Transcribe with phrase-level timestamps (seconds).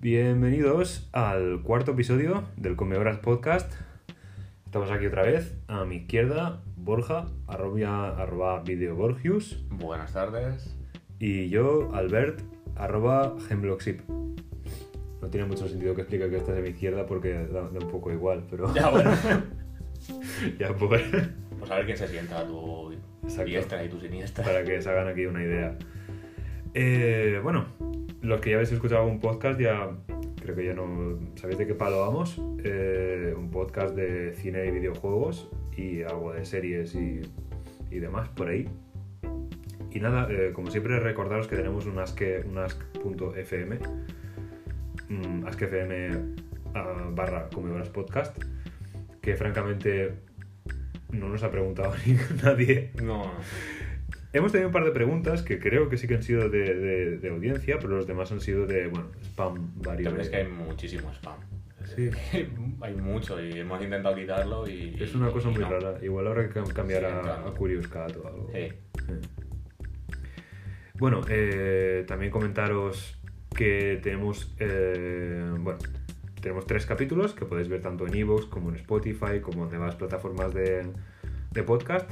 [0.00, 3.72] Bienvenidos al cuarto episodio del Comehoras Podcast.
[4.64, 5.58] Estamos aquí otra vez.
[5.66, 9.64] A mi izquierda, Borja, arroba, arroba videoborgius.
[9.70, 10.76] Buenas tardes.
[11.18, 12.40] Y yo, Albert,
[12.76, 14.02] arroba Hemlockship.
[15.20, 17.90] No tiene mucho sentido que explique que estás a mi izquierda porque da, da un
[17.90, 18.72] poco igual, pero...
[18.72, 19.10] Ya, bueno.
[20.60, 21.02] ya pues,
[21.58, 22.92] Pues a ver quién se sienta a tu
[23.24, 23.44] Exacto.
[23.46, 24.44] diestra y tu siniestra.
[24.44, 25.76] para que se hagan aquí una idea.
[26.74, 27.64] Eh, bueno,
[28.28, 29.88] los que ya habéis escuchado un podcast ya
[30.42, 32.40] creo que ya no sabéis de qué palo vamos.
[32.62, 37.22] Eh, un podcast de cine y videojuegos y algo de series y,
[37.90, 38.68] y demás por ahí.
[39.90, 43.78] Y nada, eh, como siempre recordaros que tenemos un ask, un ask.fm,
[45.08, 46.10] mm, ask.fm
[46.74, 48.36] ah, barra Comedoras Podcast,
[49.22, 50.12] que francamente
[51.10, 53.32] no nos ha preguntado ni nadie no.
[54.32, 57.16] Hemos tenido un par de preguntas que creo que sí que han sido de, de-
[57.18, 60.04] de audiencia, pero los demás han sido de, bueno, spam varios.
[60.04, 61.38] También es que hay muchísimo spam.
[61.96, 62.10] Sí.
[62.82, 64.94] hay mucho y hemos intentado quitarlo y...
[65.00, 65.70] Es una cosa muy no.
[65.70, 65.94] rara.
[66.02, 67.48] Igual habrá que cam- cambiar Sí, a, claro.
[67.48, 68.50] a Curious Cat o algo.
[68.52, 68.68] Sí.
[70.94, 73.18] Bueno, eh, también comentaros
[73.56, 75.78] que tenemos, eh, bueno,
[76.42, 79.94] tenemos tres capítulos que podéis ver tanto en Evox como en Spotify, como en demás
[79.96, 80.86] plataformas de,
[81.52, 82.10] de podcast.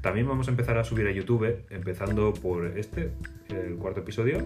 [0.00, 3.10] También vamos a empezar a subir a YouTube, empezando por este,
[3.48, 4.38] el cuarto episodio.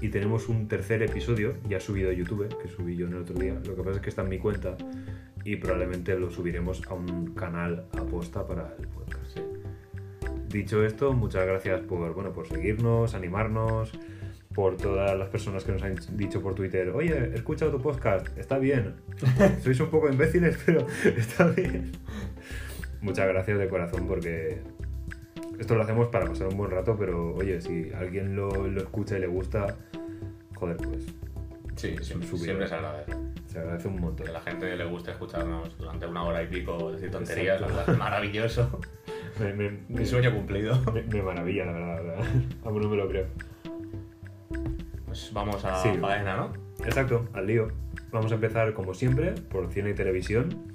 [0.00, 3.36] Y tenemos un tercer episodio ya subido a YouTube, que subí yo en el otro
[3.36, 3.54] día.
[3.66, 4.76] Lo que pasa es que está en mi cuenta
[5.44, 9.38] y probablemente lo subiremos a un canal aposta para el podcast.
[10.48, 13.92] Dicho esto, muchas gracias por, bueno, por seguirnos, animarnos,
[14.54, 18.26] por todas las personas que nos han dicho por Twitter, oye, he escuchado tu podcast,
[18.38, 18.94] está bien.
[19.62, 21.92] Sois un poco imbéciles, pero está bien.
[23.04, 24.60] Muchas gracias de corazón porque
[25.58, 29.18] esto lo hacemos para pasar un buen rato, pero oye, si alguien lo, lo escucha
[29.18, 29.76] y le gusta,
[30.54, 31.06] joder, pues
[31.76, 33.12] Sí, siempre, siempre se agradece.
[33.46, 34.24] se agradece un montón.
[34.24, 37.66] Que a la gente le guste escucharnos durante una hora y pico decir tonterías, la
[37.66, 38.80] verdad maravilloso.
[39.40, 40.80] Me, me- Mi sueño cumplido.
[40.92, 41.96] me- maravilla, la verdad.
[41.96, 42.24] la verdad.
[42.64, 43.26] Aún no me lo creo.
[45.06, 45.88] Pues vamos a Sí.
[46.00, 46.52] faena, ¿no?
[46.84, 47.68] Exacto, al lío.
[48.12, 50.72] Vamos a empezar, como siempre, por cine y televisión.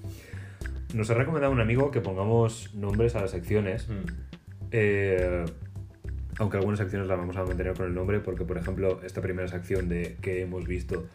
[0.94, 3.88] Nos ha recomendado un amigo que pongamos nombres a las secciones.
[3.88, 3.94] Mm.
[4.72, 5.46] eh,
[6.38, 9.48] aunque algunas secciones las vamos a mantener con el nombre, porque, por ejemplo, esta primera
[9.50, 11.06] sección de que hemos visto,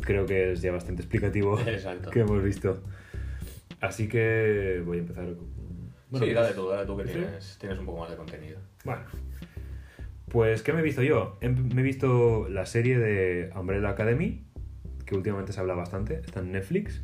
[0.00, 2.10] creo que es ya bastante explicativo Exacto.
[2.10, 2.82] que hemos visto.
[3.80, 5.46] Así que voy a empezar con...
[6.10, 7.10] Bueno, sí, dale tú, dale tú que ¿Sí?
[7.12, 8.58] tienes, tienes un poco más de contenido.
[8.84, 9.02] Bueno,
[10.30, 11.38] pues ¿qué me he visto yo?
[11.40, 14.44] He- Me he visto la serie de Umbrella Academy,
[15.06, 17.02] que últimamente se habla bastante, está en Netflix,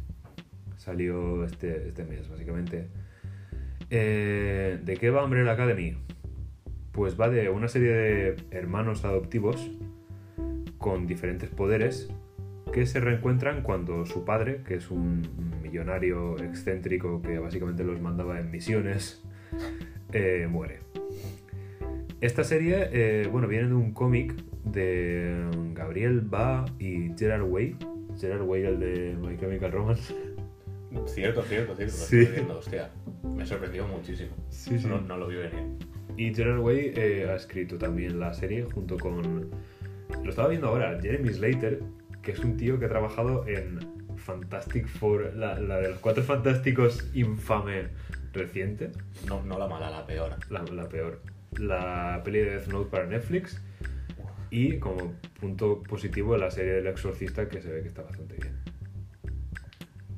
[0.90, 2.88] salió este, este mes básicamente.
[3.90, 5.96] Eh, ¿De qué va Umbrella Academy?
[6.90, 9.70] Pues va de una serie de hermanos adoptivos
[10.78, 12.10] con diferentes poderes
[12.72, 15.22] que se reencuentran cuando su padre, que es un
[15.62, 19.22] millonario excéntrico que básicamente los mandaba en misiones,
[20.12, 20.80] eh, muere.
[22.20, 24.34] Esta serie, eh, bueno, viene de un cómic
[24.64, 27.76] de Gabriel Ba y Gerard Way.
[28.20, 30.29] Gerard Way, el de My Chemical Romance.
[31.06, 31.92] Cierto, cierto, cierto.
[31.92, 32.20] Sí.
[32.20, 32.90] estoy viendo, hostia.
[33.22, 34.30] Me sorprendió muchísimo.
[34.48, 34.86] Sí, sí.
[34.86, 35.64] No, no lo vi venir.
[36.16, 39.50] Y Gerard Way eh, ha escrito también la serie junto con...
[40.22, 41.80] Lo estaba viendo ahora, Jeremy Slater,
[42.22, 43.78] que es un tío que ha trabajado en
[44.16, 47.88] Fantastic Four, la, la de los cuatro fantásticos infame
[48.32, 48.90] reciente.
[49.26, 50.36] No, no la mala, la peor.
[50.50, 51.22] la, la peor.
[51.58, 53.62] La peli de Death Note para Netflix.
[54.50, 58.56] Y como punto positivo, la serie del exorcista, que se ve que está bastante bien.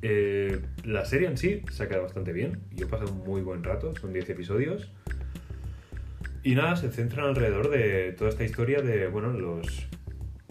[0.05, 2.59] Eh, la serie en sí se ha quedado bastante bien.
[2.71, 4.91] Yo he pasado un muy buen rato, son 10 episodios.
[6.43, 9.87] Y nada, se centran alrededor de toda esta historia de, bueno, los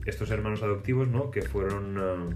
[0.06, 1.30] estos hermanos adoptivos, ¿no?
[1.30, 1.98] Que fueron.
[1.98, 2.34] eh,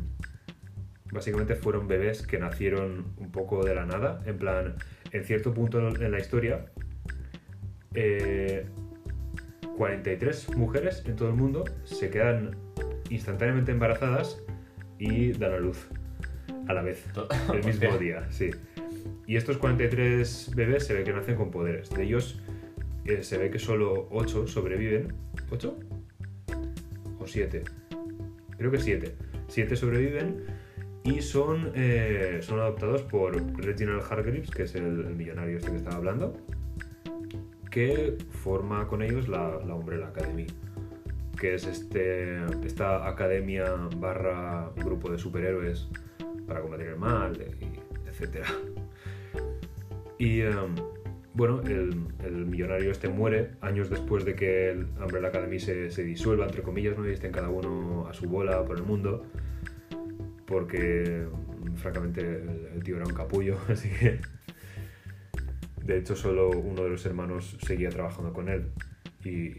[1.10, 4.22] básicamente fueron bebés que nacieron un poco de la nada.
[4.26, 4.74] En plan,
[5.10, 6.66] en cierto punto en la historia,
[7.94, 8.66] eh,
[9.78, 12.56] 43 mujeres en todo el mundo se quedan
[13.08, 14.42] instantáneamente embarazadas
[14.98, 15.88] y dan a luz
[16.68, 17.04] a la vez,
[17.52, 18.50] el mismo día, sí.
[19.26, 21.90] Y estos 43 bebés se ve que nacen con poderes.
[21.90, 22.40] De ellos
[23.04, 25.12] eh, se ve que solo 8 sobreviven.
[25.50, 25.74] ¿8?
[27.18, 27.62] ¿O 7?
[28.56, 29.14] Creo que 7.
[29.48, 30.44] 7 sobreviven
[31.04, 35.76] y son, eh, son adoptados por Reginald Hargreaves, que es el, el millonario este que
[35.76, 36.36] estaba hablando,
[37.70, 40.46] que forma con ellos la, la Umbrella Academy,
[41.38, 43.66] que es este, esta academia
[43.96, 45.88] barra grupo de superhéroes
[46.46, 48.46] para combatir el mal, y etcétera.
[50.18, 50.74] Y em,
[51.34, 56.02] bueno, el, el millonario este muere años después de que el Umbrella Academy se, se
[56.04, 57.06] disuelva, entre comillas, ¿no?
[57.08, 59.26] y estén cada uno a su bola por el mundo.
[60.46, 61.26] Porque,
[61.76, 64.20] francamente, el, el tío era un capullo, así que.
[65.84, 68.70] De hecho, solo uno de los hermanos seguía trabajando con él.
[69.24, 69.52] Y,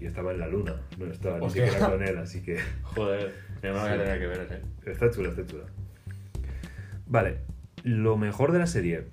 [0.00, 2.58] y estaba en la luna, no estaba ni siquiera con él, así que.
[2.82, 3.98] Joder, yo no voy a Sí.
[3.98, 4.90] tener que ver ese.
[4.90, 5.64] Está chula, está chula.
[7.06, 7.38] Vale,
[7.82, 9.04] lo mejor de la serie.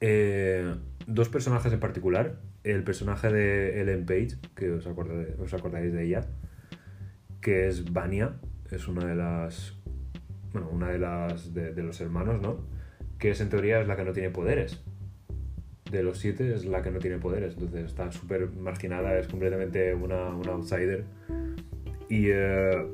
[0.00, 0.74] eh,
[1.06, 2.36] dos personajes en particular.
[2.62, 6.26] El personaje de Ellen Page, que os, acordáis de ella,
[7.42, 8.36] que es Vania,
[8.70, 9.76] es una de las.
[10.52, 11.52] Bueno, una de las.
[11.52, 12.64] de, de los hermanos, ¿no?
[13.18, 14.82] Que es en teoría es la que no tiene poderes.
[15.90, 19.94] De los siete es la que no tiene poderes, entonces está súper marginada, es completamente
[19.94, 21.04] una, una outsider.
[22.08, 22.86] Y, eh,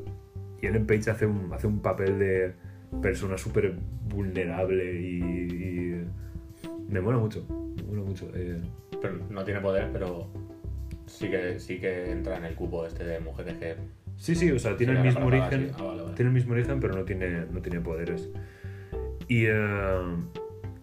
[0.60, 2.54] y Ellen Page hace un, hace un papel de
[3.02, 3.74] persona súper
[4.08, 6.04] vulnerable y, y
[6.88, 7.44] me mola mucho,
[7.76, 8.30] me mola mucho.
[8.34, 8.60] eh.
[9.00, 10.28] Pero no tiene poder, pero
[11.06, 13.76] sí que, sí que entra en el cupo este de mujeres que...
[14.16, 15.70] sí, sí, o sea, tiene el mismo origen.
[15.78, 16.14] Ah, vale, vale.
[16.14, 18.30] tiene el mismo origen, pero no tiene, no tiene poderes.
[19.28, 20.16] Y, eh,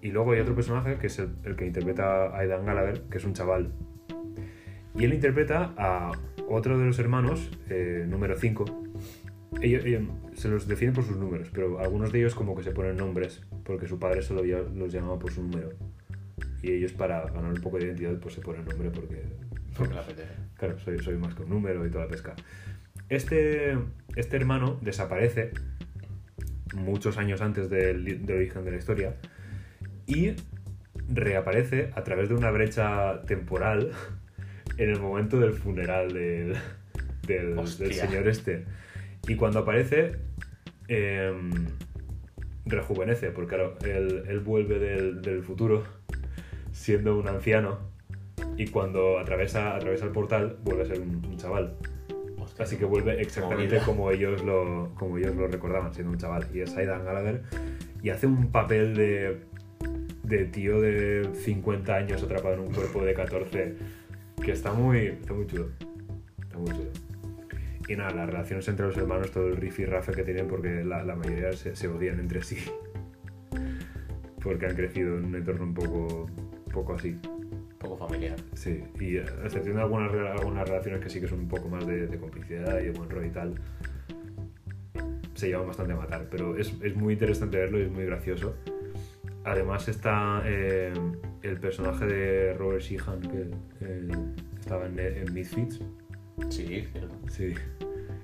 [0.01, 3.17] y luego hay otro personaje que es el, el que interpreta a Aidan Gallagher, que
[3.17, 3.71] es un chaval.
[4.95, 6.11] Y él interpreta a
[6.49, 8.65] otro de los hermanos, eh, número 5.
[9.61, 10.03] Ellos, ellos
[10.35, 13.41] se los define por sus números, pero algunos de ellos como que se ponen nombres,
[13.63, 15.69] porque su padre solo los llamaba por su número.
[16.61, 19.23] Y ellos para ganar un poco de identidad pues se ponen nombre porque,
[19.75, 20.33] Porque le apetece.
[20.57, 22.35] claro, soy, soy más que un número y toda la pesca.
[23.09, 23.77] Este,
[24.15, 25.51] este hermano desaparece
[26.75, 29.15] muchos años antes del, del origen de la historia
[30.05, 30.35] y
[31.09, 33.91] reaparece a través de una brecha temporal
[34.77, 36.55] en el momento del funeral del,
[37.25, 38.65] del, señor este.
[39.27, 40.15] Y cuando aparece,
[40.87, 41.51] em,
[42.65, 45.83] rejuvenece, porque claro, él, él vuelve del, del futuro
[46.71, 47.79] siendo un anciano
[48.55, 51.75] y cuando atraviesa, atraviesa el portal vuelve a ser un, un chaval.
[52.39, 52.65] Hostia.
[52.65, 53.85] Así que vuelve exactamente Movida.
[53.85, 56.47] como ellos, lo, como ellos lo recordaban, siendo un chaval.
[56.53, 57.43] Y es Aidan Gallagher.
[58.01, 59.41] Y hace un papel de,
[60.23, 63.75] de tío de 50 años atrapado en un cuerpo de 14
[64.43, 65.69] que está muy, está muy chulo.
[66.41, 67.06] Está muy chulo.
[67.87, 70.83] Y nada, las relaciones entre los hermanos, todo el riff y rafe que tienen, porque
[70.83, 72.57] la, la mayoría se, se odian entre sí.
[74.43, 76.27] Porque han crecido en un entorno un poco,
[76.71, 77.19] poco así.
[77.79, 78.35] poco familiar.
[78.53, 81.85] Sí, y a excepción de algunas, algunas relaciones que sí que son un poco más
[81.85, 83.55] de, de complicidad y de buen rollo y tal,
[85.33, 86.27] se llevan bastante a matar.
[86.29, 88.55] Pero es, es muy interesante verlo y es muy gracioso.
[89.43, 90.93] Además está eh,
[91.41, 93.49] el personaje de Robert Sheehan, que
[93.81, 94.07] eh,
[94.59, 95.81] estaba en, en Misfits.
[96.49, 97.19] Sí, cierto.
[97.29, 97.53] Sí,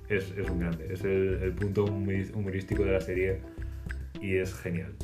[0.08, 0.92] es, es un grande.
[0.92, 3.40] Es el, el punto humorístico de la serie
[4.20, 4.94] y es genial.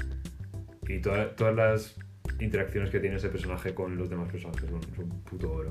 [0.88, 1.96] Y toda- todas las
[2.40, 5.70] interacciones que tiene ese personaje con los demás personajes son, son puto oro.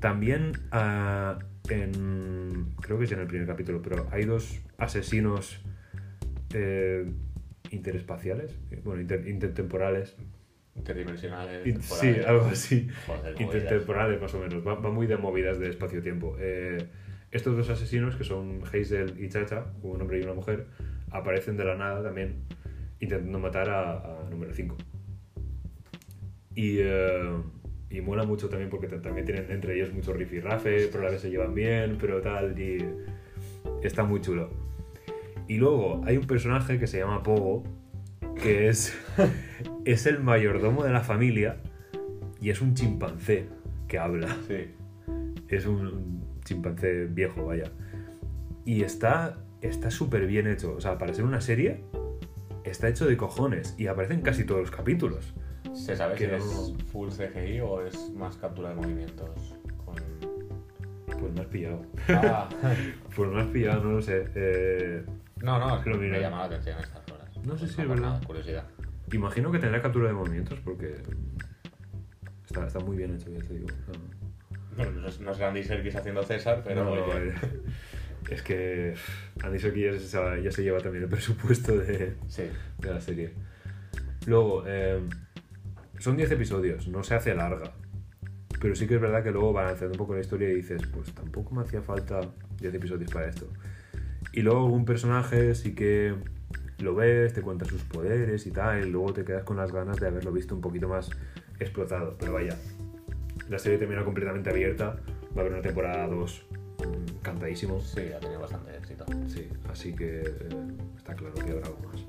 [0.00, 1.38] También ah.
[1.66, 5.62] Creo que es en el primer capítulo, pero hay dos asesinos
[6.52, 7.10] eh,
[7.70, 10.14] interespaciales, eh, bueno, inter- intertemporales.
[10.76, 11.66] Interdimensionales.
[11.66, 12.88] In- sí, algo así.
[13.06, 13.40] Joder.
[13.40, 14.66] Intertemporales, más o menos.
[14.66, 16.36] Va, va muy de movidas de espacio-tiempo.
[16.38, 16.78] Eh,
[17.30, 20.66] estos dos asesinos, que son Hazel y Chacha, un hombre y una mujer,
[21.10, 22.44] aparecen de la nada también,
[23.00, 24.76] intentando matar a, a número 5.
[26.54, 27.30] Y, eh,
[27.90, 31.04] y mola mucho también porque también tienen entre ellos mucho riff y rafe, pero a
[31.06, 32.84] la vez se llevan bien, pero tal, y
[33.82, 34.50] está muy chulo.
[35.48, 37.64] Y luego hay un personaje que se llama Pogo,
[38.42, 38.96] que es,
[39.84, 41.56] es el mayordomo de la familia
[42.40, 43.46] y es un chimpancé
[43.88, 44.28] que habla.
[44.48, 44.70] Sí.
[45.48, 47.70] Es un chimpancé viejo, vaya.
[48.64, 50.74] Y está está súper bien hecho.
[50.76, 51.84] O sea, para ser una serie,
[52.64, 55.34] está hecho de cojones y aparece en casi todos los capítulos.
[55.72, 59.54] ¿Se sabe Que si no- es full CGI o es más captura de movimientos?
[59.84, 59.94] Con...
[61.18, 61.82] Pues me has pillado.
[62.08, 62.48] Ah,
[63.16, 64.26] Pues me has pillado, no lo sé.
[64.34, 65.04] Eh,
[65.42, 66.90] no, no, es que Lo me llama la atención horas.
[67.44, 68.22] No sé si es verdad.
[68.24, 68.66] Curiosidad.
[69.12, 71.02] imagino que tendrá captura de movimientos porque
[72.46, 73.68] está, está muy bien hecho, ya te digo.
[74.76, 77.34] Bueno, no es, no es Andy Serkis haciendo César, pero No, eh,
[78.30, 78.94] es que
[79.42, 82.44] Andy Serkis ya se, ya se lleva también el presupuesto de, sí.
[82.78, 83.32] de la serie.
[84.26, 85.00] Luego, eh,
[85.98, 87.72] son 10 episodios, no se hace larga.
[88.60, 91.12] Pero sí que es verdad que luego balanceando un poco la historia y dices, pues
[91.12, 92.20] tampoco me hacía falta
[92.60, 93.50] 10 episodios para esto.
[94.32, 96.14] Y luego algún personaje sí que
[96.78, 99.98] lo ves, te cuenta sus poderes y tal, y luego te quedas con las ganas
[99.98, 101.10] de haberlo visto un poquito más
[101.58, 102.16] explotado.
[102.18, 102.56] Pero vaya,
[103.48, 104.96] la serie termina completamente abierta,
[105.36, 106.46] va a haber una temporada 2
[106.78, 107.80] mm, cantadísimo.
[107.80, 109.04] Sí, ha tenido bastante éxito.
[109.26, 110.48] Sí, así que eh,
[110.96, 112.04] está claro que habrá algo más.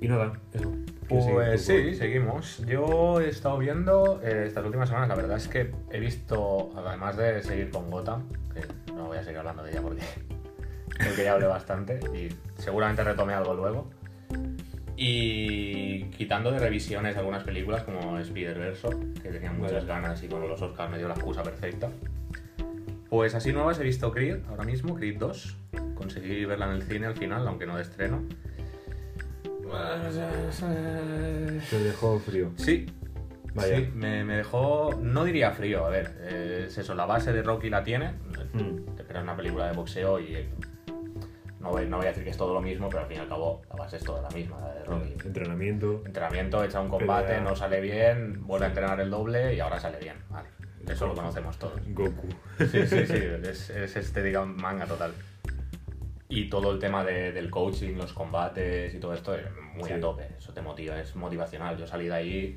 [0.00, 0.72] Y nada, eso.
[1.08, 2.58] ¿Quieres seguir Pues sí, seguimos.
[2.66, 7.16] Yo he estado viendo eh, estas últimas semanas, la verdad es que he visto, además
[7.16, 10.02] de seguir con Gotham, que no voy a seguir hablando de ella porque
[10.98, 12.28] creo que ya hablé bastante y
[12.60, 13.90] seguramente retome algo luego.
[14.96, 18.88] Y quitando de revisiones algunas películas como Spider-Verse,
[19.22, 21.88] que tenía muchas ganas y con los Oscars me dio la excusa perfecta.
[23.08, 25.56] Pues así nuevas he visto Creed ahora mismo, Creed 2.
[25.94, 28.22] Conseguí verla en el cine al final, aunque no de estreno.
[31.70, 32.50] Te dejó frío.
[32.56, 32.86] Sí.
[33.54, 33.76] Vaya.
[33.76, 34.98] Sí, me, me dejó.
[35.00, 36.16] No diría frío, a ver.
[36.22, 38.12] eh, es eso, la base de Rocky la tiene.
[38.52, 38.94] Mm.
[38.94, 40.48] Te esperas una película de boxeo y.
[41.58, 43.16] eh, No voy, no voy a decir que es todo lo mismo, pero al fin
[43.18, 45.12] y al cabo la base es toda la misma, la de Rocky.
[45.26, 46.02] Entrenamiento.
[46.06, 47.40] Entrenamiento, echa un combate, Pelea.
[47.42, 50.16] no sale bien, vuelve a entrenar el doble y ahora sale bien.
[50.30, 50.48] Vale.
[50.88, 51.80] Eso lo conocemos todos.
[51.88, 52.28] Goku.
[52.58, 55.12] Sí, sí, sí, es, es estética manga total.
[56.30, 59.94] Y todo el tema de- del coaching, los combates y todo esto es muy Sí.
[59.94, 60.28] a tope.
[60.38, 61.76] Eso te motiva, es motivacional.
[61.78, 62.56] Yo salí de ahí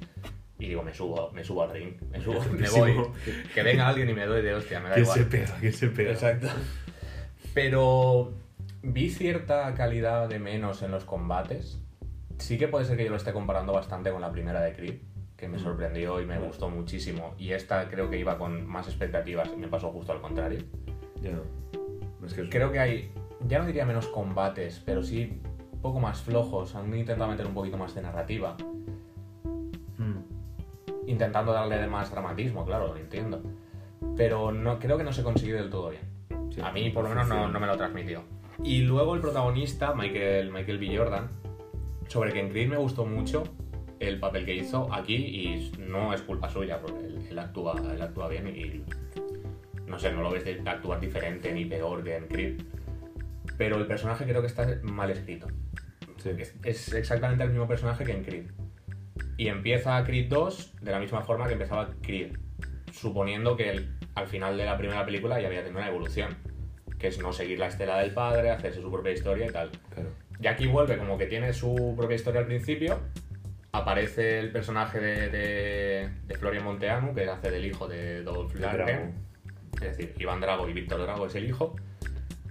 [0.60, 2.96] y digo, me subo, me subo al ring, me subo, me voy.
[3.54, 5.18] Que venga alguien y me doy de hostia, me da ¿Quién igual.
[5.20, 5.58] se pega?
[5.60, 6.12] ¿Quién se pega?
[6.12, 6.48] Exacto.
[7.54, 8.34] Pero
[8.84, 11.82] vi cierta calidad de menos en los combates.
[12.40, 15.02] Sí que puede ser que yo lo esté comparando bastante con la primera de Creed,
[15.38, 15.62] que me Mm.
[15.62, 17.36] sorprendió y me gustó muchísimo.
[17.38, 20.64] Y esta creo que iba con más expectativas y me pasó justo al contrario.
[21.22, 21.32] Ya.
[22.26, 23.12] Es que es- Creo que hay,
[23.48, 25.40] ya no diría menos combates, pero sí
[25.72, 26.76] un poco más flojos.
[26.76, 28.56] Han intentado meter un poquito más de narrativa,
[29.98, 30.18] Mm.
[31.08, 33.42] intentando darle más dramatismo, claro, lo entiendo.
[34.18, 36.02] Pero no, creo que no se consiguió del todo bien.
[36.52, 38.24] Sí, a mí por lo menos no me lo transmitió.
[38.64, 40.96] Y luego el protagonista, Michael, Michael B.
[40.96, 41.30] Jordan,
[42.08, 43.44] sobre que en Creed me gustó mucho
[44.00, 48.02] el papel que hizo aquí y no es culpa suya porque él, él actúa, él
[48.02, 48.84] actúa bien y
[49.92, 52.62] no sé, no lo ves de actuar diferente ni peor que en Creed.
[53.58, 55.48] Pero el personaje creo que está mal escrito.
[56.18, 56.30] Sí.
[56.38, 58.46] Es, es exactamente el mismo personaje que en Creed.
[59.38, 62.38] Y empieza Creed 2 de la misma forma que empezaba Creed,
[62.92, 66.38] suponiendo que al final de la primera película ya había tenido una evolución,
[67.02, 69.72] que es no seguir la estela del padre, hacerse su propia historia y tal.
[69.94, 70.10] Claro.
[70.40, 73.00] Y aquí vuelve como que tiene su propia historia al principio,
[73.72, 78.54] aparece el personaje de, de, de Florian Monteanu, que hace del hijo de Dolph.
[78.54, 79.16] Lundgren,
[79.76, 81.76] es decir, Iván Drago y Víctor Drago es el hijo,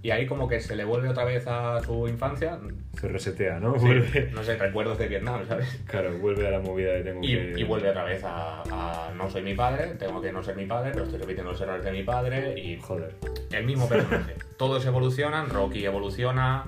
[0.02, 2.58] y ahí como que se le vuelve otra vez a su infancia,
[2.98, 3.78] Se resetea, ¿no?
[3.78, 4.30] Sí, Vuelve.
[4.32, 5.80] no sé, recuerdos de Vietnam, ¿sabes?
[5.86, 7.54] Claro, vuelve a la movida de tengo Y, que.
[7.60, 10.66] y vuelve otra vez a, a no soy mi padre, tengo que no ser mi
[10.66, 13.14] padre, pero estoy repitiendo los errores de mi padre y Joder.
[13.52, 14.34] el mismo personaje.
[14.56, 16.64] Todos evolucionan, Rocky evoluciona,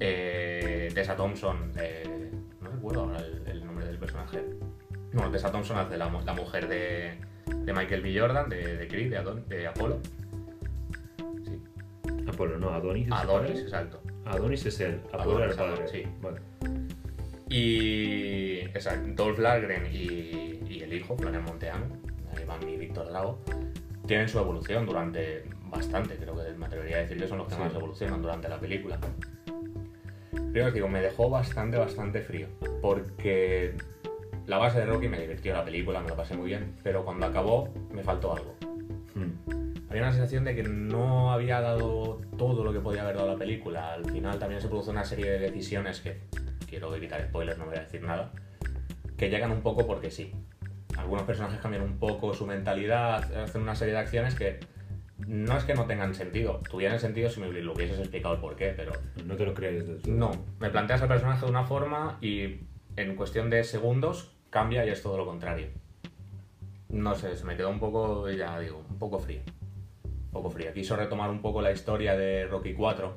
[0.00, 4.40] eh, Tessa Thompson, eh, no recuerdo ahora el, el nombre del personaje.
[5.12, 7.12] No, Tessa Thompson hace la mujer de,
[7.54, 8.18] de Michael B.
[8.18, 9.98] Jordan, de, de Creed, de, Adon- de Apolo.
[12.28, 13.02] Apolo, no, Adonis.
[13.06, 14.00] es el Adonis, exacto.
[14.24, 15.00] Adonis es él.
[15.12, 15.72] Apolo Adonis, el padre.
[15.72, 16.02] Adonis, sí.
[16.20, 16.40] Vale.
[17.48, 21.84] Y exacto, Dolph Lundgren y, y el hijo, Florian Monteano,
[22.40, 23.38] Iván y Víctor Drago,
[24.06, 27.54] tienen su evolución durante bastante, creo que me atrevería a decir que son los que
[27.54, 27.60] Sí.
[27.60, 28.98] más evolucionan durante la película.
[30.52, 32.46] Pero os digo, me dejó bastante, bastante frío,
[32.82, 33.74] porque
[34.46, 37.26] la base de Rocky me divirtió la película, me lo pasé muy bien, pero cuando
[37.26, 38.54] acabó me faltó algo.
[39.92, 43.36] Había una sensación de que no había dado todo lo que podía haber dado la
[43.36, 43.92] película.
[43.92, 46.18] Al final también se produce una serie de decisiones que,
[46.66, 48.32] quiero evitar spoilers, no voy a decir nada,
[49.18, 50.32] que llegan un poco porque sí.
[50.96, 54.60] Algunos personajes cambian un poco su mentalidad, hacen una serie de acciones que
[55.26, 56.62] no es que no tengan sentido.
[56.70, 58.92] Tuvieran sentido si me lo hubieses explicado el por qué, pero
[59.26, 60.30] No te lo crees no.
[60.58, 62.60] Me planteas al personaje de una forma y
[62.96, 65.66] en cuestión de segundos cambia y es todo lo contrario.
[66.88, 69.42] No sé, se me quedó un poco, ya digo, un poco frío.
[70.32, 70.72] Un poco frío.
[70.72, 73.12] Quiso retomar un poco la historia de Rocky 4,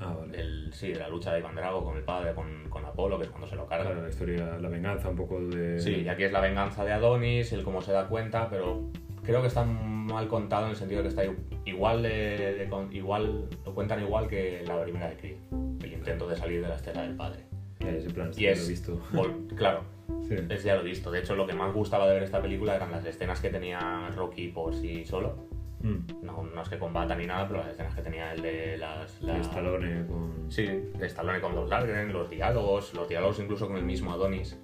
[0.00, 0.36] Ah, vale.
[0.36, 3.24] del, sí, de la lucha de Iván Drago con el padre, con, con Apolo, que
[3.24, 3.86] es cuando se lo carga.
[3.86, 5.78] Claro, la historia, la venganza un poco de.
[5.80, 8.90] Sí, y aquí es la venganza de Adonis, el cómo se da cuenta, pero
[9.24, 11.22] creo que está mal contado en el sentido de que está
[11.66, 15.36] igual de, de igual lo cuentan igual que la primera de Creed,
[15.82, 17.40] el intento de salir de la estela del padre.
[17.80, 19.00] Ya, ese plan, Y lo es he visto.
[19.12, 19.82] vol- claro,
[20.26, 20.36] Sí.
[20.48, 21.10] es ya lo he visto.
[21.10, 24.08] De hecho, lo que más gustaba de ver esta película eran las escenas que tenía
[24.16, 25.36] Rocky por sí solo.
[25.80, 26.24] Mm.
[26.24, 29.20] No, no es que combata ni nada, pero las escenas que tenía el de las,
[29.22, 30.50] la- Stallone con.
[30.50, 34.58] Sí, de Stallone con Dolph Lundgren, los diálogos, los diálogos incluso con el mismo Adonis.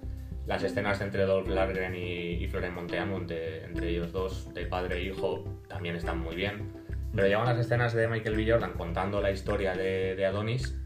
[0.45, 5.03] Las escenas entre Dolph Lundgren y, y Florian Monteanu, entre, ellos dos, de padre e
[5.05, 6.71] hijo, también están muy bien.
[7.15, 8.51] Pero llevan las escenas de Michael B.
[8.51, 10.77] Jordan contando la historia de, de Adonis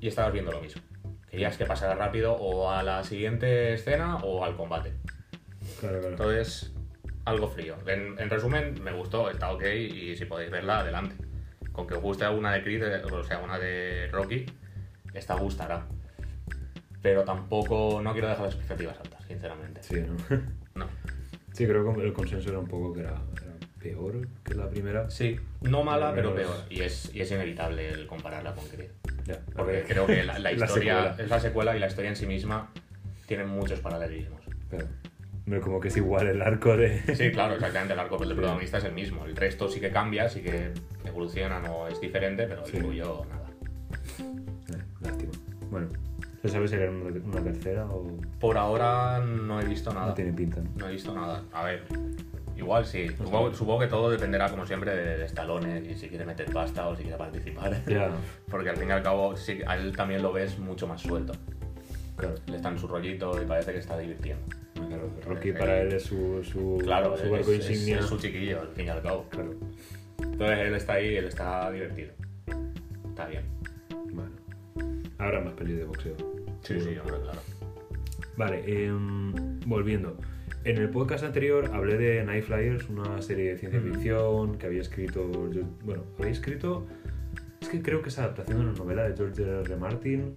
[0.00, 0.82] y estabas viendo lo mismo.
[1.30, 4.92] Querías que pasara rápido o a la siguiente escena o al combate.
[5.80, 6.10] Claro, claro.
[6.14, 6.74] Entonces,
[7.28, 7.76] algo frío.
[7.86, 11.14] En, en resumen, me gustó, está ok y si podéis verla, adelante.
[11.72, 14.46] Con que os guste alguna de Creed, eh, o sea, una de Rocky,
[15.14, 15.86] esta gustará.
[17.02, 19.82] pero tampoco no quiero dejar las expectativas altas, sinceramente.
[19.82, 20.16] Sí, ¿no?
[20.74, 20.86] No.
[21.52, 23.10] Sí, creo que el consenso era un poco que era,
[23.42, 25.08] era peor que la primera.
[25.10, 26.56] Sí, no mala, pero peor.
[26.70, 28.90] Y es, y es inevitable el compararla con Creed.
[29.24, 31.16] Ya, a Porque creo que la, la La historia secuela.
[31.24, 32.70] es la secuela y la historia en sí misma
[33.26, 34.40] tiene muchos paralelismos.
[34.70, 34.86] Claro.
[35.48, 37.00] Hombre, como que es igual el arco de.
[37.16, 37.94] Sí, claro, exactamente.
[37.94, 39.24] El arco del protagonista es el mismo.
[39.24, 40.72] El resto sí que cambia, sí que
[41.06, 42.78] evoluciona, no es diferente, pero el Sí.
[42.78, 43.48] tuyo nada.
[44.68, 45.32] Eh, lástima.
[45.70, 45.88] Bueno,
[46.42, 48.14] ¿se sabe si era una, una tercera o.?
[48.38, 50.08] Por ahora no he visto nada.
[50.08, 50.68] No tiene pinta, ¿no?
[50.76, 51.42] No he visto nada.
[51.50, 51.84] A ver,
[52.54, 53.08] igual sí.
[53.16, 56.86] Supongo, supongo que todo dependerá, como siempre, de, de Stallone y si quiere meter pasta
[56.88, 57.82] o si quiere participar.
[57.86, 58.10] Ya,
[58.50, 61.32] Porque al fin y al cabo, sí, a él también lo ves mucho más suelto.
[62.18, 62.34] claro.
[62.48, 64.44] Le está en su rollito y parece que está divirtiendo.
[64.86, 65.10] Claro.
[65.26, 67.98] Rocky Eh, para él es su, su, Claro, su barco es- insignia.
[68.00, 69.26] es su chiquillo, al fin y al cabo.
[69.30, 69.54] Claro.
[70.22, 72.12] Entonces él está ahí, él está divertido.
[73.08, 73.42] Está bien.
[74.12, 74.30] Bueno.
[75.18, 76.14] Habrá más pelis de boxeo.
[76.62, 77.40] Sí, sí, hombre, claro.
[78.36, 79.32] Vale, em,
[79.66, 80.16] volviendo.
[80.64, 84.80] En el podcast anterior hablé de Night Flyers, una serie de ciencia ficción que había
[84.82, 85.24] escrito.
[85.84, 86.86] Bueno, había escrito.
[87.60, 89.60] Es que creo que es adaptación de una novela de George R.
[89.62, 89.76] R.
[89.76, 90.36] Martin.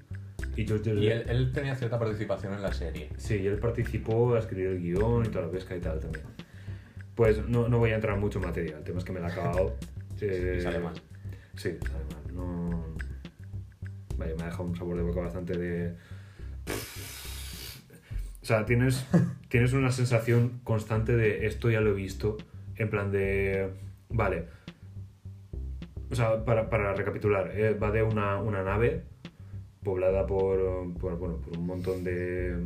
[0.56, 1.00] Y George R.
[1.00, 3.10] Y él, él tenía cierta participación en la serie.
[3.18, 6.26] Sí, él participó a escribir el guion y toda la pesca y tal también.
[7.16, 9.30] Pues no, no voy a entrar mucho en materia, el tema es que me la
[9.30, 9.76] he acabado.
[10.24, 10.94] Eh, Y sale mal.
[11.56, 12.36] Sí, sale mal.
[12.36, 12.86] No...
[14.18, 15.96] Vaya, me ha dejado un sabor de boca bastante de...
[18.42, 19.08] O sea, tienes,
[19.50, 22.38] tienes una sensación constante de esto ya lo he visto,
[22.76, 23.72] en plan de...
[24.10, 24.46] Vale.
[26.12, 29.06] O sea, para, para recapitular, eh, va de una, una nave
[29.84, 32.66] poblada por, por, bueno, por un montón de,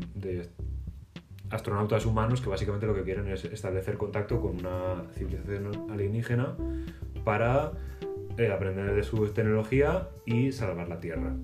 [1.49, 6.55] astronautas humanos que básicamente lo que quieren es establecer contacto con una civilización alienígena
[7.23, 7.71] para
[8.37, 11.35] eh, aprender de su tecnología y salvar la Tierra.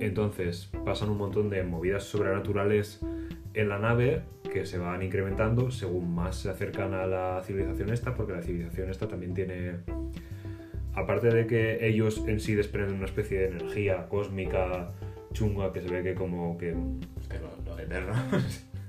[0.00, 3.00] Entonces pasan un montón de movidas sobrenaturales
[3.54, 4.22] en la nave
[4.52, 8.90] que se van incrementando según más se acercan a la civilización esta, porque la civilización
[8.90, 9.78] esta también tiene,
[10.94, 14.92] aparte de que ellos en sí desprenden una especie de energía cósmica
[15.32, 16.74] chunga que se ve que como que
[17.20, 18.12] Hostia, lo, lo eterno.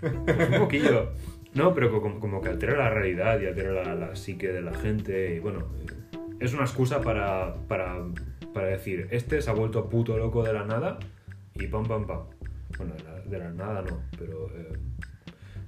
[0.01, 1.11] pues un poquillo.
[1.53, 4.61] No, pero co- como, como que altera la realidad y altera la, la psique de
[4.61, 5.35] la gente.
[5.35, 5.67] Y bueno,
[6.39, 7.97] es una excusa para, para,
[8.53, 10.99] para decir, este se ha vuelto puto loco de la nada
[11.53, 12.23] y pam, pam, pam.
[12.77, 14.47] Bueno, de la, de la nada no, pero...
[14.55, 14.73] eh,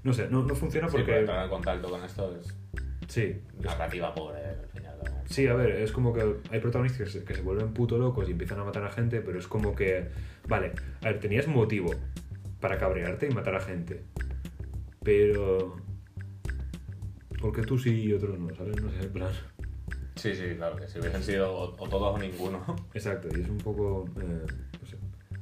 [0.03, 1.19] no sé, no, no funciona Sí, porque...
[1.19, 2.55] entrar en contacto con esto es
[3.07, 4.86] Sí, narrativa pobre, eh, al fin y al cabo.
[5.25, 8.27] Sí, a ver, es como que hay protagonistas que se, que se vuelven puto locos
[8.29, 10.07] y empiezan a matar a gente, pero es como que,
[10.47, 11.93] vale, a ver, tenías motivo
[12.61, 14.03] para cabrearte y matar a gente,
[15.03, 15.75] pero...
[17.41, 18.53] ¿Por qué tú sí y otros no?
[18.55, 18.81] ¿Sabes?
[18.81, 19.31] No sé, en plan...
[20.15, 22.63] Sí, sí, claro, que si hubiesen sido o, o todos o ninguno.
[22.93, 24.05] Exacto, y es un poco...
[24.19, 24.45] eh,
[24.81, 24.97] no sé.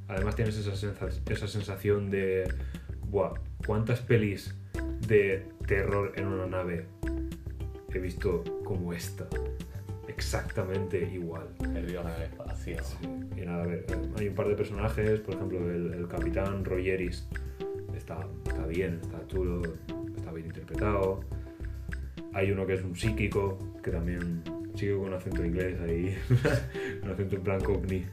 [0.09, 2.51] Además tienes esa, sensa- esa sensación de...
[3.07, 4.53] Buah, ¿cuántas pelis
[5.07, 6.87] de terror en una nave
[7.97, 9.27] he visto como esta?
[10.07, 11.47] Exactamente igual.
[11.57, 12.77] Perdidos en el espacio.
[12.83, 13.85] Sí, y nada, a ver,
[14.17, 17.27] hay un par de personajes, por ejemplo, el, el capitán Rogeris
[17.95, 19.61] está, está bien, está chulo,
[20.15, 21.21] está bien interpretado.
[22.33, 24.43] Hay uno que es un psíquico, que también
[24.75, 26.17] sigue con acento inglés ahí,
[27.03, 28.05] un acento en plan cockney.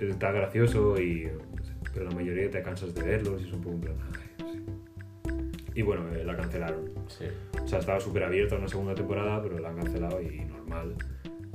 [0.00, 1.28] Está gracioso y...
[1.92, 3.96] pero la mayoría te cansas de verlos y es un poco en plan...
[5.74, 5.80] "Ay, sí".
[5.80, 6.90] Y bueno, eh, la cancelaron.
[7.08, 7.24] Sí.
[7.62, 10.94] O sea, estaba súper abierta una segunda temporada, pero la han cancelado y normal.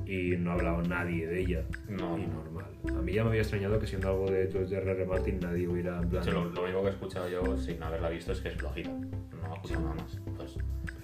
[0.06, 1.64] Y no ha hablado nadie de ella.
[1.88, 2.34] No, Y no.
[2.44, 2.66] normal.
[2.98, 4.92] A mí ya me había extrañado que siendo algo de George R.
[4.92, 5.06] R.
[5.06, 8.32] Martin nadie hubiera en plan lo, lo único que he escuchado yo sin haberla visto
[8.32, 8.90] es que es flojita.
[8.90, 10.18] No he escuchado nada más.
[10.36, 10.58] Pues,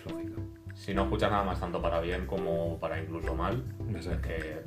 [0.04, 0.41] flojita.
[0.73, 3.63] si no escuchas nada más tanto para bien como para incluso mal,
[3.95, 4.62] es que,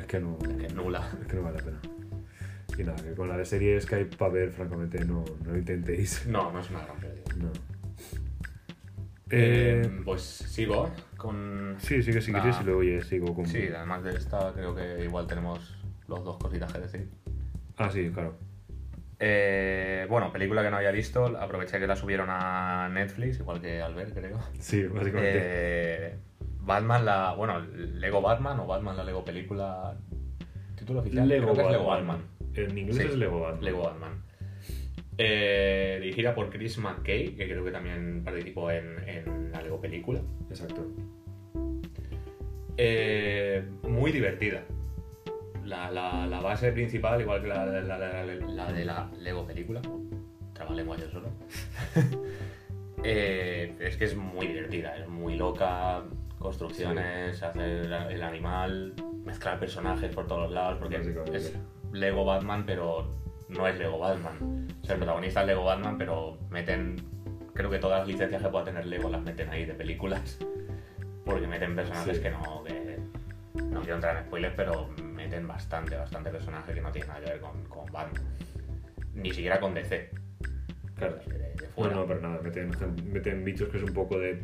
[0.00, 1.08] Es que no, es que es nula.
[1.20, 1.80] es que no vale la pena.
[2.76, 5.56] Y nada, que con la de series que hay para ver, francamente, no, no lo
[5.58, 6.26] intentéis.
[6.26, 7.22] No, no es una gran pérdida.
[7.36, 7.52] No.
[9.34, 11.76] Eh, Eh, pues sigo con...
[11.78, 13.46] sí, sí que sí la- quieres y luego ya sigo con...
[13.46, 15.76] Sí, además de esta creo que igual tenemos
[16.08, 17.08] los dos cositas que decir.
[17.76, 18.36] Ah, sí, claro.
[19.18, 23.80] Eh, bueno, película que no había visto, aproveché que la subieron a Netflix, igual que
[23.80, 24.38] Albert, creo.
[24.58, 25.38] Sí, básicamente.
[25.40, 26.16] Eh,
[26.60, 27.32] Batman, la.
[27.34, 29.96] Bueno, Lego Batman o Batman, la Lego película.
[30.76, 31.28] ¿Título oficial?
[31.28, 31.80] Lego Creo que es Batman.
[31.80, 32.70] Lego Batman.
[32.70, 33.64] En inglés Sí, es Lego Batman.
[33.64, 34.22] Lego Batman.
[35.18, 40.20] Eh, dirigida por Chris McKay, que creo que también participó en, en la Lego película.
[40.50, 40.84] Exacto.
[42.76, 44.62] Eh, muy divertida.
[45.64, 48.84] La, la- la base principal, igual que la, de la- de
[49.20, 49.80] Lego película,
[50.52, 51.28] trabalengua yo solo,
[53.06, 56.04] Eh, es que es muy divertida, es muy loca,
[56.38, 58.94] construcciones, hacer el animal,
[59.26, 61.54] mezclar personajes por todos lados, porque es
[61.92, 63.14] Lego Batman, pero
[63.48, 64.68] no es Lego Batman.
[64.82, 66.96] O sea, el protagonista es Lego Batman, pero meten,
[67.54, 70.38] creo que todas las licencias que pueda tener Lego las meten ahí de películas.
[71.24, 72.22] Porque meten personajes Sí.
[72.22, 72.98] que no, que
[73.62, 77.30] no quiero entrar en spoilers, pero meten bastante, bastante personajes que no tienen nada que
[77.30, 78.22] ver con, con Batman.
[79.14, 80.10] Ni siquiera con DC.
[80.96, 81.16] Claro.
[81.26, 81.94] De, de No, fuera.
[81.96, 82.70] no, pero nada, meten,
[83.10, 84.42] meten bichos que es un poco de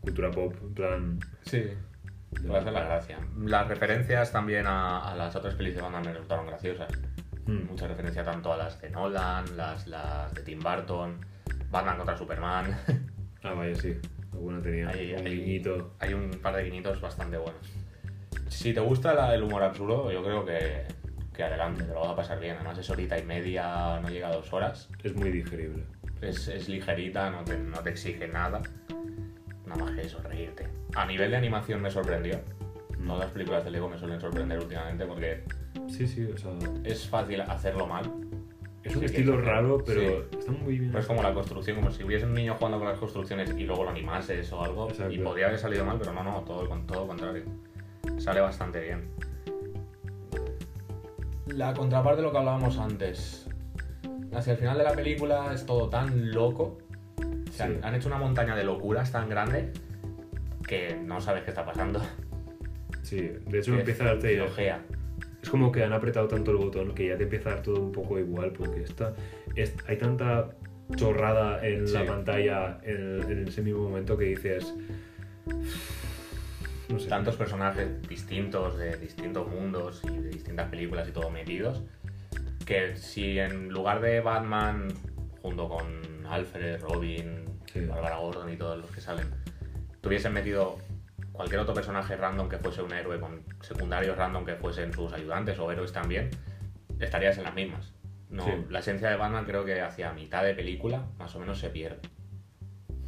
[0.00, 1.18] cultura pop, en plan...
[1.42, 1.64] Sí.
[2.32, 3.18] hacer la gracia.
[3.38, 6.92] Las referencias también a, a las otras pelis de Batman me resultaron graciosas.
[7.50, 7.66] Mm.
[7.70, 11.18] Mucha referencia tanto a las de Nolan, las, las de Tim Burton,
[11.70, 12.76] Batman contra Superman.
[13.42, 13.96] Ah, vaya, sí.
[14.34, 15.94] Alguna tenía Hay, un hay- guiñito.
[15.98, 17.62] hay un par de guiñitos bastante buenos.
[18.48, 20.84] Si te gusta la- el humor absurdo, yo creo que,
[21.32, 22.56] que adelante, te lo vas a pasar bien.
[22.56, 24.90] Además es horita y media, no llega a dos horas.
[25.02, 25.84] Es muy digerible.
[26.20, 28.60] Es, es ligerita, no te, no te exige nada.
[29.64, 30.68] Nada más que eso, reírte.
[30.94, 32.40] A nivel de animación me sorprendió.
[33.06, 35.44] Todas las películas de Lego me suelen sorprender últimamente porque
[35.88, 36.52] Sí, sí, o sea...
[36.84, 38.10] es fácil hacerlo mal.
[38.82, 40.38] Es un Sí, estilo que- raro, pero sí.
[40.38, 40.90] está muy bien.
[40.90, 43.64] Pero es como la construcción, como si hubiese un niño jugando con las construcciones y
[43.64, 44.88] luego lo animases o algo.
[44.88, 45.12] Exacto.
[45.12, 47.44] Y podría haber salido mal, pero no, no, todo, con todo lo contrario.
[48.18, 49.10] Sale bastante bien.
[51.46, 53.46] La contraparte de lo que hablábamos antes.
[54.32, 56.78] Hacia el final de la película es todo tan loco.
[57.50, 57.80] Se han, Sí.
[57.82, 59.72] han hecho una montaña de locuras tan grande
[60.66, 62.00] que no sabes qué está pasando.
[63.02, 64.40] Sí, de hecho empieza a darte...
[65.42, 67.80] Es como que han apretado tanto el botón que ya te empieza a dar todo
[67.80, 69.14] un poco igual, porque está,
[69.56, 70.50] es- hay tanta
[70.96, 74.74] chorrada en la pantalla en, en ese mismo momento que dices...
[76.88, 77.08] No sé.
[77.08, 81.84] tantos personajes distintos de distintos mundos y de distintas películas y todo metidos
[82.66, 84.88] que si en lugar de Batman
[85.40, 85.86] junto con
[86.28, 87.80] Alfred, Robin, Sí.
[87.86, 89.28] Barbara Gordon y todos los que salen
[90.00, 90.78] tuviesen metido
[91.40, 95.58] cualquier otro personaje random que fuese un héroe con secundarios random que fuesen sus ayudantes
[95.58, 96.28] o héroes también
[96.98, 97.94] estarías en las mismas
[98.28, 98.50] no, Sí.
[98.68, 101.98] la esencia de Batman creo que hacia mitad de película más o menos se pierde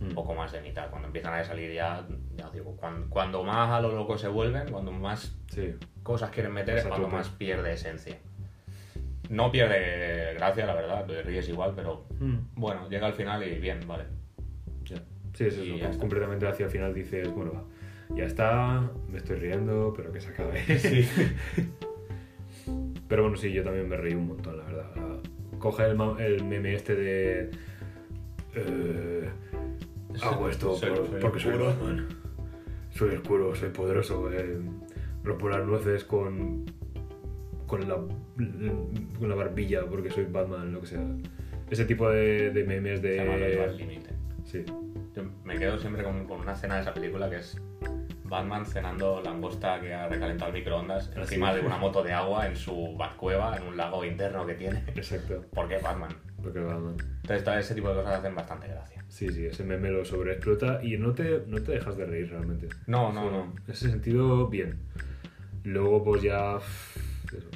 [0.01, 0.88] un poco más de mitad.
[0.90, 2.05] Cuando empiezan a salir ya,
[2.37, 6.31] ya os digo, cuando, cuando más a lo loco se vuelven, cuando más Sí, cosas
[6.31, 8.16] quieren meter, es cuando más pierde esencia.
[9.31, 12.37] No pierde gracia, la verdad, te ríes igual, pero Mm.
[12.57, 14.05] bueno, llega al final y bien, vale.
[14.85, 14.97] Ya.
[15.35, 15.87] Sí, es Y eso.
[15.90, 15.99] está.
[16.01, 17.62] Completamente hacia el final dices, bueno, va,
[18.16, 20.61] ya está, me estoy riendo, pero que se acabe.
[23.09, 24.90] pero bueno, sí, yo también me reí un montón, la verdad.
[25.59, 27.51] Coge el, el meme este de...
[28.55, 29.29] eh,
[30.22, 31.57] hago esto Soy- por- soy porque soy.
[31.59, 32.09] Batman.
[32.90, 34.31] Soy oscuro, soy poderoso.
[34.33, 34.59] Eh,
[35.25, 36.64] rompo las nueces con...
[37.66, 41.01] Con la, con la barbilla porque soy Batman, lo que sea.
[41.70, 43.72] Ese tipo de, de memes Se llama de...
[43.79, 44.11] límite.
[44.44, 44.62] Sí,
[45.16, 47.59] Yo me quedo siempre con, con una escena de esa película que es
[48.33, 52.47] Batman cenando langosta que ha recalentado el microondas Ah, encima de una moto de agua
[52.49, 54.83] en su batcueva, en un lago interno que tiene.
[54.97, 55.45] exacto.
[55.55, 56.11] Porque es Batman.
[56.42, 56.97] Porque Batman.
[57.23, 59.05] Entonces, todo ese tipo de cosas hacen bastante gracia.
[59.09, 62.68] Sí, sí, ese meme lo sobreexplota y no te, no te dejas de reír realmente.
[62.87, 63.42] No, no, no.
[63.66, 64.79] En ese sentido, bien.
[65.64, 66.57] Luego, pues ya.
[66.57, 67.49] eso.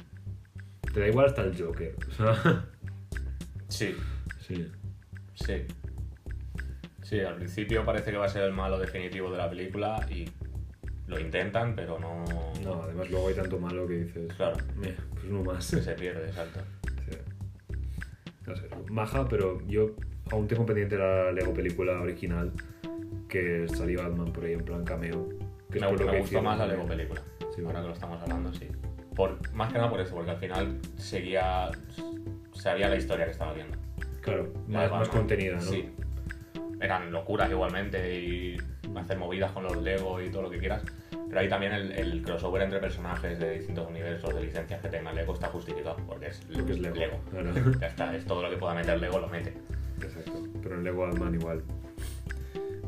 [0.93, 1.95] Te da igual hasta el Joker.
[2.07, 2.65] O sea,
[3.67, 3.95] Sí,
[4.39, 4.71] sí.
[5.33, 5.65] sí.
[7.03, 10.25] Sí, al principio parece que va a ser el malo definitivo de la película y
[11.07, 12.23] lo intentan, pero no.
[12.63, 14.33] No, además, luego hay tanto malo que dices.
[14.35, 14.57] Claro.
[14.75, 15.69] "Meh, pues uno más.
[15.71, 16.59] que se pierde, exacto.
[17.09, 17.17] Sí.
[18.45, 19.91] No sé, maja, pero yo
[20.31, 22.51] aún tengo pendiente la Lego película original
[23.29, 25.29] que salió Batman por ahí en plan cameo.
[25.71, 26.67] Que es me por lo me que gustó más la.
[26.67, 27.21] Lego película.
[27.39, 27.81] Sí, Ahora bueno.
[27.81, 28.67] que lo estamos hablando, sí.
[29.15, 31.71] Por, más que nada por eso, porque al final seguía.
[32.53, 33.77] sabía la historia que estaba viendo.
[34.21, 35.61] Claro, La más, más contenida, ¿no?
[35.61, 35.89] Sí.
[36.81, 38.57] Eran locuras igualmente y
[38.95, 40.83] hacer movidas con los Lego y todo lo que quieras.
[41.27, 45.11] Pero ahí también el, el crossover entre personajes de distintos universos, de licencias que tenga
[45.11, 47.51] Lego está justificado, porque es, Porque es Lego, claro.
[47.79, 49.53] Ya está, es todo lo que pueda meter Lego, lo mete.
[50.01, 51.63] Exacto, pero en Lego Batman igual.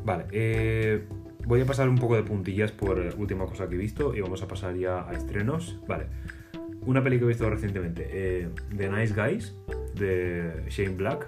[0.04, 1.04] Vale, eh,
[1.44, 4.20] voy a pasar un poco de puntillas por eh, última cosa que he visto y
[4.20, 5.78] vamos a pasar ya a estrenos.
[5.86, 6.06] Vale,
[6.82, 9.54] una peli que he visto recientemente, eh, The Nice Guys,
[9.94, 11.26] de Shane Black.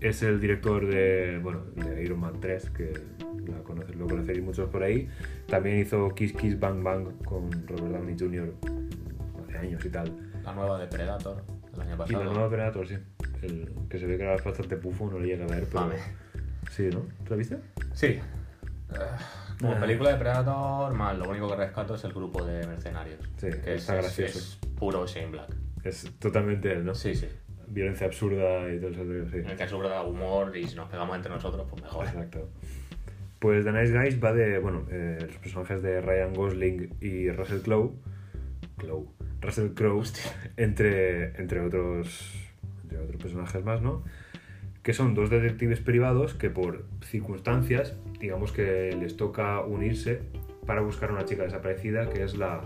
[0.00, 2.92] Es el director de, bueno, de Iron Man 3, que
[3.46, 5.08] la conoce- lo conoceréis muchos por ahí.
[5.48, 8.52] También hizo Kiss Kiss Bang Bang con Robert Downey Jr.
[9.46, 10.12] hace años y tal.
[10.44, 11.42] La nueva de Predator
[11.72, 12.24] del año Y pasado.
[12.24, 12.96] la nueva Predator, sí.
[13.42, 15.80] El, que se ve que era bastante pufo, no le llega a ver, pero...
[15.80, 15.96] Mame.
[16.70, 17.00] Sí, ¿no?
[17.24, 17.58] ¿Te la viste?
[17.92, 18.06] Sí.
[18.06, 18.20] Eh,
[19.60, 19.80] Como Ah.
[19.80, 21.18] película de Predator, mal.
[21.18, 23.18] Lo único que rescato es el grupo de mercenarios.
[23.36, 24.38] Sí, que está es, gracioso.
[24.38, 25.54] es puro Shane Black.
[25.84, 26.94] Es totalmente él, ¿no?
[26.94, 27.28] Sí, sí.
[27.68, 29.38] Violencia absurda y todo eso, sí.
[29.38, 32.06] En el que sobra humor y si nos pegamos entre nosotros, pues mejor.
[32.06, 32.48] Exacto.
[33.42, 37.58] Pues The Nice Guys va de, bueno, eh, los personajes de Ryan Gosling y Russell
[37.58, 37.92] Crowe.
[38.76, 39.08] Crowe.
[39.40, 40.04] Russell Crowe,
[40.56, 42.52] entre, entre, otros,
[42.84, 44.04] entre otros personajes más, ¿no?
[44.84, 50.20] Que son dos detectives privados que por circunstancias, digamos que les toca unirse
[50.64, 52.60] para buscar a una chica desaparecida que es la,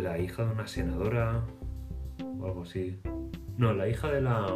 [0.00, 1.44] la hija de una senadora
[2.40, 2.98] o algo así.
[3.58, 4.46] No, la hija de la...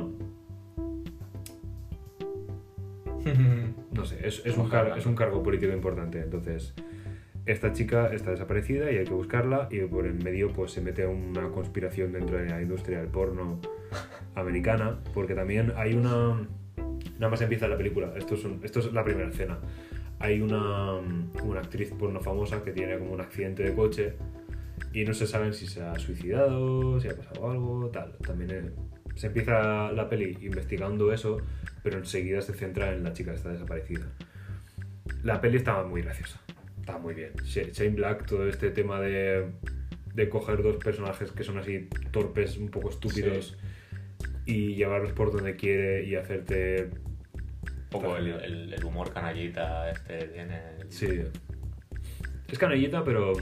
[3.93, 6.21] No sé, es, es un, car- es un cargo político importante.
[6.21, 6.75] Entonces,
[7.47, 11.07] esta chica está desaparecida y hay que buscarla y por en medio pues se mete
[11.07, 13.61] una conspiración dentro de la industria del porno
[14.35, 16.47] americana porque también hay una...
[17.19, 19.59] Nada más empieza la película, esto es, un- esto es la primera escena.
[20.21, 20.95] Hay una,
[21.45, 24.15] una actriz porno famosa que tiene como un accidente de coche
[24.93, 28.13] y no se saben si se ha suicidado, si ha pasado algo, tal.
[28.19, 28.71] También eh,
[29.15, 31.39] se empieza la peli investigando eso,
[31.89, 34.05] pero enseguida se centra en la chica que está desaparecida.
[35.23, 36.39] La peli estaba muy graciosa,
[36.79, 37.33] estaba muy bien.
[37.37, 39.47] Sh- Shane Black, todo este tema de,
[40.13, 43.57] de coger dos personajes que son así torpes, un poco estúpidos,
[44.45, 46.91] y llevarlos por donde quiere y hacerte...
[46.93, 50.61] Un poco el, el- el humor canallita este tiene.
[50.91, 51.23] Sí.
[52.49, 53.33] Es canallita, pero...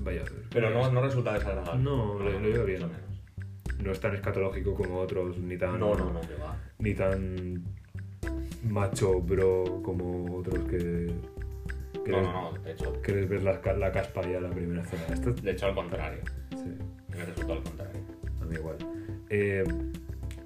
[0.00, 0.24] Vaya.
[0.50, 1.80] Pero no, no resulta desagradable.
[1.80, 2.82] No, lo- lo lleva bien.
[3.82, 6.56] No es tan escatológico como otros, ni tan, No, no, no, que va.
[6.78, 7.62] ni tan
[8.68, 11.12] macho bro como otros que,
[12.04, 14.42] que, No, les, no, no, de hecho, que les ves la, la caspa ya en
[14.44, 15.02] la primera escena.
[15.12, 16.20] Esto, de hecho al contrario.
[16.50, 16.72] sí,
[17.08, 18.00] Me resultó al contrario.
[18.40, 18.76] a mí igual.
[19.30, 19.64] Eh,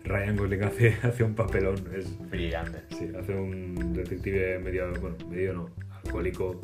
[0.04, 2.80] Ryan Gosling hace, hace un papelón, es, Brillante.
[2.96, 5.70] sí, hace un detective medio, bueno, medio no,
[6.04, 6.60] alcohólico,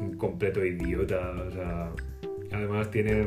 [0.00, 1.90] un completo idiota, o sea,
[2.52, 3.26] además tiene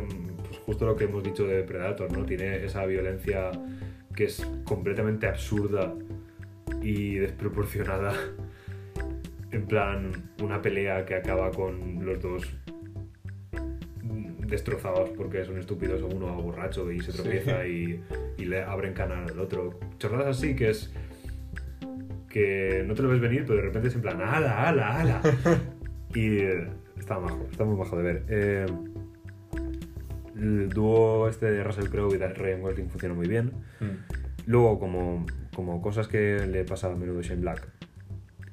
[0.65, 2.25] justo lo que hemos dicho de Predator, ¿no?
[2.25, 3.51] Tiene esa violencia
[4.15, 5.93] que es completamente absurda
[6.81, 8.13] y desproporcionada.
[9.51, 12.43] En plan, una pelea que acaba con los dos
[14.47, 17.21] destrozados porque son estúpidos o uno borracho y se Sí.
[17.21, 18.01] tropieza y,
[18.37, 19.79] y le abren canal al otro.
[19.97, 20.93] Chorradas así que es
[22.29, 25.21] que no te lo ves venir, pero de repente es en plan, ¡ala, ala, ala!
[26.15, 26.37] y
[26.99, 28.23] está majo, está muy majo de ver.
[28.29, 28.65] Eh,
[30.35, 33.51] el dúo este de Russell Crowe y de Ryan Gosling funciona muy bien.
[34.45, 37.67] Luego, como, como cosas que le pasa a menudo a Shane Black,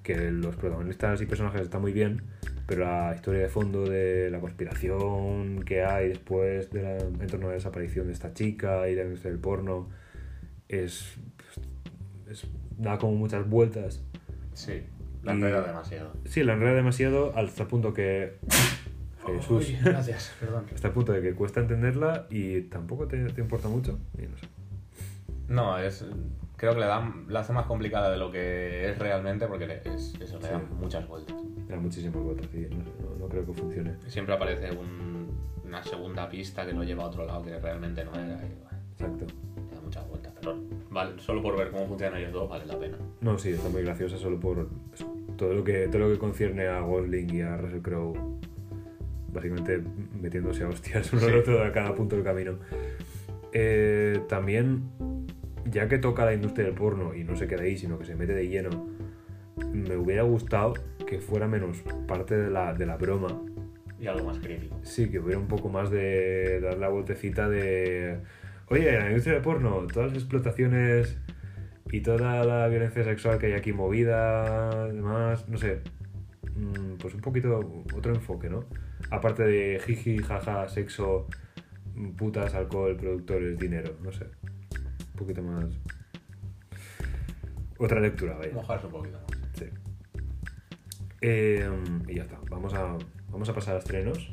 [0.03, 2.23] que los protagonistas y personajes están muy bien,
[2.66, 7.47] pero la historia de fondo de la conspiración que hay después de la, en torno
[7.47, 9.88] a la desaparición de esta chica y la industria del porno
[10.68, 11.14] es,
[12.31, 12.47] es-
[12.79, 14.03] da como muchas vueltas.
[14.55, 14.83] Sí,
[15.23, 16.12] la enreda demasiado.
[16.25, 18.38] Sí, la enreda demasiado hasta el punto que...
[19.27, 19.69] Jesús.
[19.69, 20.67] Uy, gracias, perdón.
[20.75, 23.99] Hasta el punto de que cuesta entenderla y tampoco te, te importa mucho.
[24.19, 24.47] Y no sé.
[25.49, 26.05] No, es,
[26.57, 29.77] creo que le dan, la hace más complicada de lo que es realmente porque le,
[29.85, 30.53] es, eso, le Sí.
[30.53, 31.37] dan muchas vueltas.
[31.69, 33.97] Da muchísimas vueltas y no, sé, no- no creo que funcione.
[34.07, 35.31] Siempre aparece un-
[35.65, 38.35] una segunda pista que lo lleva a otro lado que realmente no era.
[38.45, 39.27] Y, bueno, Exacto.
[39.71, 40.33] le da muchas vueltas.
[40.41, 40.57] Pero
[40.91, 42.97] vale, solo por ver cómo funcionan ellos dos vale la pena.
[43.21, 46.67] No, sí, está muy graciosa solo por eso, todo lo que todo lo que concierne
[46.67, 48.15] a Gosling y a Russell Crowe,
[49.33, 49.83] básicamente
[50.21, 51.29] metiéndose a hostias uno Sí.
[51.29, 52.59] al otro a cada punto del camino.
[53.53, 54.83] Eh, también,
[55.66, 58.14] ya que toca la industria del porno y no se queda ahí, sino que se
[58.14, 58.88] mete de lleno,
[59.73, 60.75] me hubiera gustado
[61.07, 63.40] que fuera menos parte de la, de la broma.
[64.01, 64.79] Y algo más crítico.
[64.83, 68.18] Sí, que hubiera un poco más de dar la vueltecita de...
[68.68, 71.18] Oye, en la industria del porno, todas las explotaciones
[71.90, 75.83] y toda la violencia sexual que hay aquí movida, además, no sé,
[76.57, 77.61] mm, pues un poquito
[77.95, 78.64] otro enfoque, ¿no?
[79.11, 81.27] Aparte de jiji, jaja, sexo,
[82.17, 84.27] putas, alcohol, productores, dinero, no sé.
[85.12, 85.67] Un poquito más...
[87.79, 88.55] Otra lectura, vaya.
[88.55, 89.38] Mojarse un poquito más.
[89.55, 89.65] Sí.
[91.21, 91.69] Eh,
[92.09, 92.97] y ya está, vamos a,
[93.29, 94.31] vamos a pasar a estrenos.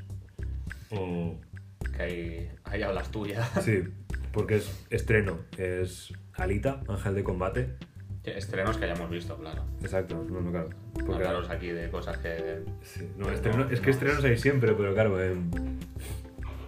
[0.89, 3.45] Que ahí, ahí hablas tú ya.
[3.62, 3.84] Sí,
[4.32, 7.75] porque es estreno, es Alita, Ángel de Combate.
[8.23, 9.63] Estrenos que hayamos visto, claro.
[9.82, 10.69] Exacto, no, no, claro.
[10.93, 14.93] Porque, Hablaros aquí de cosas que, sí, no, estreno- es que estrenos hay siempre, pero
[14.93, 15.36] claro, eh,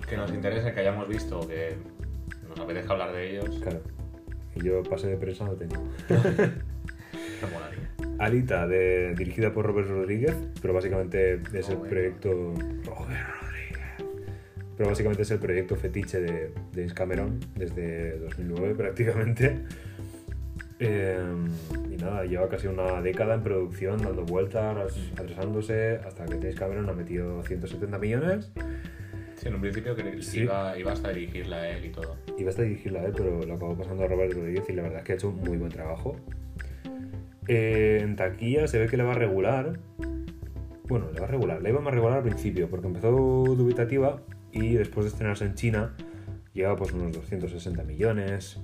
[0.09, 1.75] que nos interesen, que hayamos visto, que
[2.49, 3.59] nos apetezca hablar de ellos.
[3.61, 3.81] claro.
[4.55, 5.75] Y yo pase de prensa no tengo.
[8.19, 11.89] Alita, de, dirigida por Robert Rodríguez, pero básicamente es el Robert.
[11.89, 12.29] proyecto.
[12.85, 13.79] Robert Rodríguez.
[14.77, 19.63] Pero básicamente es el proyecto fetiche de James Cameron desde 2009 prácticamente.
[20.83, 21.15] Eh,
[21.91, 26.89] y nada, lleva casi una década en producción, dando vueltas, atrasándose, hasta que James Cameron
[26.89, 28.51] ha metido 170 millones.
[29.35, 30.41] Sí, en un principio que Sí.
[30.41, 32.17] iba, iba hasta a dirigirla él y todo.
[32.37, 34.99] Iba hasta a dirigirla él, pero lo acabó pasando a Robert Rodríguez y la verdad
[34.99, 36.15] es que ha hecho un muy buen trabajo.
[37.47, 39.79] Eh, en taquilla se ve que le va a regular.
[40.87, 41.61] Bueno, le va a regular.
[41.61, 45.95] Le iba más regular al principio, porque empezó dubitativa y después de estrenarse en China
[46.53, 48.59] Lleva pues unos 260 millones.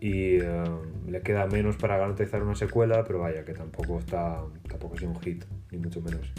[0.00, 0.64] Y eh,
[1.08, 4.42] le queda menos para garantizar una secuela, pero vaya, que tampoco está.
[4.68, 6.32] tampoco sido un hit, ni mucho menos.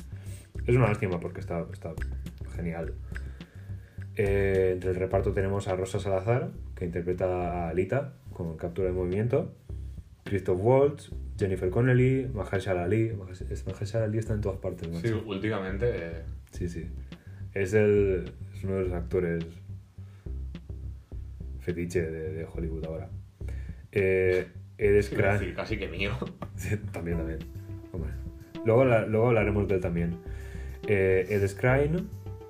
[0.65, 1.93] Es una lástima porque está, está
[2.55, 2.93] genial.
[4.15, 7.25] Eh, entre el reparto tenemos a Rosa Salazar, que interpreta
[7.65, 9.53] a Alita con captura de movimiento.
[10.23, 13.11] Christoph Waltz, Jennifer Connelly, Mahershala Ali.
[13.65, 14.89] Mahershala Ali está en todas partes.
[14.91, 15.07] macho.
[15.07, 15.85] Sí, últimamente.
[15.89, 16.87] eh, Sí, sí.
[17.53, 19.45] Es, el, es uno de los actores
[21.59, 23.09] fetiche de, de Hollywood ahora.
[23.91, 24.47] Eh,
[24.79, 25.33] a Skrein...
[25.33, 26.11] decir, casi que mío.
[26.91, 27.39] También, también.
[27.91, 28.11] Hombre.
[28.65, 30.15] Luego, luego hablaremos de él también.
[30.87, 32.07] Eh, Ed Skrein,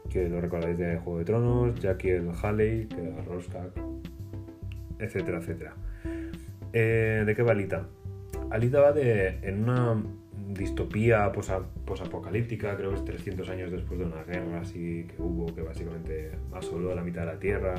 [0.09, 3.71] que lo recordáis de Juego de Tronos, Jackie el Halley, que era Rorschach,
[4.99, 5.73] etcétera, etcétera.
[6.73, 7.87] Eh, ¿De qué va Alita?
[8.49, 10.01] Alita va de, en una
[10.49, 15.53] distopía posa- posapocalíptica, creo que es 300 años después de una guerra así que hubo,
[15.55, 17.75] que básicamente asoló a la mitad de la Tierra.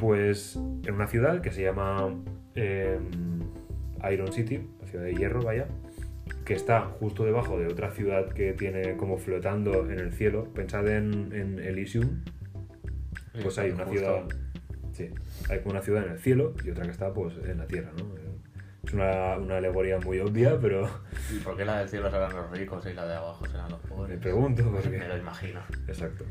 [0.00, 2.14] Pues en una ciudad que se llama
[2.54, 2.98] eh,
[4.10, 5.66] Iron City, la ciudad de hierro, vaya,
[6.46, 10.44] que está justo debajo de otra ciudad que tiene como flotando en el cielo.
[10.54, 12.22] Pensad en, en Elysium,
[13.42, 14.24] pues hay una ciudad.
[14.92, 15.10] Sí,
[15.50, 17.92] hay como una ciudad en el cielo y otra que está pues en la tierra,
[17.98, 18.06] ¿no?
[18.82, 20.88] Es una, una alegoría muy obvia, pero
[21.30, 23.80] ¿Y por qué la del cielo serán los ricos y la de abajo serán los
[23.80, 24.16] pobres?
[24.16, 24.98] me pregunto por qué.
[24.98, 25.60] Me lo imagino.
[25.86, 26.24] Exacto.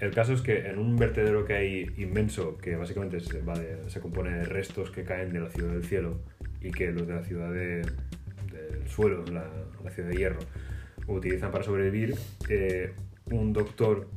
[0.00, 4.44] El caso es que en un vertedero que hay inmenso, que básicamente se, compone de
[4.44, 6.20] restos que caen de la ciudad del cielo
[6.60, 7.82] y que los de la ciudad de-
[8.50, 9.44] del suelo, la,
[9.90, 10.38] ciudad de hierro,
[11.06, 12.14] utilizan para sobrevivir,
[12.48, 12.92] eh,
[13.30, 14.08] un doctor,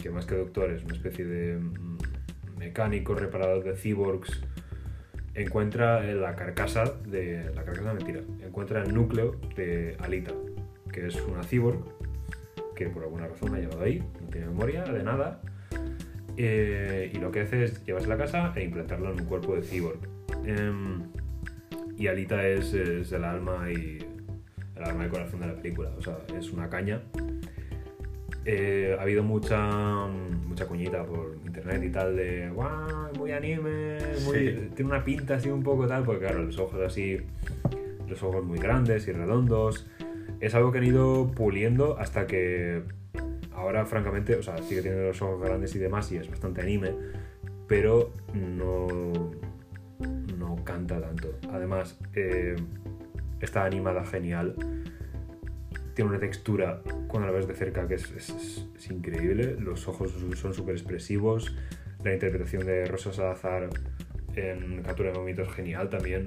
[0.00, 1.98] que más que doctor es una especie de mm,
[2.58, 4.40] mecánico, reparador de cyborgs,
[5.34, 7.50] encuentra eh, la carcasa de...
[7.54, 10.32] la carcasa mentira, encuentra el núcleo de Alita,
[10.92, 11.82] que es una cyborg
[12.76, 15.40] que por alguna razón ha llevado ahí, tiene memoria de nada,
[16.36, 19.54] eh, y lo que hace es llevarse a la casa e implantarlo en un cuerpo
[19.54, 19.98] de cyborg.
[20.44, 21.02] Em,
[21.96, 23.98] y Alita es, es el alma y
[24.76, 27.02] el alma y corazón de la película, o sea, es una caña.
[28.44, 30.08] Eh, ha habido mucha
[30.48, 34.68] mucha cuñita por internet y tal de guau, muy anime, muy- Sí.
[34.74, 37.18] tiene una pinta así un poco tal, porque claro, los ojos así,
[38.08, 39.86] los ojos muy grandes y redondos.
[40.40, 42.82] Es algo que han ido puliendo hasta que
[43.62, 46.60] ahora, francamente, o sea, sí que tiene los ojos grandes y demás y es bastante
[46.60, 46.94] anime,
[47.68, 49.30] pero no,
[50.36, 51.38] no canta tanto.
[51.50, 52.56] Además, eh,
[53.40, 54.56] está animada genial.
[55.94, 59.56] Tiene una textura cuando la ves de cerca que es, increíble.
[59.58, 61.54] Los ojos son súper expresivos.
[62.02, 63.68] La interpretación de Rosa Salazar
[64.34, 66.26] en captura de movimiento es genial también.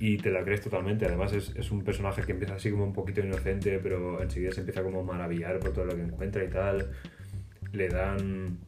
[0.00, 1.06] Y te la crees totalmente.
[1.06, 4.60] Además, es, es un personaje que empieza así como un poquito inocente, pero enseguida se
[4.60, 6.92] empieza como a maravillar por todo lo que encuentra y tal.
[7.72, 8.58] Le dan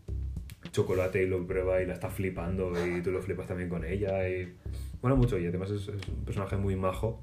[0.73, 4.29] chocolate y lo prueba y la está flipando y tú lo flipas también con ella.
[4.29, 4.55] Y
[5.01, 5.39] bueno, mucho.
[5.39, 7.21] Y además es, un personaje muy majo.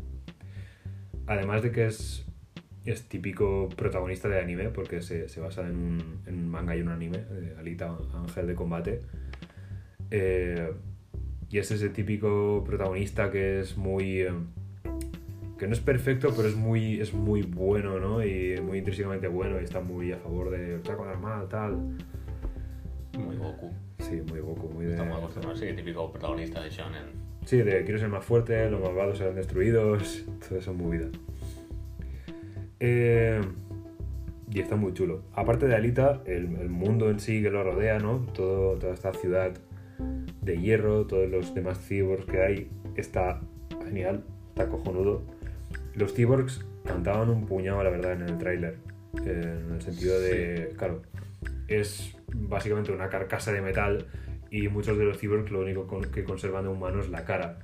[1.25, 2.25] Además de que es,
[2.85, 5.75] es típico protagonista de anime, porque se, se basa en
[6.27, 7.25] un, manga y un anime,
[7.57, 9.01] Alita, Ángel de Combate.
[10.09, 10.71] Eh,
[11.49, 14.21] y es ese típico protagonista que es muy...
[14.21, 14.33] eh,
[15.57, 18.23] que no es perfecto, pero es muy, es muy bueno, ¿no?
[18.23, 21.75] Y muy intrínsecamente bueno y está muy a favor de luchar con el mal, tal.
[23.17, 23.71] Muy Goku.
[23.99, 24.91] Sí, muy Goku, muy de...
[24.91, 27.27] Estamos acostumbrados, sí, típico protagonista de Shonen.
[27.45, 31.07] Sí, de quiero ser más fuerte, los malvados serán destruidos, toda esa movida.
[32.79, 33.41] Eh,
[34.51, 35.23] y está muy chulo.
[35.33, 38.27] Aparte de Alita, el, el mundo en sí que lo rodea, ¿no?
[38.33, 39.53] Todo, toda esta ciudad
[40.41, 43.41] de hierro, todos los demás cyborgs que hay, está
[43.85, 45.21] genial, está cojonudo.
[45.95, 48.77] Los cyborgs cantaban un puñado, la verdad, en el tráiler.
[49.25, 51.01] en el sentido de, claro,
[51.67, 54.05] es básicamente una carcasa de metal
[54.51, 57.59] y muchos de los cyborgs lo único que conservan de humano es la cara.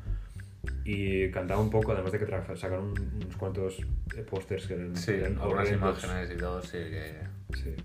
[0.86, 3.80] Y cantaba un poco, además de que sacaron un- unos cuantos
[4.18, 7.14] eh, pósters que eran, Sí, algunas imágenes y todo, sí, que
[7.56, 7.76] Sí.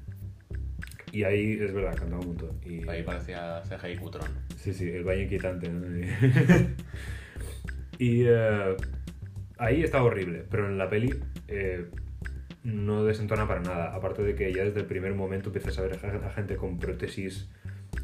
[1.12, 2.60] Y ahí es verdad, cantaba un montón.
[2.64, 4.30] Y, ahí parecía CGI Cutrón.
[4.56, 5.68] Sí, sí, el baño inquietante.
[5.68, 5.86] ¿no?
[7.98, 8.76] y eh,
[9.58, 11.14] ahí está horrible, pero en la peli
[11.48, 11.86] eh,
[12.62, 13.94] no desentona para nada.
[13.94, 17.48] Aparte de que ya desde el primer momento empiezas a ver a gente con prótesis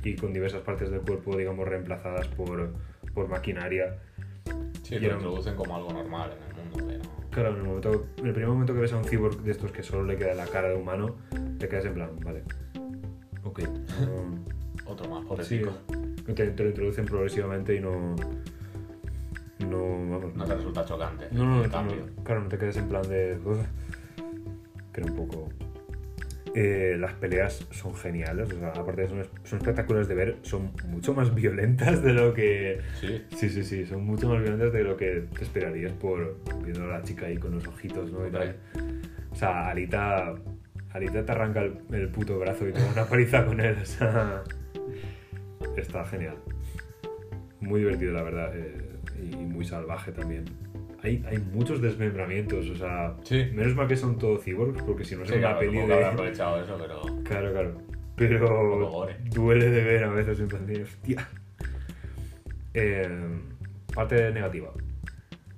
[0.02, 2.72] y con diversas partes del cuerpo, digamos, reemplazadas por,
[3.14, 3.98] por maquinaria.
[4.82, 7.14] Sí, lo introducen como algo normal en el mundo, pero...
[7.30, 9.72] Claro, en el, momento, en el primer momento que ves a un cyborg de estos
[9.72, 11.16] que solo le queda la cara de humano,
[11.58, 12.44] te quedas en plan, vale.
[14.86, 15.72] Otro más, Sí, pobrecito.
[16.34, 18.14] te, te lo introducen progresivamente y no.
[19.60, 20.34] No, vamos.
[20.34, 21.26] No te resulta chocante.
[21.32, 21.96] no, no, el no, cambio.
[22.24, 23.38] claro, no te quedes en plan de.
[24.94, 25.48] Era un poco.
[26.56, 31.34] Eh, las peleas son geniales, o sea, aparte son espectaculares de ver, son mucho más
[31.34, 32.78] violentas de lo que...
[33.00, 33.24] Sí.
[33.36, 36.98] Sí, sí, sí, son mucho más violentas de lo que te esperarías por viendo a
[36.98, 38.24] la chica ahí con los ojitos, ¿no?
[38.24, 38.54] Y tal.
[39.32, 40.32] O sea, Alita,
[40.94, 43.84] Alita te arranca el, el puto brazo y te da una paliza con él, o
[43.84, 44.42] sea...
[45.76, 46.36] Está genial.
[47.60, 48.78] Muy divertido, la verdad, eh,
[49.32, 50.44] y muy salvaje también.
[51.02, 53.50] Hay, hay muchos desmembramientos, o sea, Sí.
[53.52, 55.96] menos mal que son todos cyborgs, porque si no es Sí, una claro, peli supongo
[55.96, 56.04] de...
[56.04, 57.22] aprovechado eso, pero.
[57.24, 57.78] Claro, claro.
[58.16, 61.28] Pero duele de ver a veces en plan de, hostia.
[62.72, 63.08] Eh,
[63.94, 64.70] parte negativa.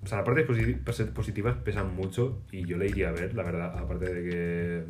[0.03, 3.35] O sea, las partes posi- posi- positivas pesan mucho y yo le iría a ver,
[3.35, 4.85] la verdad, aparte de que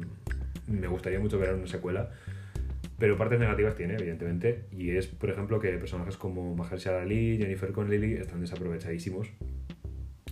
[0.66, 2.10] me gustaría mucho ver una secuela.
[2.98, 7.72] Pero partes negativas tiene, evidentemente, y es, por ejemplo, que personajes como Mahershala Ali, Jennifer
[7.72, 9.28] Connelly están desaprovechadísimos.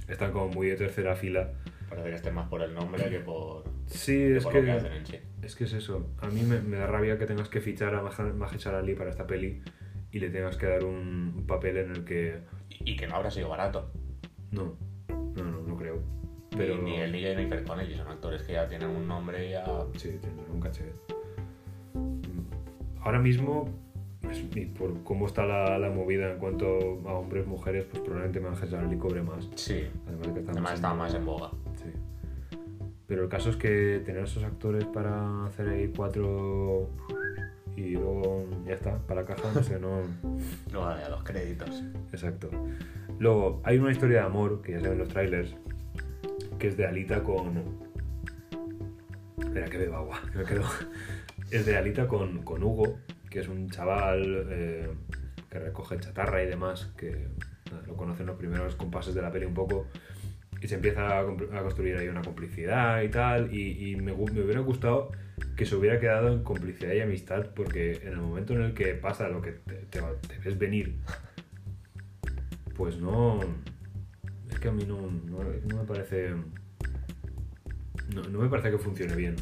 [0.08, 1.52] Están como muy de tercera fila.
[1.88, 4.60] Parece que esté más por el nombre que por, Sí, que es por que...
[4.60, 5.18] lo que hacen en sí.
[5.42, 6.10] Es que es eso.
[6.20, 9.26] A mí me, me da rabia que tengas que fichar a Mahershala Ali para esta
[9.26, 9.62] peli
[10.10, 12.38] y le tengas que dar un, papel en el que...
[12.70, 13.92] Y, y que no habrá sido barato.
[14.52, 14.93] No
[16.54, 16.76] creo.
[16.78, 16.82] Ni- Pero...
[16.82, 19.64] Ni, él ni Jennifer Connelly son actores que ya tienen un nombre y ya.
[19.96, 20.84] Sí, tiene un caché.
[23.02, 23.68] Ahora mismo,
[24.30, 26.66] es- y por cómo está la, la movida en cuanto
[27.06, 29.48] a hombres, mujeres, pues probablemente Mahershala Ali cobre más.
[29.56, 29.86] Sí.
[30.06, 31.50] Además de que está Además más está en- más en boga.
[31.76, 31.90] Sí.
[33.06, 36.88] Pero el caso es que tener esos actores para hacer ahí cuatro
[37.76, 39.98] y luego ya está, para la caja, no sé, no...
[40.72, 41.82] Luego de a los créditos.
[42.12, 42.48] Exacto.
[43.18, 45.54] Luego, hay una historia de amor que ya se ve en los trailers,
[46.58, 47.94] que es de Alita con.
[49.38, 50.64] Espera, que beba agua, me quedo.
[51.50, 52.98] Es de Alita con, con Hugo,
[53.30, 54.90] que es un chaval eh,
[55.50, 57.28] que recoge chatarra y demás, que
[57.86, 59.86] lo conocen los primeros compases de la peli un poco,
[60.60, 61.24] y se empieza a,
[61.62, 65.10] construir ahí una complicidad y tal, y, me, hubiera gustado
[65.56, 68.94] que se hubiera quedado en complicidad y amistad, porque en el momento en el que
[68.94, 70.00] pasa lo que te
[70.44, 70.96] ves venir,
[72.74, 73.40] pues no.
[74.54, 75.38] Es que a mí no, no,
[75.76, 76.30] me parece.
[78.14, 79.34] No, me parece que funcione bien.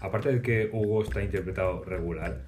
[0.00, 2.40] Aparte de que Hugo está interpretado regular,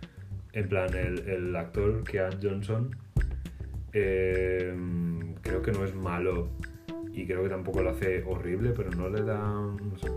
[0.54, 2.96] en plan, el, el actor Kean Johnson,
[3.92, 4.74] eh,
[5.42, 6.48] creo que no es malo
[7.12, 9.38] y creo que tampoco lo hace horrible, pero no le da.
[9.38, 10.10] No, sé,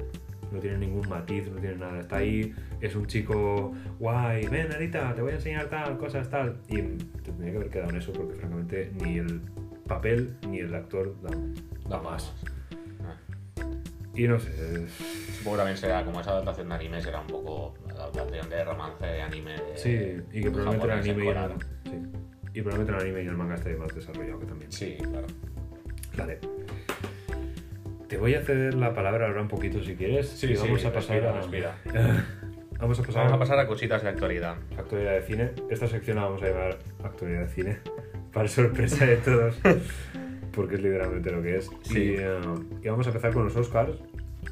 [0.53, 1.99] no tiene ningún matiz, no tiene nada.
[1.99, 6.57] Está ahí, es un chico guay, ven, Arita, te voy a enseñar tal, cosas tal.
[6.70, 6.82] Y
[7.22, 9.41] te tenía que haber quedado en eso porque, francamente, ni el
[9.90, 11.32] papel ni el actor da,
[11.90, 12.32] da más.
[14.16, 14.52] Y no sé,
[15.38, 19.06] Supongo que también será, como esa adaptación de anime, será un poco adaptación de romance
[19.06, 19.52] de anime.
[19.54, 21.38] de- sí, y que probablemente el anime y el,
[21.86, 22.10] sí.
[22.56, 24.72] y probablemente el anime y el manga esté más desarrollado que también.
[24.72, 25.28] Sí, claro.
[26.18, 26.40] Vale.
[28.10, 30.28] Te voy a ceder la palabra ahora un poquito si quieres.
[30.30, 31.38] Sí, y sí, vamos a pasar respira, a.
[31.38, 31.76] respira.
[32.80, 34.56] vamos a pasar Vamos a pasar a cositas de actualidad.
[34.78, 35.52] actualidad de cine.
[35.70, 37.78] Esta sección la vamos a llamar actualidad de cine.
[38.34, 39.56] Para sorpresa de todos.
[40.54, 41.70] Porque es literalmente lo que es.
[41.84, 42.00] Sí.
[42.00, 42.40] Y, eh,
[42.84, 43.98] y vamos a empezar con los Oscars.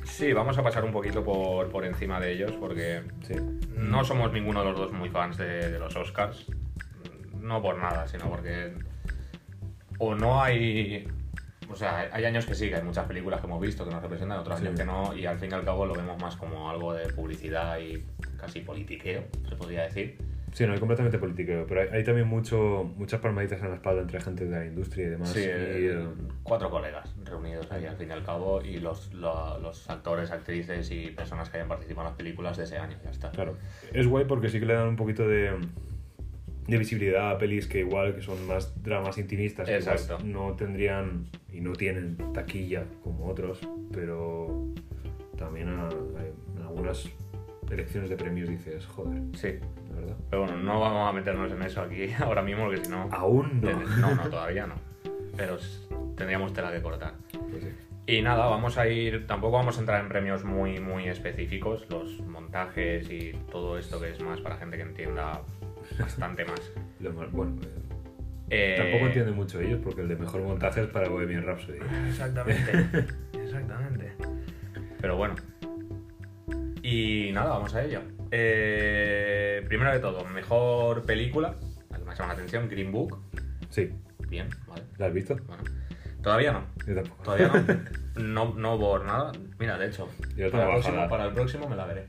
[0.04, 3.36] Sí, vamos a pasar un poquito por, por encima de ellos porque Sí.
[3.76, 6.46] no somos ninguno de los dos muy fans de, de los Oscars.
[7.42, 8.74] No por nada, sino porque
[10.00, 11.08] o no hay...
[11.70, 14.02] O sea, hay años que sí, que hay muchas películas que hemos visto que nos
[14.02, 14.66] representan, otros Sí.
[14.66, 17.12] años que no, y al fin y al cabo lo vemos más como algo de
[17.12, 18.06] publicidad y
[18.38, 20.18] casi politiqueo, se podría decir.
[20.54, 24.02] Sí, no, es completamente politiqueo, pero hay, hay también mucho, muchas palmaditas en la espalda
[24.02, 25.30] entre gente de la industria y demás.
[25.30, 26.08] Sí, y, eh, eh,
[26.42, 30.90] cuatro colegas reunidos ahí al fin y al cabo y los, lo- los actores, actrices
[30.90, 33.30] y personas que hayan participado en las películas de ese año, ya está.
[33.32, 33.58] claro.
[33.94, 35.52] Es guay porque sí que le dan un poquito de,
[36.68, 40.18] de visibilidad a pelis que igual que son más dramas intimistas, que Exacto.
[40.24, 43.60] no tendrían y no tienen taquilla como otros,
[43.94, 44.66] pero
[45.38, 47.08] también a- a- en algunas
[47.70, 49.56] elecciones de premios dices, joder, Sí,
[49.98, 50.16] verdad.
[50.30, 53.10] pero bueno, no vamos a meternos en eso aquí ahora mismo porque si no...
[53.12, 53.72] Aún no.
[53.98, 54.76] No, no, todavía no.
[55.36, 55.58] Pero
[56.16, 57.14] tendríamos tela que cortar.
[57.52, 57.70] Pues sí.
[58.10, 62.22] Y nada, vamos a ir, tampoco vamos a entrar en premios muy, muy específicos, los
[62.22, 65.42] montajes y todo esto que es más para gente que entienda
[66.00, 66.62] bastante más.
[67.02, 67.68] Lo mal- bueno, eh,
[68.50, 71.80] Eh, tampoco entienden mucho ellos porque el de mejor montaje es para Bohemian Rhapsody.
[72.08, 73.06] Exactamente,
[73.44, 74.14] exactamente.
[75.02, 75.36] Pero bueno.
[76.90, 78.02] Y nada, vamos a ello.
[78.32, 81.54] Eh, primero de todo, mejor película,
[81.90, 83.22] la que me llama la atención, Green Book.
[83.70, 83.92] Sí,
[84.30, 84.84] Bien, vale.
[84.98, 85.36] ¿la has visto?
[85.48, 85.64] Bueno,
[86.24, 86.64] todavía no.
[86.88, 87.24] Yo tampoco.
[87.24, 88.24] Todavía no.
[88.24, 89.34] No, no por nada.
[89.60, 90.08] Mira, de hecho,
[90.38, 92.08] Yo para el, próximo, para el próximo me la veré.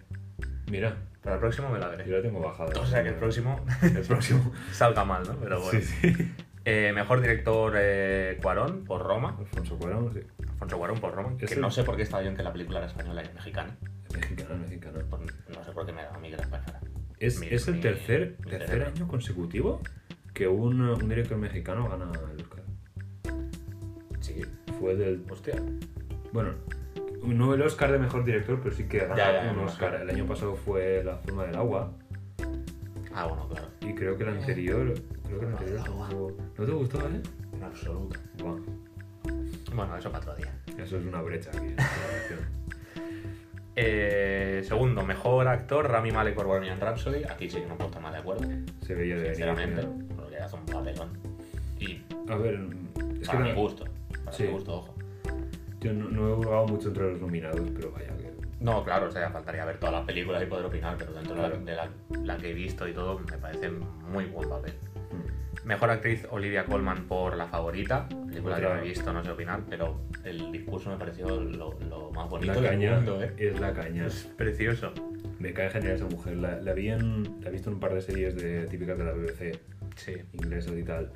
[0.70, 2.10] Mira, Para el próximo me la yo veré.
[2.12, 2.80] la tengo bajada.
[2.80, 4.52] O sea que el próximo El próximo.
[4.72, 5.34] salga mal, ¿no?
[5.40, 5.80] Pero bueno.
[5.80, 6.32] Sí, sí.
[6.64, 9.34] Eh, mejor director eh, Cuarón por Roma.
[9.40, 10.20] Alfonso Cuarón, sí.
[10.48, 11.36] Alfonso Cuarón por Roma.
[11.36, 13.76] Que no sé por qué estaba yo en que la película era española y mexicana.
[14.08, 14.98] Es mexicano, es mexicano.
[15.10, 15.22] Pues
[15.56, 16.80] no sé por qué me da a mí que española.
[17.18, 18.92] Es, Mi- es el mi- tercer, mi tercer cerebro.
[18.94, 19.80] año consecutivo
[20.34, 22.62] que un, un director mexicano gana el Oscar.
[24.20, 24.42] Sí.
[24.78, 25.24] Fue del.
[25.30, 25.54] Hostia.
[26.32, 26.52] Bueno,
[27.24, 29.88] no el Oscar de mejor director, pero sí que ya, un Oscar.
[29.94, 30.10] imagino.
[30.10, 31.92] El año pasado fue La forma del agua.
[33.14, 33.66] Ah, bueno, claro.
[33.80, 34.94] Y creo que el anterior.
[35.26, 37.22] Creo que el anterior tampoco- ¿No te gustó, eh?
[37.54, 38.18] En absoluto.
[38.38, 38.60] Buah,
[39.74, 40.54] Bueno, eso para otro día.
[40.78, 42.58] eso es una brecha aquí en la relación.
[43.80, 47.22] Eh, segundo, mejor actor, Rami Malek por Bohemian Rhapsody.
[47.30, 48.42] Aquí sí que no puedo estar más de acuerdo.
[48.84, 50.16] Se veía de Sinceramente, ¿no?
[50.16, 51.10] porque hace un papelón.
[51.78, 52.58] Y A ver,
[53.20, 53.84] es para que mi no- gusto.
[54.24, 54.42] Para Sí.
[54.44, 54.94] mi gusto, ojo.
[55.80, 58.32] yo no, no he jugado mucho entre los nominados, pero vaya que.
[58.60, 61.56] No, claro, o sea, faltaría ver todas las películas y poder opinar, pero dentro Claro.
[61.60, 61.88] de la,
[62.24, 64.74] la que he visto y todo, me parece muy buen papel.
[65.68, 68.76] Mm, Mejor actriz Olivia Colman por La Favorita, película que Otra.
[68.78, 72.54] no he visto, no sé opinar, pero el discurso me pareció lo, lo más bonito
[72.54, 73.32] La del caña mundo, ¿eh?
[73.36, 74.06] es la caña.
[74.06, 74.92] Es precioso.
[75.38, 76.36] Me cae genial esa mujer.
[76.36, 79.04] La, la vi en- la he visto en un par de series de, típicas de
[79.04, 79.60] la BBC,
[79.96, 80.12] Sí.
[80.32, 81.12] inglesas y tal.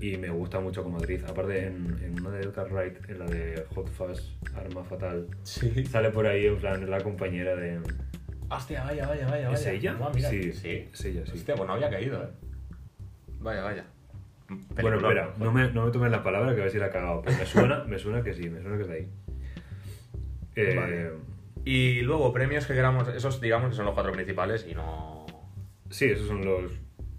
[0.00, 1.22] Y me gusta mucho como actriz.
[1.24, 5.84] Aparte, en, en una de Edgar Wright, en la de Hot Fuzz, Arma Fatal, Sí.
[5.84, 7.78] sale por ahí en plan la compañera de.
[8.50, 9.52] Hostia, vaya, vaya, vaya.
[9.52, 9.72] ¿Es vaya.
[9.72, 9.96] ella?
[10.00, 10.88] Ah, mira, Sí, sí.
[10.92, 11.32] es ella, sí.
[11.34, 12.28] Hostia, pues no había caído, ¿eh?
[13.40, 13.84] Vaya, vaya.
[14.80, 16.90] Bueno, espera, no me, no me tomes la palabra que a ver si la he
[16.90, 17.22] cagado.
[17.22, 19.08] Pero me suena, me suena que sí, me suena que es de ahí.
[20.56, 21.10] Eh, Vale.
[21.64, 25.26] Y luego premios que queramos, esos digamos que son los cuatro principales y no...
[25.90, 26.72] Sí, esos son los,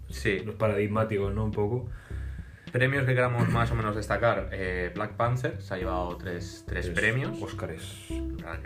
[0.08, 1.44] Sí, los paradigmáticos, ¿no?
[1.44, 1.88] Un poco.
[2.70, 4.48] premios que queramos más o menos destacar.
[4.52, 7.40] Eh, Black Panther se ha llevado tres, tres Es premios.
[7.40, 8.08] Óscares.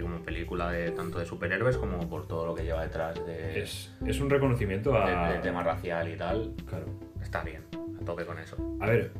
[0.01, 3.93] Como película de tanto de superhéroes como por todo lo que lleva detrás de, Es,
[4.05, 5.31] es un reconocimiento de- a.
[5.33, 6.55] del tema racial y tal.
[6.69, 6.87] Claro.
[7.27, 7.63] Está bien,
[8.01, 8.57] a tope con eso.
[8.81, 9.11] A ver,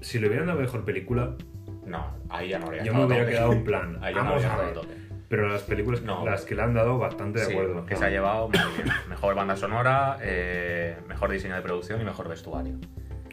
[0.00, 1.34] si le hubieran dado mejor película,
[1.84, 3.32] No, ahí ya no habría yo me hubiera tope.
[3.34, 3.98] quedado en plan.
[4.02, 4.74] Ahí ya no habría a estado a ver.
[4.74, 4.94] tope.
[5.28, 6.24] Pero las películas, No.
[6.24, 7.86] las que le han dado, bastante de Sí, acuerdo.
[7.86, 8.88] que se ha llevado muy bien.
[9.08, 12.76] Mejor banda sonora, eh, mejor diseño de producción y mejor vestuario.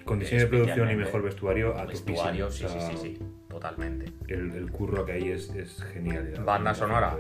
[0.03, 3.19] Con diseño de producción y mejor vestuario a Vestuario, sí, O sí, sea, sí, sí,
[3.49, 4.11] totalmente.
[4.27, 6.33] El, el curro que hay es, es genial.
[6.43, 7.15] Banda sonora.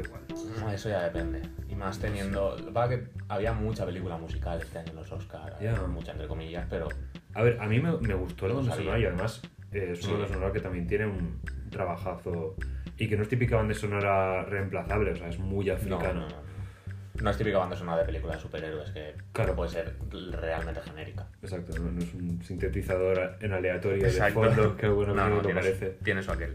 [0.59, 1.41] No, Eso ya depende.
[1.77, 2.55] Más teniendo.
[2.57, 5.59] Lo que pasa es que había mucha película musical este año en los Oscars.
[5.59, 5.75] Ya.
[5.87, 6.87] Mucha entre comillas, pero.
[7.33, 10.07] A ver, a mí me, me gustó la banda sonora y además eh, es una
[10.07, 10.11] Sí.
[10.13, 12.55] banda sonora que también tiene un trabajazo
[12.97, 16.13] y que no es típica banda sonora reemplazable, o sea, es muy No, africano.
[16.13, 16.47] no, no, no.
[17.21, 19.55] No es típica banda sonora de película de superhéroes que Claro.
[19.55, 19.95] puede ser
[20.31, 21.27] realmente genérica.
[21.41, 24.41] Exacto, no, no es un sintetizador en aleatorio Exacto.
[24.41, 25.97] de fondo, que bueno que no, no, no, lo tiene, su- parece.
[26.03, 26.53] tiene su aquel.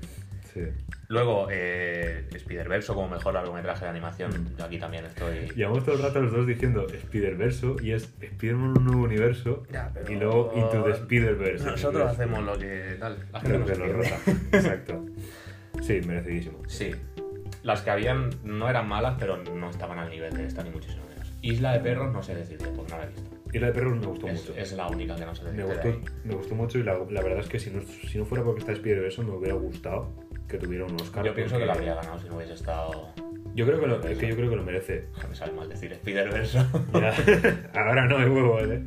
[0.53, 0.61] Sí.
[1.09, 4.31] Luego, eh, Spider-Verse como mejor largometraje de animación.
[4.31, 4.57] Mm.
[4.59, 5.49] Yo aquí también estoy.
[5.57, 9.91] Llevamos todo el rato los dos diciendo Spider-Verse y es Spider-Man un nuevo universo Ya,
[9.95, 11.65] pero- y luego Into the Spider-Verse.
[11.65, 13.19] Nosotros hacemos lo que tal.
[13.33, 14.11] La gente Creo no que se lo pierde.
[14.11, 14.33] rota.
[14.57, 15.07] Exacto.
[15.81, 16.59] Sí, merecidísimo.
[16.69, 16.91] Sí.
[17.63, 21.03] Las que habían no eran malas, pero no estaban al nivel de esta, ni muchísimo
[21.09, 21.33] menos.
[21.43, 23.31] Isla de Perros no sé decirte, porque no la he visto.
[23.55, 24.59] Y la de perros me gustó Es, mucho.
[24.59, 25.73] es la única que no sé Me decirte.
[25.75, 26.05] gustó, de ahí.
[26.25, 28.61] me gustó mucho y la, la verdad es que si no, si no fuera porque
[28.61, 30.09] está Spider-Verse me hubiera gustado
[30.53, 31.25] que tuviera un Oscar.
[31.25, 33.09] Yo pienso que la habría ganado si no hubiese estado.
[33.55, 35.09] Yo creo que lo, es que yo creo que lo merece.
[35.29, 36.59] Me sale mal decir Spider-Verse.
[37.75, 38.85] Ahora no, es huevo, ¿eh?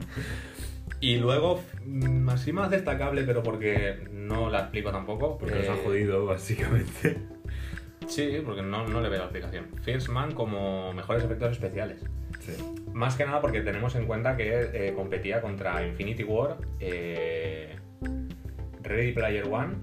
[1.01, 5.37] y luego, mm, así más destacable, pero porque no la explico tampoco.
[5.37, 7.17] Porque nos eh, han jodido, básicamente.
[8.07, 9.65] Sí, porque no, no le veo la explicación.
[9.81, 12.03] First Man como mejores efectos especiales.
[12.39, 12.53] Sí.
[12.93, 17.75] Más que nada porque tenemos en cuenta que eh, competía contra Infinity War, eh,
[18.83, 19.75] Ready Player One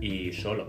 [0.00, 0.68] y Solo.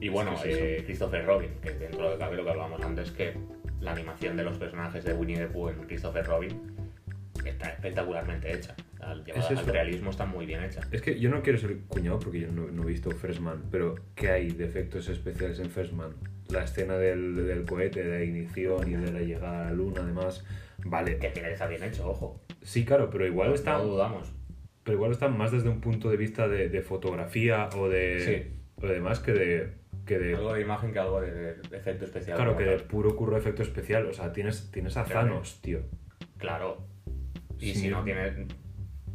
[0.00, 3.34] Y bueno, eh, Christopher Robin, que dentro de cabe lo que hablábamos antes, que
[3.80, 6.60] la animación de los personajes de Winnie the Pooh en Christopher Robin
[7.44, 8.74] está espectacularmente hecha.
[9.00, 10.80] Al, Es al realismo está muy bien hecha.
[10.90, 13.64] Es que yo no quiero ser cuñado porque yo no, no he visto First Man,
[13.70, 16.14] pero ¿qué hay de efectos especiales en First Man?
[16.48, 20.02] La escena del, del cohete, de la ignición y de la llegada a la luna,
[20.02, 20.44] además.
[20.84, 21.18] Vale.
[21.18, 22.40] Que tiene que estar bien hecho, ojo.
[22.62, 23.78] Sí, claro, pero igual está.
[23.78, 24.32] No dudamos.
[24.84, 28.20] Pero igual está más desde un punto de vista de, de fotografía o de.
[28.20, 28.84] Sí.
[28.84, 29.72] O de más que de.
[30.06, 32.36] Que de Algo de imagen que algo de, de efecto especial.
[32.36, 34.06] claro, que de puro curro efecto especial.
[34.06, 35.04] O sea, tienes, tienes a.
[35.04, 35.80] Thanos, tío.
[36.38, 36.86] Claro.
[37.58, 37.80] Y Sí.
[37.80, 38.34] si no tienes.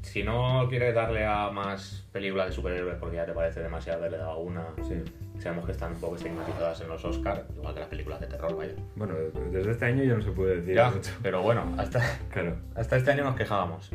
[0.02, 4.18] Si no quieres darle a más películas de superhéroes porque ya te parece demasiado haberle
[4.18, 4.66] dado una.
[4.82, 4.96] Sí.
[5.40, 8.56] Sabemos que están un poco estigmatizadas en los Oscars, igual que las películas de terror,
[8.58, 8.74] vaya.
[8.96, 9.14] Bueno,
[9.52, 11.12] desde este año ya no se puede decir Ya, mucho.
[11.24, 12.58] pero bueno, hasta, Claro.
[12.76, 13.92] hasta este año nos quejábamos.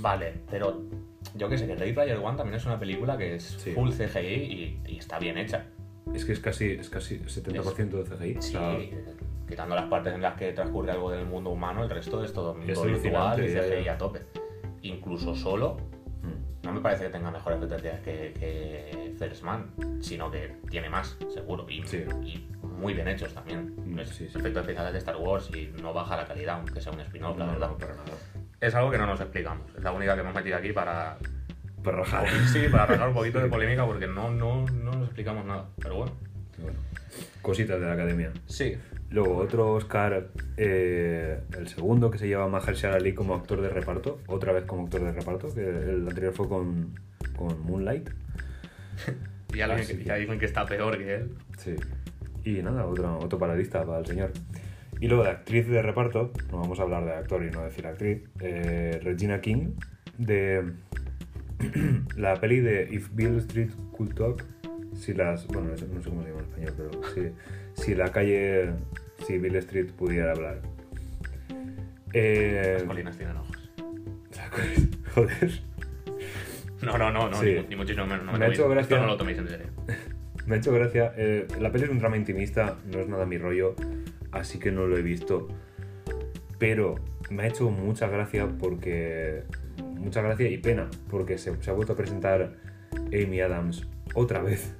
[0.00, 0.82] Vale, pero
[1.34, 3.72] yo que sé, que Ready Player One también es una película que es Sí.
[3.72, 5.66] full CGI y, y está bien hecha.
[6.14, 8.38] Es que es casi, es casi 70% de CGI.
[8.38, 8.76] O Sí, sea,
[9.48, 12.54] quitando las partes en las que transcurre algo del mundo humano, el resto es todo
[12.54, 14.20] mundo virtual y CGI a tope.
[14.82, 15.76] Incluso solo,
[16.22, 16.66] mm.
[16.66, 21.16] no me parece que tenga mejores efectos que, que First Man, sino que tiene más,
[21.32, 22.04] seguro, y, Sí.
[22.24, 23.74] y muy bien hechos también.
[23.76, 27.00] Mm, sí, efectos especiales de Star Wars y no baja la calidad, aunque sea un
[27.00, 27.70] spin-off, la No, verdad.
[27.70, 28.02] no, nada.
[28.60, 29.70] Es algo que no nos explicamos.
[29.76, 31.16] Es la única que hemos metido aquí para,
[31.82, 32.28] Para rajar.
[32.52, 35.68] sí, para arrancar un poquito de polémica porque no, no, no nos explicamos nada.
[35.80, 36.12] Pero bueno.
[36.58, 36.78] Bueno,
[37.42, 38.32] cositas de la academia.
[38.46, 38.76] Sí.
[39.10, 44.20] Luego otro Oscar, eh, el segundo que se lleva Mahershala Ali como actor de reparto,
[44.26, 46.94] otra vez como actor de reparto, que el anterior fue con,
[47.36, 48.10] con Moonlight.
[49.52, 51.34] Ya, dicen sí, que, ya dicen que está peor que él.
[51.58, 51.74] Sí.
[52.44, 54.30] Y nada, otro, otro paradista para el señor.
[55.00, 57.84] Y luego de actriz de reparto, no vamos a hablar de actor y no decir
[57.86, 59.72] actriz, eh, Regina King,
[60.18, 60.72] de
[62.16, 64.44] la peli de If Bill Street Could Talk,
[64.94, 67.34] si las, bueno, no sé no sé cómo se llama en español, pero
[67.74, 68.70] si, si la calle,
[69.26, 70.60] si Bill Street pudiera hablar.
[72.12, 73.56] Eh, Las colinas tienen ojos.
[75.14, 75.60] joder.
[76.82, 77.56] No, no, no, no Sí.
[77.62, 78.24] ni, ni muchísimo menos.
[78.24, 79.66] No me, Me ha hecho gracia- Esto no lo toméis en serio.
[80.46, 81.12] Me ha hecho gracia.
[81.16, 83.76] eh, la peli es un drama intimista, no es nada mi rollo,
[84.32, 85.46] así que no lo he visto.
[86.58, 86.96] Pero
[87.30, 89.44] me ha hecho mucha gracia porque.
[90.00, 92.54] Mucha gracia y pena, porque se, se ha vuelto a presentar
[93.12, 94.74] Amy Adams otra vez,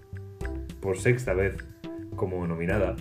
[0.81, 1.57] por sexta vez,
[2.16, 2.97] como nominada,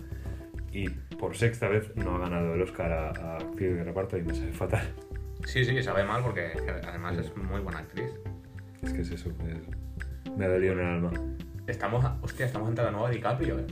[0.72, 4.22] y por sexta vez no ha ganado el Oscar a, a actriz de reparto y
[4.24, 4.88] me sabe fatal.
[5.45, 6.51] Sí, sí, sabe mal porque
[6.88, 8.11] además es muy buena actriz.
[8.84, 11.11] Es que es eso, es- me ha dolido en el alma.
[11.67, 13.65] Estamos, a- hostia, estamos ante la nueva DiCaprio, eh.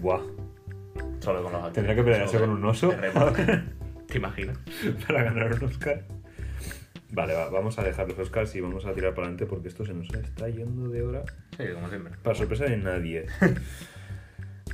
[0.00, 0.20] Buah,
[1.20, 1.72] Solo con los actores.
[1.74, 2.92] Tendrá que pelearse con un oso.
[4.08, 4.58] ¿Te imaginas?
[5.06, 6.04] para ganar un Oscar.
[7.12, 9.84] Vale, va, vamos a dejar los Oscars y vamos a tirar para adelante porque esto
[9.84, 11.22] se nos está yendo de hora.
[11.56, 12.14] Sí, como siempre.
[12.22, 13.26] Para sorpresa de nadie.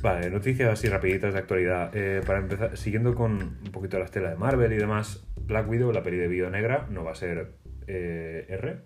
[0.01, 1.95] Vale, noticias así rapiditas de actualidad.
[1.95, 5.93] Eh, para empezar, siguiendo con un poquito la estela de Marvel y demás, Black Widow,
[5.93, 7.53] la peli de Viuda Negra, no va a ser
[7.87, 8.79] eh, R.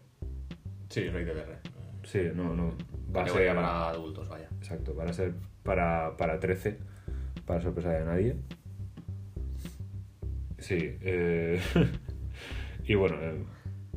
[0.89, 1.57] Sí, Rey de R.
[2.03, 2.75] Sí, no, no.
[3.15, 4.47] Va a ser para adultos, vaya.
[4.59, 5.33] Exacto, van a ser
[5.63, 6.77] para, para 13,
[7.45, 8.35] para sorpresa de nadie.
[10.59, 11.59] Sí, eh,
[12.87, 13.35] y bueno, eh,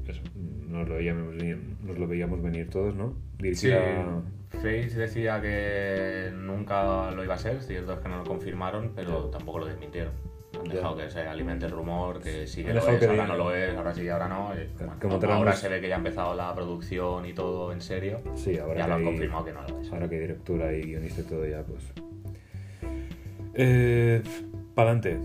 [0.06, 0.20] eso,
[0.68, 3.14] nos lo, veíamos venir, nos lo veíamos venir todos, ¿no?
[3.38, 8.24] Sí, Dirigida- Face decía que nunca lo iba a ser, cierto es que no lo
[8.24, 10.12] confirmaron, pero tampoco lo desmintieron.
[10.58, 13.36] Han dejado que se alimente el rumor, que sí que lo es, que ahora no
[13.36, 14.50] lo es, ahora sí, ahora no.
[14.52, 17.72] y, Como como tenemos- ahora se ve que ya ha empezado la producción y todo
[17.72, 19.92] en serio, Sí, ahora ya que lo han confirmado que no lo es.
[19.92, 21.84] Ahora que directora y guionista y todo ya, pues...
[23.54, 24.22] Eh,
[24.74, 25.18] Pa'lante.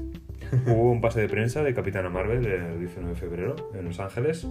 [0.65, 4.47] Hubo un pase de prensa de Capitana Marvel el 19 de febrero en Los Ángeles.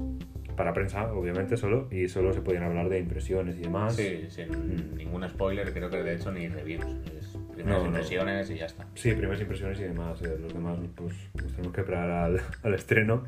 [0.57, 1.89] Para prensa, obviamente, solo.
[1.91, 3.97] Y solo se podían hablar de impresiones y demás.
[3.97, 4.97] Sí, sin Mm.
[4.97, 6.85] ningún spoiler, creo que de hecho ni reviews.
[7.19, 7.87] Es primeras No, no.
[7.89, 8.87] impresiones y ya está.
[8.95, 10.23] Sí, primeras impresiones y demás.
[10.23, 13.25] eh, los demás, pues nos tenemos que esperar al, al estreno.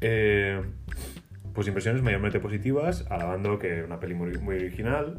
[0.00, 0.60] Eh,
[1.52, 5.18] pues impresiones mayormente positivas, alabando que es una peli muy, muy original,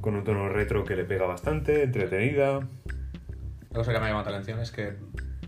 [0.00, 2.60] con un tono retro que le pega bastante, entretenida.
[3.70, 4.92] La cosa que me ha llamado la atención es que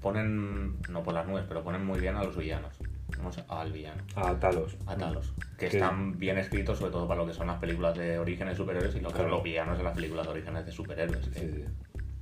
[0.04, 2.78] ponen, no por las nubes, pero ponen muy bien a los villanos.
[3.18, 4.76] Vamos al villano, A Talos.
[4.86, 5.34] a Talos.
[5.58, 8.56] Que Que- están bien escritos, sobre todo para lo que son las películas de orígenes
[8.56, 9.28] superhéroes y lo que Claro.
[9.30, 11.28] son los villanos de las películas de orígenes de superhéroes.
[11.28, 11.64] que- Sí, sí.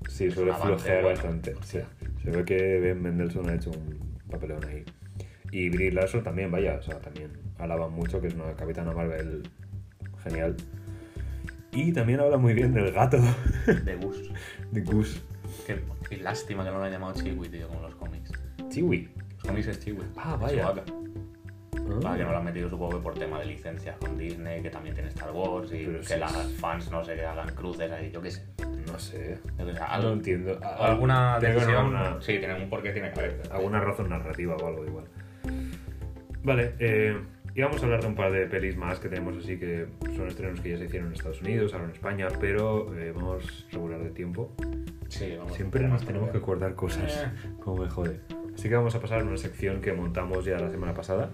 [0.08, 1.08] Sí, suele flojear bueno.
[1.16, 1.54] bastante.
[1.54, 1.86] Hostia.
[2.00, 2.06] Sí.
[2.24, 4.84] Se ve que Ben Mendelssohn ha hecho un papelón ahí.
[5.50, 9.42] Y Brie Larson también, vaya, o sea, también alaban mucho que es una capitana Marvel
[10.22, 10.56] genial.
[11.72, 13.18] Y también habla muy bien del gato
[13.66, 14.30] De Gus.
[14.72, 15.20] de Goose.
[15.66, 15.80] Qué,
[16.16, 18.30] qué lástima que no lo han llamado Chiwi, tío, como los cómics.
[18.68, 19.08] Chiwi.
[19.36, 20.02] Los cómics es Chiwi.
[20.16, 20.62] Ah, vaya.
[20.72, 20.82] Chewbacca.
[22.02, 24.70] Para que no lo han metido supongo que por tema de licencias con Disney, que
[24.70, 28.10] también tiene Star Wars y que sí, las fans no sé, que hagan cruces ahí,
[28.12, 28.46] yo qué sé.
[28.86, 29.38] No sé.
[29.56, 30.58] Qué sé, No entiendo.
[30.78, 31.96] o alguna Tiene que haber decisión.
[31.96, 33.42] alguna- Sí, tiene un porqué, tiene que haber.
[33.50, 35.04] alguna razón narrativa o algo igual.
[36.44, 37.16] Vale, eh,
[37.54, 39.86] y vamos a hablar de un par de pelis más que tenemos así que
[40.16, 43.66] son estrenos que ya se hicieron en Estados Unidos, ahora en España, pero eh, vamos
[43.70, 44.54] regular de tiempo.
[45.08, 45.54] Sí, vamos.
[45.54, 47.50] Siempre nos tenemos que acordar cosas, Eh.
[47.60, 48.20] como me jode.
[48.54, 51.30] Así que vamos a pasar a una sección que montamos ya la semana pasada.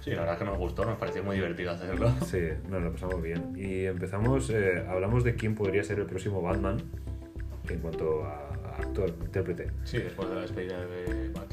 [0.00, 2.10] Sí, la verdad es que nos gustó, nos pareció muy divertido hacerlo.
[2.26, 3.52] Sí, nos lo pasamos bien.
[3.56, 6.78] Y empezamos, eh, hablamos de quién podría ser el próximo Batman
[7.68, 8.48] en cuanto a,
[8.78, 9.68] actor, intérprete.
[9.84, 11.51] Sí, después de la despedida de Batfleck.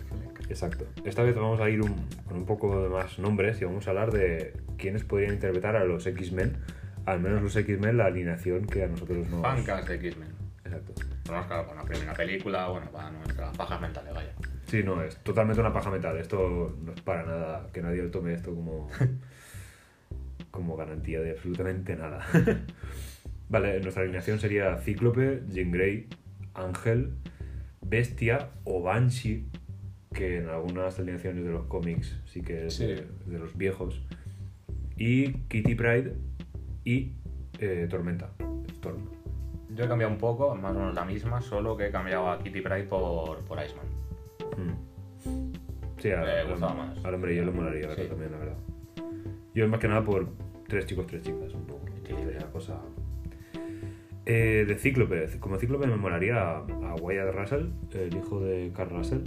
[0.49, 0.85] Exacto.
[1.05, 3.91] Esta vez vamos a ir un- con un poco de más nombres y vamos a
[3.91, 6.57] hablar de quiénes podrían interpretar a los X-Men,
[7.05, 9.41] al menos los X-Men, la alineación que a nosotros nos...
[9.41, 10.29] Fancas de X-Men.
[10.65, 10.93] Exacto.
[11.23, 14.33] Tenemos claro, para una primera película, bueno, para nuestras pajas mentales, vaya.
[14.67, 16.17] Sí, no, es totalmente una paja mental.
[16.17, 18.87] Esto no es para nada, que nadie lo tome esto como,
[20.51, 22.25] como garantía de absolutamente nada.
[23.49, 26.07] vale, nuestra alineación sería Cíclope, Jean Grey,
[26.53, 27.13] Ángel,
[27.81, 29.47] Bestia o Banshee,
[30.13, 32.85] que en algunas alineaciones de los cómics sí que es Sí.
[32.87, 34.01] de, de los viejos,
[34.97, 36.13] y Kitty Pride
[36.83, 37.13] y
[37.59, 38.31] eh, Tormenta,
[38.73, 39.03] Storm.
[39.75, 42.39] Yo he cambiado un poco, más o menos la misma, solo que he cambiado a
[42.39, 43.85] Kitty Pryde por, por Iceman.
[44.57, 45.99] Mm.
[46.01, 47.05] Sí, a, Me al- gustaba más.
[47.05, 48.09] al hombre yo le molaría verlo Sí.
[48.09, 48.57] también, la verdad.
[49.53, 50.27] Yo más que nada por
[50.67, 51.85] tres chicos, tres chicas, un poco.
[52.51, 52.79] Cosa...
[54.25, 59.21] Eh, de Cíclope, como Cíclope me molaría a Wyatt Russell, el hijo de Carl Russell,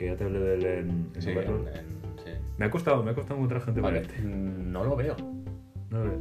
[0.00, 1.68] que ya te hablé de él en, en Sí, Overlord.
[1.68, 2.30] en- en- sí.
[2.56, 4.22] Me ha costado, me ha costado encontrar gente Vale, para este.
[4.26, 5.14] mm, no lo veo.
[5.90, 6.20] No lo veo.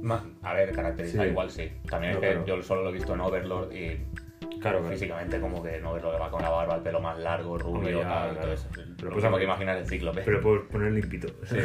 [0.00, 1.28] Ma- A ver, caracteriza Sí.
[1.30, 1.68] igual sí.
[1.90, 2.46] También No, es que claro.
[2.46, 3.96] yo solo lo he visto en Overlord y
[4.60, 4.88] Claro, claro.
[4.92, 8.36] físicamente como que en Overlord va con la barba, el pelo más largo, rubio, tal,
[8.36, 8.54] claro.
[8.96, 10.22] Pero pues, que imaginar el cíclope.
[10.24, 11.28] Pero por poner limpito.
[11.44, 11.56] Sí.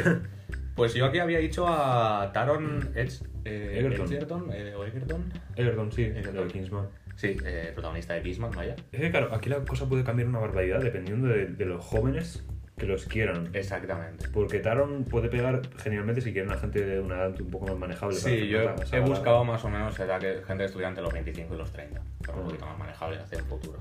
[0.74, 4.06] Pues yo aquí había dicho a Taron Edge, eh, Egerton.
[4.08, 5.24] Edgerton, eh, o Egerton.
[5.54, 6.36] Egerton, sí, Egerton.
[6.38, 6.88] el Kingsman.
[7.16, 8.74] Sí, eh, protagonista de Kissman, vaya.
[8.92, 12.44] Es que claro, aquí la cosa puede cambiar una barbaridad dependiendo de, de los jóvenes
[12.76, 13.50] que los quieran.
[13.52, 14.26] Exactamente.
[14.32, 17.76] Porque Taron puede pegar genialmente si quieren a gente de una edad un poco más
[17.78, 18.16] manejable.
[18.16, 19.00] Sí, yo he balada.
[19.02, 22.02] buscado más o menos edad que gente entre los 25 y los 30.
[22.26, 23.78] Para un poquito más manejable hacia el futuro.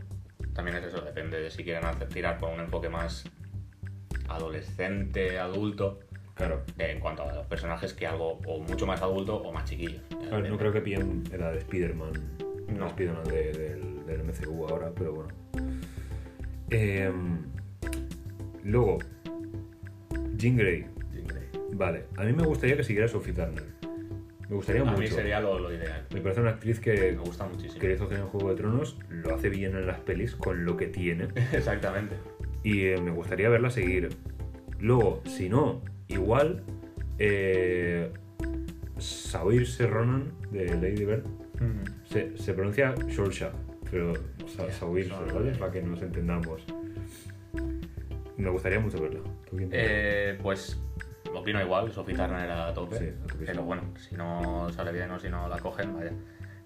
[0.53, 3.23] También es eso, depende de si quieren hacer, tirar por un enfoque más
[4.29, 5.99] adolescente, adulto,
[6.35, 6.61] Claro.
[6.77, 9.99] eh, en cuanto a los personajes que algo o mucho más adulto o más chiquillo.
[10.09, 10.49] Depende.
[10.49, 12.11] no creo que pillen edad de Spider-Man.
[12.73, 12.79] No.
[12.81, 12.87] No.
[12.87, 15.29] Spider-Man de- del, del MCU ahora, pero bueno.
[16.69, 17.39] Em,
[18.63, 18.97] luego,
[20.37, 20.85] Jean Grey.
[21.13, 21.43] Jean Grey.
[21.73, 23.63] Vale, a mí me gustaría que siguiera Sophie Turner.
[24.49, 24.99] Me gustaría A mucho.
[24.99, 26.05] mí sería lo, lo ideal.
[26.13, 27.79] Me parece una actriz que, Me gusta muchísimo.
[27.79, 30.87] que hizo en Juego de Tronos, lo hace bien en las pelis con lo que
[30.87, 31.27] tiene.
[31.53, 32.15] Exactamente.
[32.63, 34.09] Y eh, me gustaría verla seguir.
[34.79, 36.63] Luego, si no, igual.
[37.19, 38.11] Eh,
[38.97, 41.23] Saoirse Ronan de Lady Bird
[42.13, 43.51] se, se pronuncia Shorsha,
[43.89, 44.13] pero
[44.47, 45.13] Saoirse, Saoirse.
[45.33, 45.51] ¿vale?
[45.57, 46.63] Para que nos entendamos.
[48.37, 49.19] Me gustaría mucho verla.
[49.49, 49.77] ¿Tú quién te-
[50.31, 50.79] Eh, pues
[51.33, 52.97] opino igual, Sophie Turner era a tope.
[52.97, 56.11] Sí, a pero bueno, si no sale bien o si no la cogen, vaya.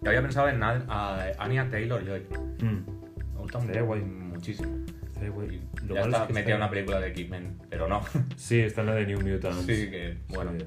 [0.01, 2.21] Yo había pensado en Anya Taylor Joy.
[2.61, 4.01] Mm, Me gusta Estaría guay.
[4.01, 4.85] muchísimo.
[5.07, 5.61] estaría guay.
[5.87, 8.01] Lo ya está es que metida en está- una película de X-Men, pero no.
[8.35, 9.65] Sí, está en la de New Mutants.
[9.65, 10.51] sí, que bueno.
[10.57, 10.65] Sí.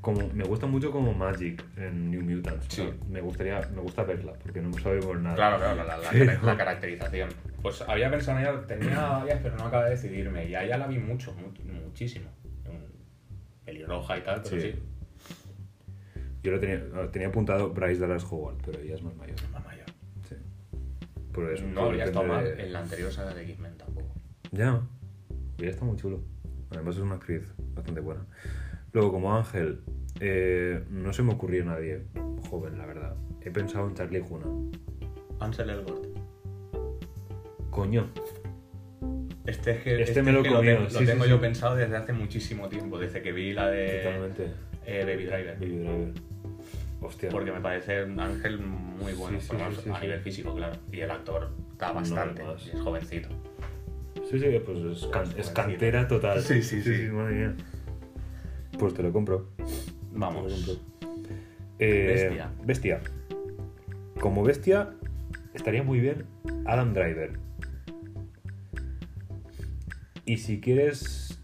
[0.00, 2.66] Como, me gusta mucho como Magic en New Mutants.
[2.68, 2.82] Sí.
[2.82, 5.34] o sea, me gustaría, me gusta verla, porque no sabemos nada.
[5.34, 7.28] Claro, claro, la, la- la- Pero- la caracterización.
[7.60, 10.46] Pues había pensado en ella, tenía varias, pero no acabé de decidirme.
[10.48, 12.30] Y a ella la vi mucho, mu- muchísimo.
[13.64, 14.72] Pelirroja y tal, pero Sí.
[14.72, 14.78] sí.
[16.42, 19.36] Yo lo tenía, lo tenía apuntado Bryce Dallas Howard, pero ella es más mayor.
[19.52, 19.86] Más mayor.
[20.28, 20.36] Sí.
[21.32, 24.14] Por eso, No habría estado mal de- en la anterior saga de X-Men tampoco.
[24.52, 24.80] Ya,
[25.58, 26.22] ella está muy chulo.
[26.70, 27.42] Además es una actriz
[27.74, 28.24] bastante buena.
[28.98, 29.78] Luego, como Ángel,
[30.18, 32.02] eh, no se me ocurrió nadie
[32.50, 33.14] joven, la verdad.
[33.40, 34.46] He pensado en Charlie Huna.
[35.38, 36.04] Ansel Elgort.
[37.70, 38.10] Coño,
[39.46, 41.36] Este es que, Este me lo es que comido, tengo, sí, lo tengo sí, yo
[41.36, 41.40] sí.
[41.42, 44.50] pensado desde hace muchísimo tiempo, desde que vi la de totalmente.
[44.84, 45.54] eh, Baby Driver.
[45.60, 46.12] Baby Driver.
[47.00, 47.28] Hostia.
[47.28, 50.76] Porque me parece un ángel muy bueno, por lo sí, a nivel físico, claro.
[50.90, 52.66] Y el actor No, bastante, más.
[52.66, 53.28] y es jovencito.
[54.28, 56.40] Sí, sí, pues es, can- es cantera total.
[56.40, 57.08] Sí, sí, sí.
[57.12, 57.56] madre mía.
[58.78, 59.48] Pues te lo compro.
[59.56, 60.52] Te lo Vamos.
[60.52, 60.74] compro.
[61.78, 62.52] Eh, Bestia.
[62.64, 63.00] Bestia.
[64.20, 64.90] Como bestia,
[65.54, 66.24] estaría muy bien
[66.66, 67.38] Adam Driver.
[70.24, 71.40] Y si quieres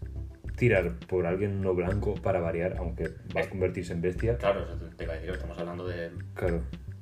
[0.57, 4.95] tirar por alguien no blanco para variar, aunque va a convertirse en bestia, Claro, te-
[4.95, 6.61] te iba a decir, estamos hablando de claro,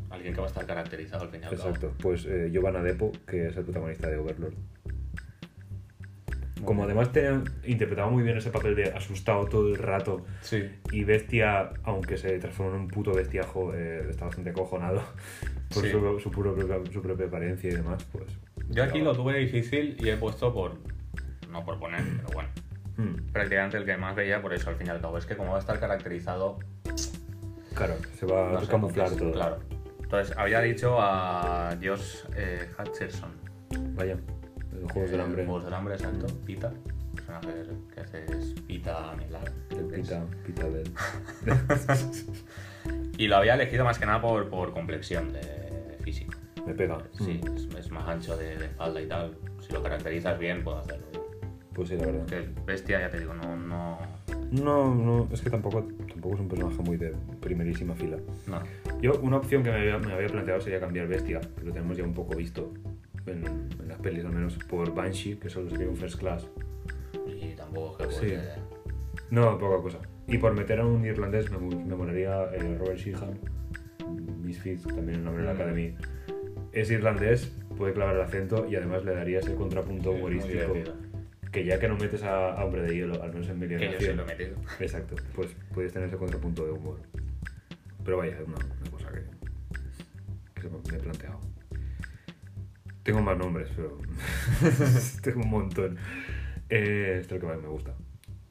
[0.09, 1.69] alguien que va a estar caracterizado al fin y al cabo.
[1.69, 1.93] exacto.
[2.01, 4.53] Pues eh, Giovanna Depo, que es el protagonista de Overlord.
[6.66, 10.70] Como además tenía, interpretaba muy bien ese papel de asustado todo el rato Sí.
[10.91, 15.01] y bestia, aunque se transformó en un puto bestiajo, eh, está bastante acojonado
[15.74, 15.91] por Sí.
[15.91, 16.55] su, su, puro-
[16.91, 18.26] su propia apariencia y demás, pues...
[18.70, 20.76] Yo aquí lo tuve difícil y he puesto por.
[21.51, 22.49] No por poner, pero bueno.
[22.97, 25.18] Hmm, Prácticamente el que más veía por eso al fin y al cabo.
[25.18, 26.59] Es que como va a estar caracterizado.
[27.76, 29.32] claro, se va no a camuflar todo.
[29.34, 29.59] Claro.
[30.01, 33.32] Entonces, había dicho a Josh eh, Hutcherson.
[33.95, 34.18] Vaya,
[34.84, 35.46] los Juegos del Eh, Hambre.
[35.46, 36.28] Juegos del Hambre, exacto.
[36.46, 36.72] Pita.
[36.72, 37.48] El personaje
[37.94, 39.16] que hace es Pita
[39.70, 40.08] que es.
[40.08, 40.92] Pita, pita del...
[43.18, 46.34] Y lo había elegido más que nada por, por complexión de físico.
[46.66, 46.98] Me pega.
[47.18, 49.38] Sí, Hmm, es, es más ancho de, de espalda y tal.
[49.62, 51.06] Si lo caracterizas bien, puedo hacerlo.
[51.74, 52.26] Pues sí, la verdad.
[52.26, 53.56] Que bestia, ya te digo, no.
[53.56, 53.98] No.
[54.52, 58.18] No, no, es que tampoco, tampoco es un personaje muy de primerísima fila.
[58.48, 58.62] no.
[59.02, 61.98] Yo, una opción que me había, me había planteado sería cambiar Bestia, que lo tenemos
[61.98, 62.72] ya un poco visto
[63.26, 63.45] en,
[63.80, 66.47] en las pelis, al menos, por Banshee, que solo sería un First Class.
[67.41, 68.34] Y tampoco es que Sí.
[68.36, 68.49] eh,
[69.30, 69.99] No, poca cosa.
[70.28, 73.38] Y por meter a un irlandés me, me molaría eh, Robert Sheehan,
[74.41, 75.57] Misfits, también el nombre de la Mm.
[75.61, 75.95] Academy.
[76.71, 80.74] Es irlandés, puede clavar el acento y además le daría ese contrapunto muy humorístico.
[81.51, 83.91] Que ya que no metes a, a Hombre de Hielo, al menos en mi Que
[83.91, 84.55] yo sí lo he metido.
[84.80, 86.99] Exacto, pues puedes tener ese contrapunto de humor.
[88.03, 90.59] Pero vaya, es una, una cosa que.
[90.59, 91.39] que me he planteado.
[93.04, 93.97] Tengo más nombres, pero
[95.22, 95.97] tengo un montón.
[96.70, 97.93] Eh, este es el que más me gusta.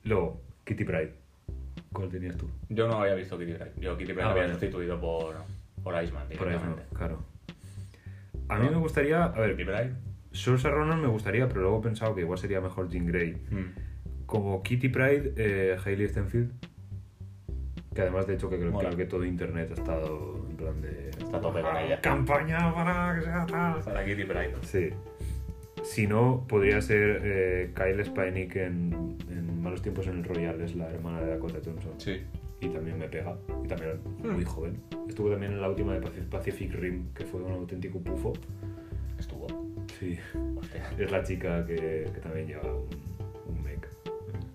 [0.05, 1.15] Luego, Kitty Pride.
[1.93, 2.49] ¿Cuál tenías tú?
[2.69, 3.73] Yo no había visto Kitty Pryde.
[3.81, 5.37] Yo Kitty Pryde Ah, había sustituido por,
[5.83, 7.25] por Iceman Por no, claro.
[8.49, 9.25] A mí me gustaría.
[9.25, 9.93] A Kitty ver, Pryde.
[10.33, 13.35] Saoirse Ronan me gustaría, pero luego he pensado que igual sería mejor Jean Grey.
[13.51, 14.27] Mm.
[14.27, 16.53] Como Kitty Pride, eh, Hailey Stenfield.
[17.95, 21.11] Que además, de hecho, que creo, creo que todo internet ha estado plan de.
[21.11, 22.01] Está a tope con ella.
[22.01, 23.81] Campaña para que sea tal.
[23.83, 24.55] Para Kitty Pryde.
[24.63, 24.91] Sí.
[25.83, 30.75] Si no, podría ser eh, Kyle Spanick en, en Malos Tiempos en el Royal, es
[30.77, 31.93] la hermana de Dakota Johnson.
[31.99, 32.23] Sí.
[32.61, 33.37] Y también me pega.
[33.65, 34.31] Y también Hmm.
[34.35, 34.81] muy joven.
[35.09, 38.33] Estuvo también en la última de Paci- Pacific Rim, que fue un auténtico pufo.
[39.19, 39.47] Estuvo.
[39.99, 40.17] Sí.
[40.57, 40.89] Hostia.
[40.99, 42.89] Es la chica que, que también lleva un,
[43.49, 43.87] un mech.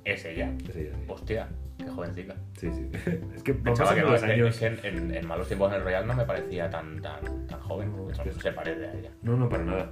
[0.05, 0.53] Es ella.
[0.69, 1.03] Es ella, sí.
[1.09, 1.49] Hostia.
[1.87, 2.35] Qué jovencita.
[2.57, 2.89] Sí, sí.
[3.35, 4.61] es que Pensaba que no, es que- años.
[4.61, 7.47] es que en, en- en Malos Tiempos en el Royal no me parecía tan, tan,
[7.47, 7.95] tan joven.
[7.95, 9.11] No, que- se parece a ella.
[9.21, 9.91] No, no, para nada.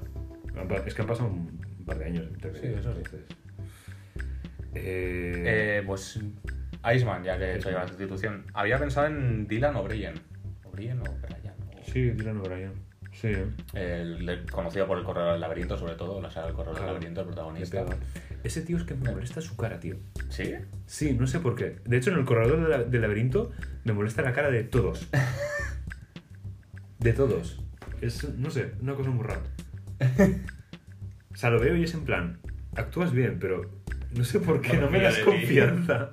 [0.85, 2.25] Es que han pasado un par de años.
[2.33, 2.97] entre Sí, eso sí.
[2.97, 3.21] entonces.
[4.73, 6.19] Eh, Eh, pues
[6.93, 8.45] Iceman, ya que he hecho la sustitución.
[8.53, 10.15] Había pensado en Dylan O'Brien.
[10.65, 11.53] ¿O'Brien o Brian?
[11.77, 12.73] O- Sí, Dylan O'Brien.
[13.13, 13.45] Sí, ¿eh?
[13.73, 16.87] El, el conocido por el corredor del laberinto, sobre todo, la saga del corredor del
[16.87, 17.85] laberinto, el protagonista.
[18.45, 19.95] Ese tío es que me molesta su cara, tío.
[20.29, 20.53] ¿Sí?
[20.85, 21.77] Sí, no sé por qué.
[21.85, 23.51] De hecho, en el corredor del, la- del laberinto
[23.83, 25.07] me molesta la cara de todos.
[26.99, 27.59] De todos.
[28.01, 29.41] Es, no sé, una cosa muy rara.
[31.33, 32.39] O sea, lo veo y es en plan,
[32.75, 33.81] actúas bien, pero
[34.15, 35.25] no sé por qué no, me Confía das de ti.
[35.31, 36.11] confianza.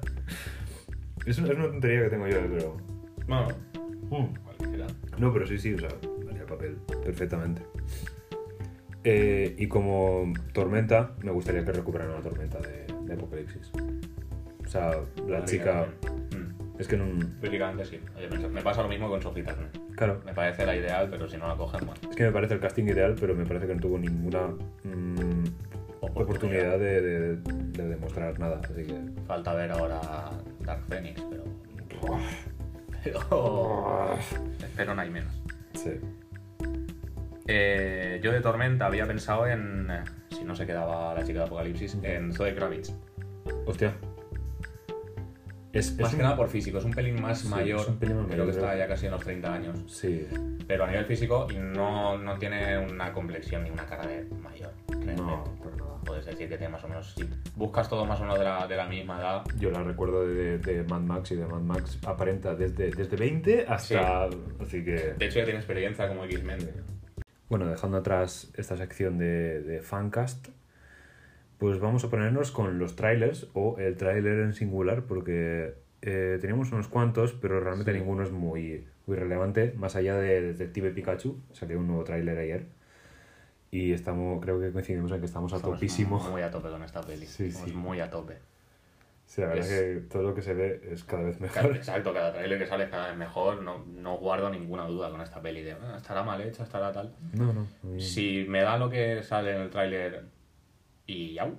[1.27, 2.77] Es una, es una tontería que tengo yo, pero...
[3.27, 3.49] Bueno,
[4.11, 4.35] Mm.
[4.45, 4.87] cualquiera.
[5.19, 5.89] No, pero sí, sí, o sea,
[6.29, 7.63] haría el papel perfectamente.
[9.05, 13.71] Eh, y como Tormenta, me gustaría que recuperaran la Tormenta de, de Apocalipsis.
[14.65, 14.93] O sea,
[15.27, 15.87] la chica...
[16.35, 16.81] Mm.
[16.81, 17.05] Es que no...
[17.85, 18.01] Sí.
[18.17, 19.69] Oye, me- pasa lo mismo con Sophie Turner.
[19.97, 22.01] Claro, Me parece la ideal, pero si no la cogen, bueno.
[22.09, 24.49] es que me parece el casting ideal, pero me parece que no tuvo ninguna
[24.85, 25.45] mm,
[26.01, 28.61] oportunidad de, de- de demostrar nada.
[28.65, 28.95] Así que...
[29.27, 30.01] Falta ver ahora
[30.61, 31.45] Dark Phoenix, pero.
[33.05, 34.15] Pero.
[34.61, 35.33] Espero no hay menos.
[35.75, 35.91] Sí.
[37.55, 39.89] Eh, yo de Tormenta había pensado en.
[39.91, 42.93] eh, Si no se quedaba la chica de Apocalipsis, en Zoe Kravitz.
[43.67, 43.95] Hostia.
[45.73, 47.81] Es, Más es que un- nada por físico, es un pelín más Sí, mayor.
[47.81, 49.79] es un pelín más creo mayor, que está ya casi en los 30 años.
[49.87, 50.27] Sí.
[50.67, 54.71] Pero a nivel físico no, no tiene una complexión ni una cara de mayor.
[55.17, 55.45] No, nada.
[56.05, 57.15] Puedes decir que tiene más o menos.
[57.15, 57.25] Si
[57.57, 59.45] buscas todo más o menos de la, de la misma edad.
[59.59, 63.65] Yo la recuerdo de, de Mad Max y de Mad Max aparenta desde, desde 20
[63.67, 64.25] hasta...
[64.61, 65.15] Así que...
[65.17, 66.59] De hecho, ya tiene experiencia como X-Men.
[67.53, 70.49] Bueno, dejando atrás esta sección de, de Fancast,
[71.59, 76.73] pues vamos a ponernos con los trailers o el tráiler en singular, porque eh, teníamos
[76.73, 77.99] unos cuantos, pero realmente Sí.
[77.99, 79.75] ninguno es muy, muy relevante.
[79.77, 82.65] Más allá de Detective Pikachu, salió un nuevo tráiler ayer.
[83.71, 86.21] Y estamos, creo que coincidimos en que estamos a Estamos topísimo.
[86.31, 87.27] Muy a tope con esta peli.
[87.27, 87.71] Sí, sí.
[87.75, 88.39] Muy a tope.
[89.33, 91.75] Sí, la verdad Es- que todo lo que se ve es cada vez mejor.
[91.75, 93.63] exacto, cada trailer que sale es cada vez mejor.
[93.63, 97.15] No, no guardo ninguna duda con esta peli de "Ah, estará mal hecha, estará tal.
[97.33, 97.67] No, no.
[97.99, 100.25] Si me da lo que sale en el tráiler
[101.07, 101.51] y ya,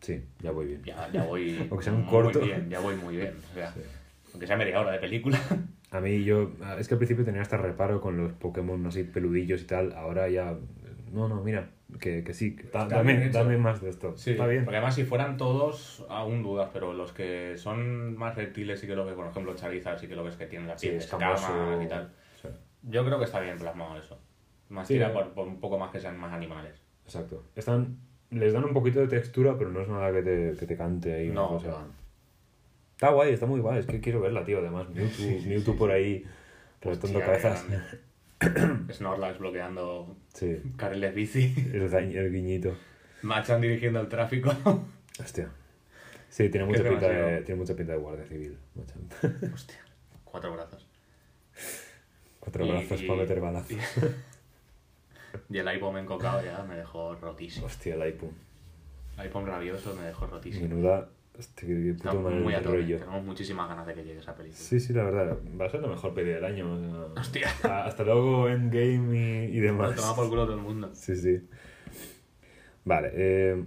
[0.00, 0.82] Sí, ya voy bien.
[0.82, 2.40] ya, ya voy Aunque sea un muy corto.
[2.40, 3.34] bien, ya voy muy bien.
[3.50, 3.80] O sea, Sí.
[4.32, 5.38] aunque sea media hora de película.
[5.90, 9.60] A mí yo, es que al principio tenía hasta reparo con los Pokémon así peludillos
[9.60, 10.56] y tal, ahora ya,
[11.12, 11.68] no, no, mira,
[11.98, 14.14] que, que sí, que Está dame, dame más de esto.
[14.14, 14.64] Está bien.
[14.64, 18.94] Porque además si fueran todos, aún dudas, pero los que son más reptiles sí que
[18.94, 21.34] lo ves, por ejemplo, Charizard sí que lo ves que tiene la Sí, piel escamoso.
[21.46, 22.12] escamas y tal.
[22.40, 22.48] Sí,
[22.82, 24.18] Yo creo que está bien plasmado eso.
[24.68, 26.80] Más Sí, tira por, por un poco más que sean más animales.
[27.04, 27.42] exacto.
[27.56, 27.96] Están,
[28.30, 31.12] les dan un poquito de textura, pero no es nada que te, que te cante
[31.14, 31.28] ahí.
[31.28, 31.86] No, que va.
[32.92, 34.58] Está guay, está muy guay, es que quiero verla, tío.
[34.58, 36.24] Además, Mewtwo, Mewtwo por ahí
[36.84, 37.66] Hostia, cabezas.
[37.66, 37.86] grande.
[38.92, 41.54] Snorlax bloqueando Sí, carriles bici.
[41.72, 42.74] el, guiñito.
[43.22, 44.50] Machan dirigiendo el tráfico.
[45.20, 45.50] Hostia.
[46.28, 48.56] Sí, tiene mucha, pinta de, tiene mucha pinta de guardia civil.
[48.74, 49.50] Machan.
[49.54, 49.78] Hostia.
[50.24, 50.86] Cuatro brazos.
[52.38, 53.76] Cuatro Y- brazos y- para meter balazos.
[55.48, 57.66] Y el iPhone encocado ya me dejó rotísimo.
[57.66, 58.32] Hostia, el iPhone.
[59.14, 60.68] El iPhone rabioso me dejó rotísimo.
[60.68, 61.08] Menuda.
[61.40, 62.76] Hostia, qué, puto mal muy a tope.
[62.76, 62.98] rollo.
[62.98, 64.58] Tenemos muchísimas ganas de que llegue esa película.
[64.60, 65.38] Sí, sí, la verdad.
[65.60, 66.72] Va a ser la mejor peli del año.
[66.72, 67.48] o sea, Hostia.
[67.64, 69.96] a- Hasta luego Endgame y, y Lo demás.
[69.96, 70.90] toma por culo todo el mundo.
[70.92, 71.40] Sí, sí.
[72.84, 73.64] Vale, eh,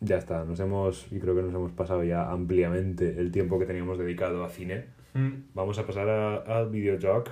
[0.00, 0.44] ya está.
[0.44, 4.44] Nos hemos, y creo que nos hemos pasado ya ampliamente el tiempo que teníamos dedicado
[4.44, 4.86] a cine.
[5.14, 5.30] Mm.
[5.54, 7.28] Vamos a pasar a- al videojoc,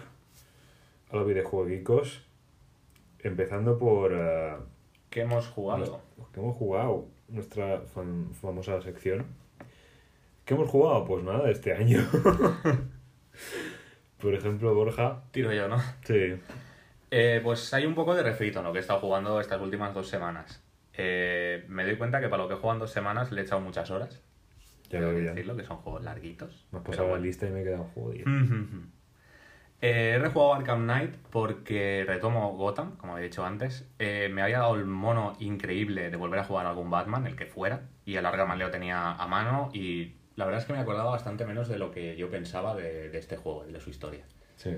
[1.10, 2.26] a los videojueguicos.
[3.22, 4.12] Empezando por.
[4.14, 4.52] eh,
[5.10, 6.00] ¿Qué hemos jugado?
[6.32, 7.06] ¿Qué hemos jugado?
[7.28, 9.26] Nuestra fam- famosa sección.
[10.50, 11.04] ¿Qué hemos jugado?
[11.04, 12.00] Pues nada, este año.
[14.20, 15.22] Por ejemplo, Borja.
[15.30, 15.78] Tiro yo, ¿no?
[16.02, 16.40] Sí.
[17.12, 19.94] Eh, pues hay un poco de refrito en lo que he estado jugando estas últimas
[19.94, 20.60] dos semanas.
[20.94, 23.44] Eh, me doy cuenta que para lo que he jugado en dos semanas le he
[23.44, 24.24] echado muchas horas.
[24.90, 26.66] Ya lo decirlo, que son juegos larguitos.
[26.72, 27.26] Me has pasado la bueno.
[27.26, 27.88] lista y me he quedado.
[27.94, 28.86] Ujú.
[29.82, 33.88] Eh, he rejugado Arkham Knight porque retomo Gotham, como había dicho antes.
[34.00, 37.46] Eh, me había dado el mono increíble de volver a jugar algún Batman, el que
[37.46, 41.10] fuera, y el Arkham lo tenía a mano y la verdad es que me acordaba
[41.10, 44.24] bastante menos de lo que yo pensaba de, de este juego, de su historia.
[44.56, 44.70] Sí.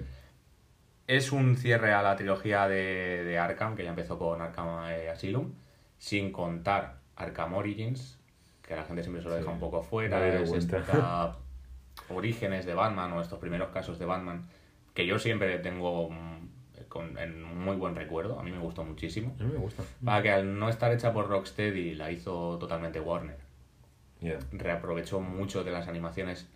[1.07, 5.09] Es un cierre a la trilogía de, de Arkham, que ya empezó con Arkham eh,
[5.09, 5.53] Asylum,
[5.99, 8.19] sin contar Arkham Origins,
[8.61, 11.39] que la gente siempre se lo deja Sí, un poco fuera, es esta
[12.09, 14.43] orígenes de Batman o estos primeros casos de Batman,
[14.95, 16.49] que yo siempre tengo mm,
[16.89, 19.37] con, en muy buen recuerdo, a mí me gustó muchísimo.
[19.39, 19.85] A mí me gusta.
[20.05, 23.42] Para que al no estar hecha por Rocksteady la hizo totalmente Warner.
[24.23, 24.39] Ya.
[24.53, 26.49] Reaprovechó mucho de las animaciones.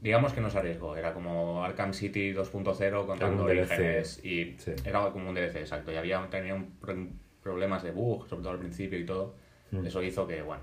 [0.00, 4.72] Digamos que no se arriesgó, era como Arkham City 2.0 contando orígenes y Sí.
[4.84, 5.92] era como un DLC, exacto.
[5.92, 6.62] Y había tenía
[7.42, 9.34] problemas de bug, sobre todo al principio y todo.
[9.70, 9.86] Mm.
[9.86, 10.62] Eso hizo que, bueno.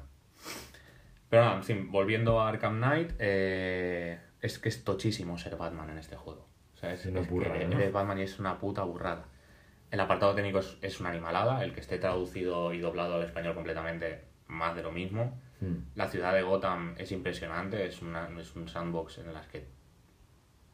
[1.30, 5.90] Pero nada, en fin, volviendo a Arkham Knight, eh, es que es tochísimo ser Batman
[5.90, 6.48] en este juego.
[6.74, 7.34] O sea, es, Es una es que
[7.68, 7.80] ¿no?
[7.80, 9.26] eres Batman y es una puta burrada.
[9.92, 13.56] El apartado técnico es, es una animalada, el que esté traducido y doblado al español
[13.56, 15.40] completamente, más de lo mismo.
[15.96, 19.66] La ciudad de Gotham es impresionante, es, una, es un sandbox en las que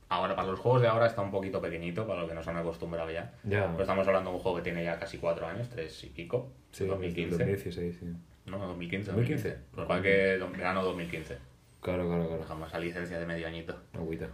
[0.09, 2.57] ahora para los juegos de ahora está un poquito pequeñito para lo que nos han
[2.57, 3.33] acostumbrado ya.
[3.43, 3.67] Ya.
[3.71, 6.51] Pero estamos hablando de un juego que tiene ya casi cuatro años, tres y pico,
[6.71, 7.37] Sí, 2015.
[7.37, 8.05] 2016, sí.
[8.45, 9.11] No, 2015.
[9.11, 9.49] 2015.
[9.49, 9.75] 2015.
[9.75, 11.37] Por cual que verano 2015.
[11.81, 12.41] Claro, claro, claro.
[12.41, 13.79] Dejamos esa licencia de medio añito.
[13.93, 14.27] Agüita.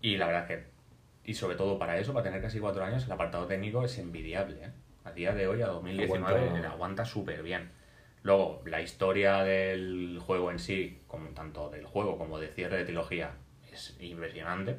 [0.00, 0.64] Y la verdad que,
[1.24, 4.62] y sobre todo para eso, para tener casi cuatro años, el apartado técnico es envidiable.
[4.64, 4.70] ¿eh?
[5.04, 6.70] A día de hoy, a 2019, Aguanta.
[6.70, 7.70] aguanta súper bien.
[8.24, 12.84] Luego, la historia del juego en sí, como tanto del juego como de cierre de
[12.84, 13.32] trilogía,
[13.72, 14.76] es impresionante.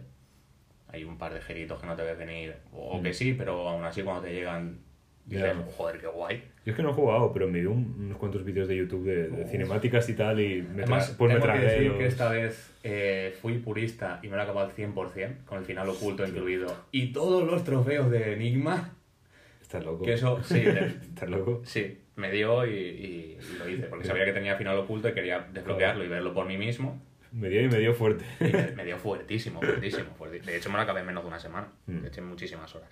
[0.88, 3.84] Hay un par de geritos que no te ves venir, o que sí, pero aún
[3.86, 4.80] así cuando te llegan,
[5.26, 5.60] dices, Mm.
[5.60, 5.66] Ya.
[5.78, 6.44] joder, qué guay.
[6.66, 9.04] Yo es que no he jugado, pero me vi un- unos cuantos vídeos de YouTube
[9.06, 11.98] de, de cinemáticas y tal y me, Además, pues me tengo que tragué decir los-
[12.00, 15.66] que esta vez eh, fui purista y me lo he acabado al 100%, con el
[15.66, 16.68] final oculto incluido.
[16.92, 18.96] Y todos los trofeos de Enigma,
[19.62, 20.04] Estás loco.
[20.06, 20.64] que eso, sí,
[21.10, 21.62] Estás loco.
[21.66, 25.14] sí, me dio y, y- y lo hice, porque sabía que tenía final oculto y
[25.14, 27.02] quería desbloquearlo y verlo por mí mismo.
[27.32, 28.24] Me dio y me dio fuerte.
[28.40, 31.28] Y me, me dio fuertísimo, fuertísimo, fuerti- De hecho, me lo acabé en menos de
[31.28, 31.68] una semana.
[31.88, 32.02] Mm.
[32.02, 32.90] Le eché muchísimas horas.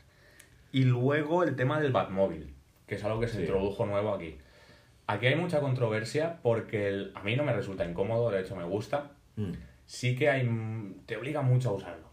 [0.73, 2.53] Y luego el tema del Batmóvil,
[2.85, 3.41] que es algo que se Sí.
[3.43, 4.37] introdujo nuevo aquí.
[5.07, 8.63] Aquí hay mucha controversia porque el- a mí no me resulta incómodo, de hecho me
[8.65, 9.11] gusta.
[9.37, 9.51] Mm.
[9.85, 10.49] Sí que hay,
[11.05, 12.11] te obliga mucho a usarlo.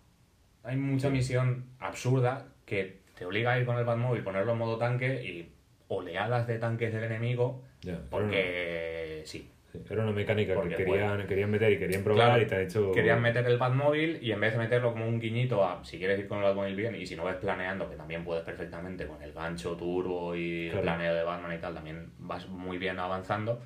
[0.63, 4.77] Hay mucha misión absurda que te obliga a ir con el Batmóvil, ponerlo en modo
[4.79, 5.53] tanque y
[5.91, 7.63] oleadas de tanques del enemigo
[8.11, 9.51] porque sí.
[9.89, 12.63] era una mecánica Porque que querían, querían meter y querían probar Claro, y te han
[12.63, 12.93] hecho...
[12.93, 16.19] Querían meter el Batmóvil y en vez de meterlo como un guiñito a si quieres
[16.19, 19.23] ir con el Batmóvil bien y si no ves planeando, que también puedes perfectamente con
[19.23, 23.63] el gancho turbo y el planeo de Batman y tal, también vas muy bien avanzando.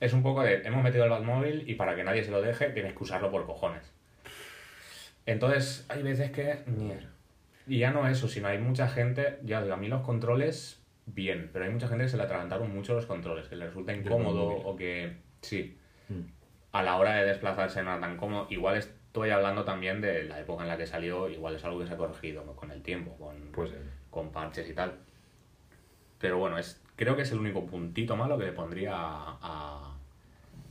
[0.00, 2.70] Es un poco de, hemos metido el Batmóvil y para que nadie se lo deje
[2.70, 3.92] tienes que usarlo por cojones.
[5.24, 6.58] Entonces hay veces que...
[7.66, 11.50] Y ya no eso, sino hay mucha gente, ya digo, a mí los controles bien,
[11.52, 14.46] pero hay mucha gente que se le atragantaron mucho los controles, que le resulta incómodo
[14.48, 15.16] o que...
[15.40, 15.76] Sí,
[16.08, 16.20] Mm.
[16.72, 18.46] a la hora de desplazarse no era tan cómodo.
[18.50, 21.86] Igual estoy hablando también de la época en la que salió, igual es algo que
[21.86, 22.54] se ha corregido ¿no?
[22.56, 23.76] con el tiempo, con, Pues eh,
[24.10, 24.98] con parches y tal.
[26.18, 29.96] Pero bueno, es, creo que es el único puntito malo que le pondría a, a,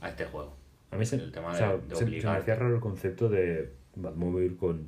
[0.00, 0.56] a este juego.
[0.90, 2.80] a mí se, el tema o de- sea, de se- se, me hacía raro el
[2.80, 4.86] concepto de Batmóvil con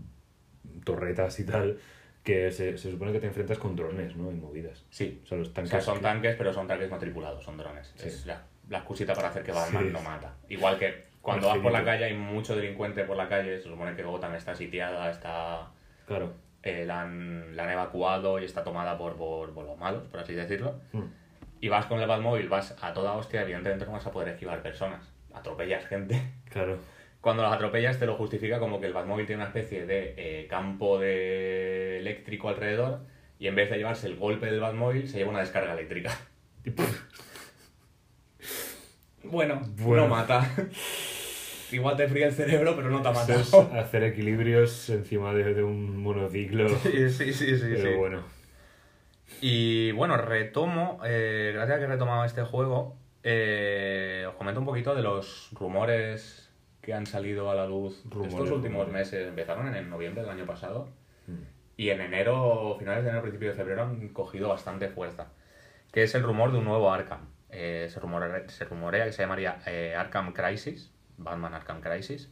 [0.85, 1.79] torretas y tal,
[2.25, 4.31] que se, se supone que te enfrentas con drones, ¿no?
[4.31, 4.85] En movidas.
[4.91, 5.71] Sí, O sea, los o tanques...
[5.71, 7.93] sea, son que- tanques, pero son tanques no tripulados, son drones.
[7.97, 8.09] Sí.
[8.09, 9.91] Es la, la excusita para hacer que Batman Sí.
[9.93, 10.35] no mata.
[10.49, 13.95] Igual que cuando vas por la calle hay mucho delincuente por la calle, se supone
[13.95, 15.69] que Gotham está sitiada, está
[16.07, 16.33] Claro.
[16.63, 20.21] eh, la, han, la han evacuado y está tomada por, por, por los malos, por
[20.21, 20.81] así decirlo.
[20.93, 21.03] Mm.
[21.61, 24.63] Y vas con el Batmóvil, vas a toda hostia, evidentemente no vas a poder esquivar
[24.63, 25.11] personas.
[25.35, 26.21] Atropellas gente.
[26.51, 26.79] Claro.
[27.25, 30.47] Cuando las atropellas te lo justifica como que el Batmóvil tiene una especie de eh,
[30.47, 33.01] campo de eléctrico alrededor
[33.39, 36.11] y en vez de llevarse el golpe del Batmóvil se lleva una descarga eléctrica.
[39.23, 40.03] Bueno, Bueno.
[40.03, 40.47] no mata.
[41.73, 43.81] Igual te fría el cerebro, pero no te ha Eso es matado.
[43.81, 46.69] hacer equilibrios encima de, de un monociclo.
[46.83, 47.65] Sí, sí, sí, sí.
[47.75, 47.97] Pero sí.
[47.97, 48.23] bueno.
[49.41, 54.67] Y bueno, retomo, eh, gracias a que he retomado este juego, eh, os comento un
[54.67, 56.44] poquito de los rumores
[56.85, 59.27] que han salido a la luz Rumores, estos últimos meses.
[59.29, 60.89] Empezaron en noviembre del año pasado
[61.27, 61.43] Mm.
[61.79, 65.29] y en enero, finales de enero, principio de febrero han cogido bastante fuerza.
[65.93, 67.29] Que es el rumor de un nuevo Arkham.
[67.51, 72.31] Eh, se, rumorea, se rumorea que se llamaría eh, Arkham Crisis, Batman Arkham Crisis.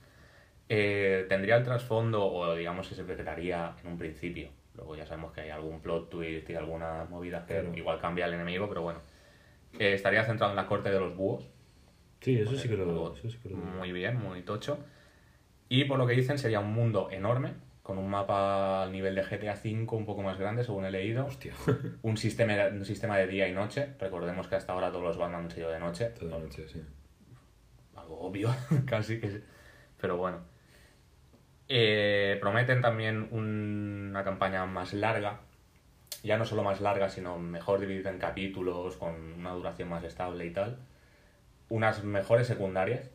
[0.68, 5.32] Eh, tendría el trasfondo, o digamos que se prepararía en un principio, Luego ya sabemos
[5.32, 7.76] que hay algún plot twist y alguna movida que Claro.
[7.76, 9.00] igual cambia el enemigo, pero bueno.
[9.78, 11.46] Eh, estaría centrado en la corte de los búhos.
[12.22, 14.78] Sí, eso sí que lo eso sí que lo Muy bien, muy tocho.
[15.68, 19.24] Y por lo que dicen sería un mundo enorme, con un mapa al nivel de
[19.24, 21.26] GTA V un poco más grande, según he leído.
[21.26, 21.52] Hostia,
[22.02, 23.88] Un sistema, un sistema de día y noche.
[23.98, 26.06] Recordemos que hasta ahora todos los Batman han sido de noche.
[26.10, 26.82] toda la noche, sí.
[27.96, 28.50] Algo obvio,
[28.86, 29.42] casi que sí.
[30.00, 30.38] Pero bueno.
[31.68, 35.40] Eh, prometen también un- una campaña más larga.
[36.22, 40.46] Ya no solo más larga, sino mejor dividida en capítulos, con una duración más estable
[40.46, 40.78] y tal.
[41.72, 43.10] Unas mejores secundarias.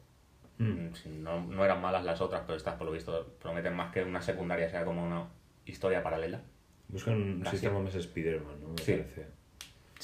[0.58, 0.64] Mm.
[0.88, 4.02] Mm, No, no eran malas las otras, pero estas por lo visto prometen más que
[4.04, 5.26] una secundaria sea como una
[5.68, 6.42] historia paralela.
[6.88, 7.58] Buscan un Casi.
[7.58, 8.70] sistema más Spider-Man, ¿no?
[8.70, 8.94] Me Sí.
[8.94, 9.26] parece.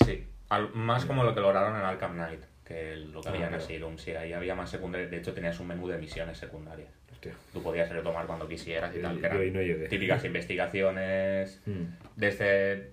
[0.06, 3.46] Sí, al- más como lo que lograron en Arkham Knight, que lo que Ah, había
[3.46, 3.64] en claro.
[3.64, 3.98] Asylum.
[3.98, 5.10] Sí, ahí había más secundarias.
[5.10, 6.90] De hecho, tenías un menú de misiones secundarias.
[7.12, 7.34] Hostia.
[7.54, 9.20] Tú podías retomar cuando quisieras y Yo- tal.
[9.20, 11.60] Que eran no típicas investigaciones.
[11.66, 11.86] Mm.
[12.16, 12.92] Desde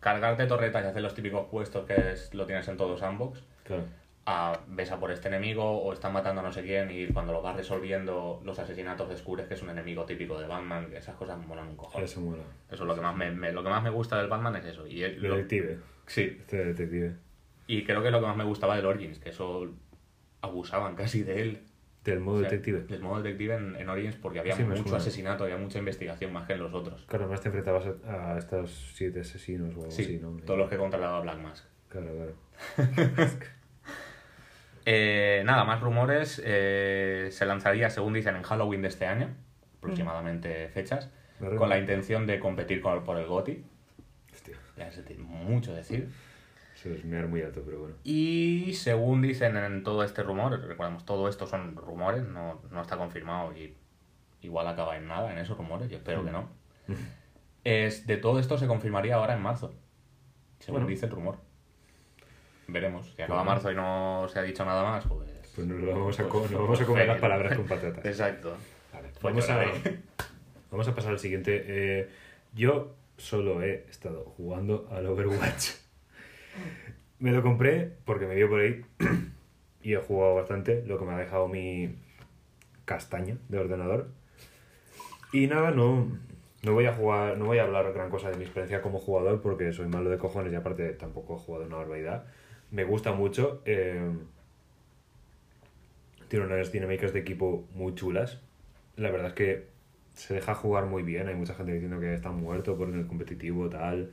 [0.00, 3.42] cargarte torretas y hacer los típicos puestos que es- lo tienes en todos sandbox.
[3.64, 3.84] Claro.
[4.26, 7.32] A ves a por este enemigo o están matando a no sé quién y cuando
[7.32, 10.90] lo vas resolviendo los asesinatos descubres que es un enemigo típico de Batman.
[10.90, 12.04] que Esas cosas me molan un cojón.
[12.04, 12.42] Eso mola.
[12.70, 14.66] Eso es lo que más me, me- lo que más me gusta del Batman es
[14.66, 14.86] eso.
[14.86, 15.78] Y, El lo- detective.
[16.06, 17.16] sí, Este detective.
[17.66, 19.68] y creo que lo que más me gustaba del Origins, que eso
[20.42, 21.62] abusaban casi de él.
[22.04, 22.80] Del modo O sea, detective.
[22.86, 26.46] Del modo detective en, en Origins porque había Sí, mucho asesinato, había mucha investigación más
[26.46, 27.04] que en los otros.
[27.06, 30.30] Claro, además te enfrentabas a, a estos siete asesinos o algo Sí, así, ¿no?
[30.46, 31.64] todos los que controlaba Black Mask.
[31.88, 32.34] Claro, claro.
[34.86, 36.40] Eh, nada, más rumores.
[36.44, 39.28] eh, se lanzaría, según dicen, en Halloween de este año,
[39.78, 41.60] aproximadamente fechas, Me rindo.
[41.60, 43.64] con la intención de competir con- por el GOTY.
[44.32, 46.08] Hostia, Ya se tiene mucho decir.
[46.74, 47.94] se es muy alto, pero bueno.
[48.04, 52.96] Y según dicen en todo este rumor, recordemos, todo esto son rumores, no, no está
[52.96, 53.74] confirmado y
[54.40, 56.48] igual acaba en nada en esos rumores, yo espero que no.
[57.64, 59.74] Es, de todo esto se confirmaría ahora en marzo,
[60.60, 60.86] según Bueno.
[60.88, 61.36] dice el rumor.
[62.72, 63.50] Veremos, si acaba Bueno.
[63.52, 65.28] marzo y no se ha dicho nada más, pues...
[65.54, 67.66] Pues nos, lo vamos, a, co- pues- nos vamos a pues comer las palabras con
[67.66, 68.04] patatas.
[68.04, 68.56] Exacto.
[68.92, 69.64] Vale, Pues vamos, a,
[70.70, 71.64] vamos a pasar al siguiente.
[71.66, 72.08] Eh,
[72.54, 75.70] yo solo he estado jugando al Overwatch.
[77.18, 78.82] Me lo compré porque me vio por ahí
[79.82, 81.96] y he jugado bastante, lo que me ha dejado mi
[82.86, 84.08] castaña de ordenador.
[85.32, 86.10] Y nada, no,
[86.62, 89.42] no voy a jugar, no voy a hablar gran cosa de mi experiencia como jugador
[89.42, 92.24] porque soy malo de cojones y aparte tampoco he jugado una barbaridad.
[92.70, 93.62] Me gusta mucho.
[93.64, 94.10] eh,
[96.28, 98.40] tiene unas dinámicas de equipo muy chulas.
[98.96, 99.68] La verdad es que
[100.14, 101.26] se deja jugar muy bien.
[101.28, 104.12] Hay mucha gente diciendo que está muerto por el competitivo tal.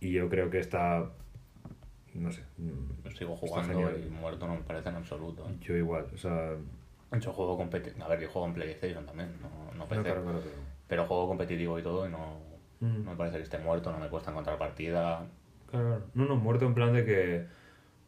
[0.00, 1.10] Y yo creo que está...
[2.12, 2.42] No sé.
[2.58, 5.48] Yo sigo jugando y muerto no me parece en absoluto.
[5.48, 5.56] ¿eh?
[5.60, 6.06] Yo igual.
[6.14, 6.56] O sea...
[7.18, 10.22] Yo juego competitivo, a ver, yo juego en PlayStation también, no, no no, PC, claro,
[10.24, 10.40] claro,
[10.88, 12.40] pero- juego competitivo y todo y no,
[12.80, 15.24] no me parece que esté muerto, no me cuesta encontrar partida,
[15.70, 16.04] Claro, claro.
[16.14, 17.46] No, no, muerto en plan de que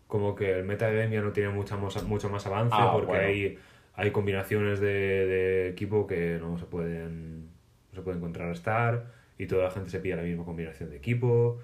[0.06, 3.22] como que el metagame ya no tiene mucha, mucho más avance Ah, porque bueno.
[3.28, 3.58] hay,
[3.94, 7.48] hay combinaciones de, de equipo que no se pueden
[7.92, 9.06] no se pueden contrarrestar
[9.38, 11.58] y toda la gente se pide la misma combinación de equipo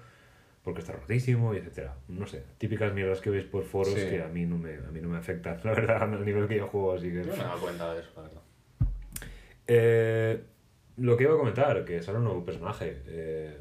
[0.63, 1.93] porque está rotísimo y etcétera.
[2.07, 4.09] No sé, típicas mierdas que veis por foros Sí.
[4.09, 6.57] que a mí no me a mí no me afectan, la verdad, al nivel que
[6.57, 8.41] yo juego, así que Yo no me he dado cuenta de eso, la verdad.
[9.67, 10.43] eh,
[10.97, 12.97] lo que iba a comentar, que sale un nuevo personaje.
[13.07, 13.57] eh,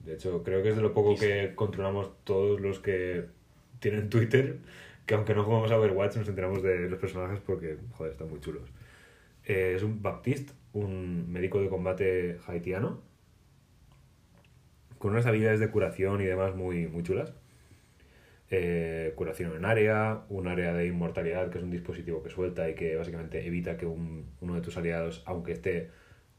[0.00, 3.24] de hecho, creo que es de lo poco que controlamos todos los que
[3.80, 4.58] tienen Twitter,
[5.06, 8.40] que aunque no jugamos a Overwatch nos enteramos de los personajes porque, joder, están muy
[8.40, 8.70] chulos.
[9.44, 13.02] Eh, es un Baptiste, un médico de combate haitiano,
[14.98, 17.32] con unas habilidades de curación y demás muy, muy chulas.
[18.48, 22.74] Eh, curación en área, un área de inmortalidad, que es un dispositivo que suelta y
[22.74, 25.90] que básicamente evita que un- uno de tus aliados, aunque esté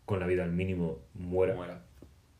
[0.05, 1.53] con la vida al mínimo, muera.
[1.55, 1.83] Muera.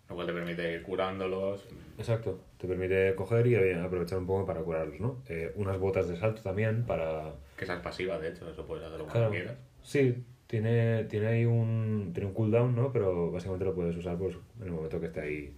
[0.09, 1.67] Lo cual te permite ir curándolos.
[1.97, 5.21] Exacto, te permite coger y eh, aprovechar un poco para curarlos, ¿no?
[5.27, 7.33] Eh, unas botas de salto también para...
[7.57, 9.27] Que esa es pasiva, de hecho, eso puedes hacerlo Claro.
[9.27, 9.57] cuando quieras.
[9.83, 12.93] Sí, tiene, tiene ahí un, tiene un cooldown, ¿no?
[12.93, 15.53] Pero básicamente lo puedes usar pues, en el momento que esté ahí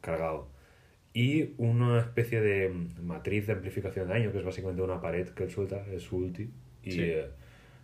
[0.00, 0.48] cargado.
[1.12, 2.70] Y una especie de
[3.02, 6.16] matriz de amplificación de daño, que es básicamente una pared que él suelta, es su
[6.18, 6.50] ulti.
[6.84, 7.00] Y Sí.
[7.02, 7.26] eh,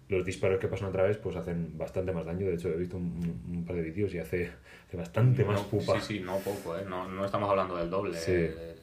[0.09, 2.47] los disparos que pasan a través pues hacen bastante más daño.
[2.47, 4.52] De hecho, he visto un, un par de vídeos y hace,
[4.86, 5.98] hace bastante más pupa.
[6.01, 6.85] Sí, sí, no poco, ¿eh?
[6.89, 8.16] No, no estamos hablando del doble.
[8.18, 8.32] Sí.
[8.35, 8.76] eh,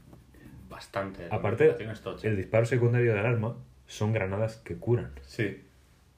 [0.70, 1.28] Bastante.
[1.30, 1.76] Aparte,
[2.24, 3.58] el disparo secundario del arma
[3.88, 5.12] son granadas que curan.
[5.22, 5.62] Sí.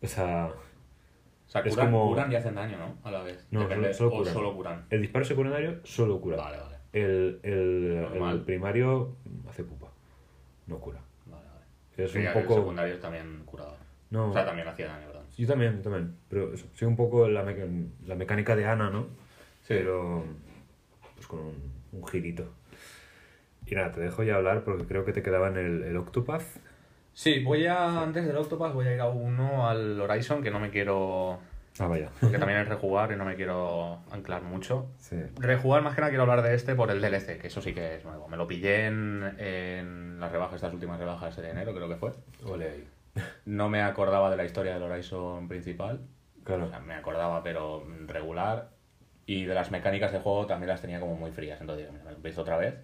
[0.01, 0.51] O sea,
[1.47, 2.97] O sea, Es curan, como- curan y hacen daño, ¿no?
[3.03, 3.45] A la vez.
[3.51, 4.33] No, Depende, solo- solo o curan.
[4.33, 4.85] solo curan.
[4.89, 6.37] el disparo secundario solo cura.
[6.37, 6.75] Vale, vale.
[6.93, 9.15] El, el, el primario
[9.49, 9.87] hace pupa,
[10.67, 10.99] no cura.
[11.25, 11.65] Vale, vale.
[12.05, 12.55] Es un el poco...
[12.55, 13.77] secundario también curaba.
[14.13, 15.23] No, O sea, también hacía daño, ¿verdad?
[15.35, 16.15] yo también, yo también.
[16.29, 17.67] Pero eso, soy un poco la, meca-
[18.05, 19.07] la mecánica de Ana, ¿no?
[19.63, 19.69] Sí.
[19.75, 20.23] Pero
[21.15, 22.53] pues con un, un girito.
[23.65, 26.43] Y nada, te dejo ya hablar porque creo que te quedaba en el, el Octopath.
[27.13, 30.59] Sí, voy a, antes del Octopath, voy a ir a uno al Horizon, que no
[30.59, 31.39] me quiero,
[31.79, 32.09] Ah, vaya.
[32.19, 34.87] que también es rejugar y no me quiero anclar mucho.
[34.99, 35.15] Sí.
[35.39, 37.95] Rejugar más que nada quiero hablar de este por el DLC, que eso sí que
[37.95, 38.27] es nuevo.
[38.27, 42.11] Me lo pillé en, en las rebajas, estas últimas rebajas de enero, creo que fue.
[42.45, 42.87] Ole ahí.
[43.45, 46.01] No me acordaba de la historia del Horizon principal.
[46.43, 46.65] Claro.
[46.65, 48.69] O sea, me acordaba, pero regular.
[49.25, 51.61] Y de las mecánicas del juego también las tenía como muy frías.
[51.61, 52.75] Entonces, mira, me lo empiezo otra vez.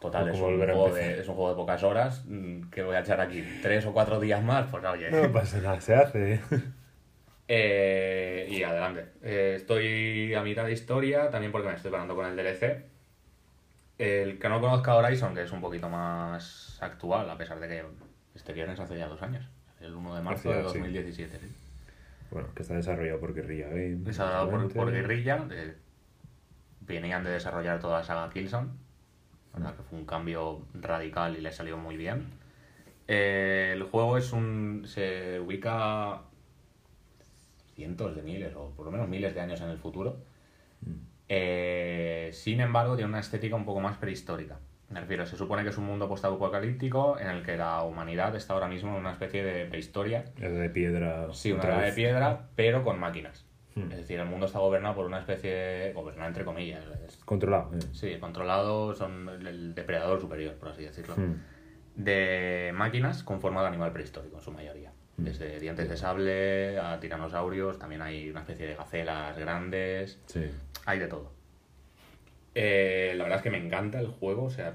[0.00, 2.24] Total, es un, juego de, es un juego de pocas horas.
[2.26, 3.42] mm, que voy a echar aquí?
[3.62, 4.70] ¿Tres o cuatro días más?
[4.70, 5.10] Pues oye.
[5.10, 6.40] No pasa nada, se hace.
[7.50, 9.06] Eh, y adelante.
[9.22, 12.84] Eh, estoy a mitad de historia, también porque me estoy parando con el DLC.
[13.96, 17.84] El que no conozca Horizon, que es un poquito más actual, a pesar de que
[18.38, 19.44] este viernes hace ya dos años.
[19.80, 20.62] El 1 de marzo de sí.
[20.62, 21.38] 2017.
[21.38, 21.46] sí.
[22.30, 23.68] Bueno, que está desarrollado por Guerrilla.
[23.68, 24.92] Desarrollado por.
[24.92, 25.46] Guerrilla.
[26.80, 28.68] venían de desarrollar toda la saga Killzone.
[29.52, 32.26] Verdad que fue un cambio radical y le salió muy bien.
[33.08, 34.84] Eh, el juego es un.
[34.86, 36.22] se ubica
[37.74, 40.18] cientos de miles, o por lo menos miles de años en el futuro.
[41.28, 44.58] Eh, sin embargo, tiene una estética un poco más prehistórica.
[44.90, 48.54] Me refiero, se supone que es un mundo postapocalíptico en el que la humanidad está
[48.54, 50.24] ahora mismo en una especie de prehistoria.
[50.38, 51.26] Era de piedra.
[51.32, 53.44] Sí, una edad de piedra, pero con máquinas.
[53.74, 53.90] Hmm.
[53.92, 57.70] Es decir, el mundo está gobernado por una especie, gobernado entre comillas, es- Controlado.
[57.74, 57.80] eh.
[57.92, 61.34] sí, controlado, son el- el depredador superior, por así decirlo, Hmm.
[61.94, 64.92] de máquinas con forma de animal prehistórico en su mayoría.
[65.18, 65.24] Hmm.
[65.24, 70.46] Desde dientes de sable a tiranosaurios, también hay una especie de gacelas grandes, Sí.
[70.86, 71.32] hay de todo.
[72.60, 74.74] Eh, la verdad es que me encanta el juego, o sea,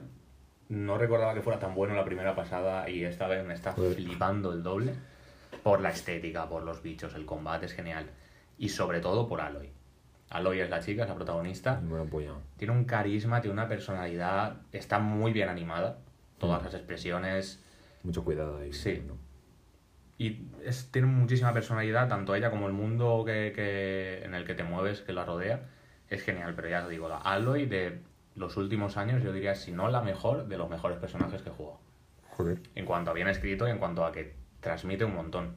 [0.70, 3.96] no recordaba que fuera tan bueno la primera pasada y esta vez me está Joder.
[3.96, 4.94] flipando el doble
[5.64, 8.06] por la estética, por los bichos, el combate es genial
[8.58, 9.70] y sobre todo por Aloy.
[10.30, 12.40] Aloy es la chica, es la protagonista, apoyado.
[12.56, 15.98] tiene un carisma, tiene una personalidad, está muy bien animada,
[16.38, 16.66] todas Mm.
[16.66, 17.64] las expresiones
[18.04, 18.72] Mucho cuidado ahí.
[18.72, 19.02] Sí.
[20.18, 24.54] y es- tiene muchísima personalidad, tanto ella como el mundo que, que- en el que
[24.54, 25.64] te mueves, que la rodea,
[26.10, 28.00] es genial, pero ya os digo, la Aloy de
[28.36, 31.54] los últimos años yo diría, si no la mejor, de los mejores personajes que he
[31.54, 31.80] jugado.
[32.32, 32.60] Joder.
[32.76, 35.56] En cuanto a bien escrito y en cuanto a que transmite un montón.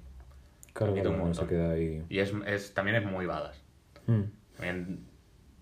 [0.73, 1.49] Claro, Transmite un no se montón.
[1.49, 2.05] queda ahí.
[2.09, 3.63] Y es, es- también es muy badass.
[4.07, 4.25] Hmm.
[4.57, 5.07] También,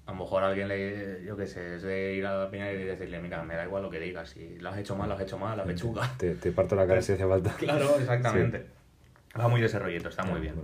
[0.07, 2.83] a lo mejor alguien le, yo qué sé, es de ir a la piña y
[2.83, 5.21] decirle, mira, me da igual lo que digas, si lo has hecho mal, lo has
[5.21, 6.11] hecho mal, la pechuga.
[6.19, 7.55] Te, te parto la cara si hace falta.
[7.57, 8.67] Claro, exactamente.
[9.39, 10.55] Va muy desarrollito, está muy bien.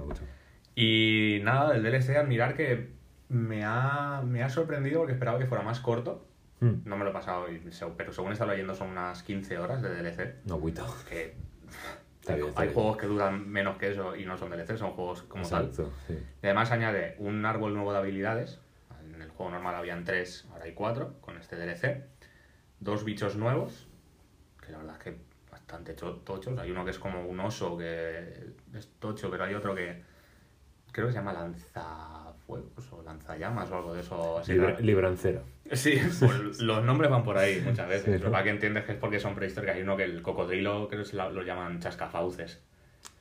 [0.74, 2.90] Y nada, del DLC, admirar que
[3.30, 6.26] me ha, me ha sorprendido porque esperaba que fuera más corto.
[6.60, 6.82] Hmm.
[6.84, 7.46] No me lo he pasado,
[7.96, 10.44] pero según he estado leyendo son unas 15 horas de DLC.
[10.44, 10.84] No, agüita.
[11.08, 11.34] Que
[12.20, 12.74] Está hay, bien, está hay bien.
[12.74, 15.64] juegos que duran menos que eso y no son DLC, son juegos como tal.
[15.66, 16.18] Exacto, sí.
[16.42, 18.60] Y además añade un árbol nuevo de habilidades.
[19.14, 22.04] En el juego normal habían tres, ahora hay cuatro con este DLC.
[22.78, 23.88] Dos bichos nuevos,
[24.64, 25.18] que la verdad es que
[25.50, 26.58] bastante cho- tochos.
[26.58, 30.02] Hay uno que es como un oso que es tocho, pero hay otro que
[30.92, 31.32] creo que se llama
[32.56, 34.38] lanzafuegos o lanzallamas o algo de eso.
[34.38, 35.42] Así Libra- librancera.
[35.72, 38.20] Sí, pues los nombres van por ahí muchas veces.
[38.20, 39.76] Sí, para que entiendes que es porque son prehistóricos.
[39.76, 42.60] Hay uno que el cocodrilo creo que lo llaman chascafauces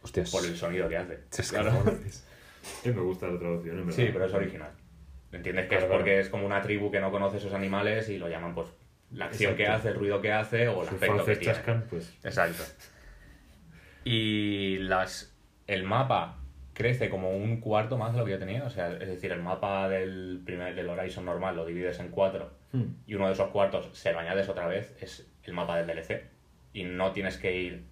[0.01, 0.31] Hostias.
[0.31, 1.19] por el sonido que hace.
[1.31, 2.25] Chascafauces.
[2.83, 3.95] Eh, me gusta la traducción, en verdad.
[3.95, 4.71] Sí, pero es original.
[5.31, 5.63] ¿Entiendes?
[5.65, 6.19] Que Claro, es porque claro.
[6.21, 8.67] es como una tribu que no conoce esos animales y lo llaman pues
[9.11, 11.53] la acción que hace, el ruido que hace o el Sus aspecto que tiene.
[11.53, 12.13] chascan, pues.
[12.21, 12.63] Exacto.
[14.03, 15.33] Y las
[15.67, 16.38] el mapa
[16.79, 18.63] crece como un cuarto más de lo que yo tenía.
[18.63, 22.57] O sea, es decir, el mapa del primer del Horizon normal lo divides en cuatro
[22.71, 22.83] Hmm.
[23.07, 26.23] y uno de esos cuartos se lo añades otra vez, es el mapa del DLC.
[26.71, 27.83] Y no tienes que ir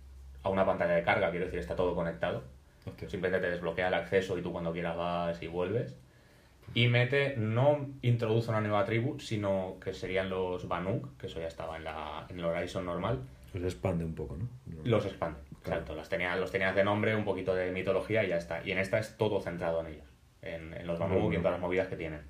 [0.44, 2.44] a una pantalla de carga, quiero decir, está todo conectado.
[2.86, 3.10] Hostia.
[3.10, 5.98] Simplemente te desbloquea el acceso y tú cuando quieras vas y vuelves.
[6.74, 11.48] Y mete, no introduce una nueva tribu, sino que serían los Banuk, que eso ya
[11.48, 13.20] estaba en, la, en el Horizon normal.
[13.54, 14.48] Los expande un poco, ¿no?
[14.84, 15.82] Los expande, Claro.
[15.82, 15.96] exacto.
[15.96, 18.62] Los tenías, los tenías de nombre, un poquito de mitología y ya está.
[18.66, 20.08] Y en esta es todo centrado en ellos,
[20.42, 22.22] en, en los Banuk y en todas las movidas que tienen.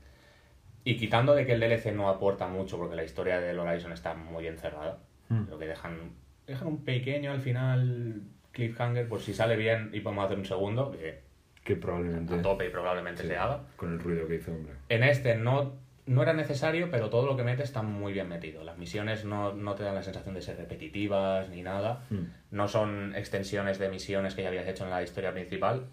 [0.84, 4.14] Y quitando de que el DLC no aporta mucho, porque la historia del Horizon está
[4.14, 5.00] muy bien cerrada,
[5.30, 5.50] Hmm.
[5.50, 6.14] lo que dejan,
[6.46, 8.22] dejan un pequeño al final
[8.54, 11.22] cliffhanger, por si sale bien y podemos hacer un segundo, que
[11.66, 12.34] Que probablemente.
[12.36, 13.64] a tope y probablemente sí, se haga.
[13.76, 14.72] Con el ruido que hizo, hombre.
[14.88, 15.74] En este no,
[16.08, 18.64] no era necesario, pero todo lo que mete está muy bien metido.
[18.64, 22.06] Las misiones no, no te dan la sensación de ser repetitivas ni nada.
[22.10, 22.32] Hmm.
[22.50, 25.86] No son extensiones de misiones que ya habías hecho en la historia principal.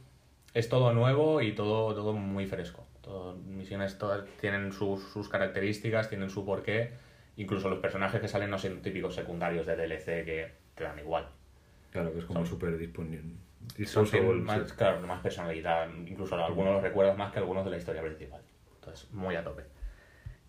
[0.55, 2.86] Es todo nuevo y todo, todo muy fresco.
[3.03, 6.93] Todo, misiones todas tienen sus, sus características, tienen su porqué.
[7.36, 11.28] Incluso los personajes que salen no son típicos secundarios de DLC que te dan igual.
[11.91, 13.35] Claro, que es como súper disponible.
[13.85, 14.74] Son, tienen más, sí.
[14.77, 15.89] claro, más personalidad.
[16.07, 18.41] Incluso algunos los recuerdas más que algunos de la historia principal.
[18.77, 19.74] Entonces, muy a tope.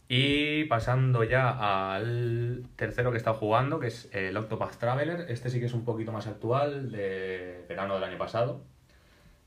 [0.07, 5.25] Y pasando ya al tercero que he estado jugando, que es el Octopath Traveler.
[5.29, 8.61] Este sí que es un poquito más actual, de verano del año pasado.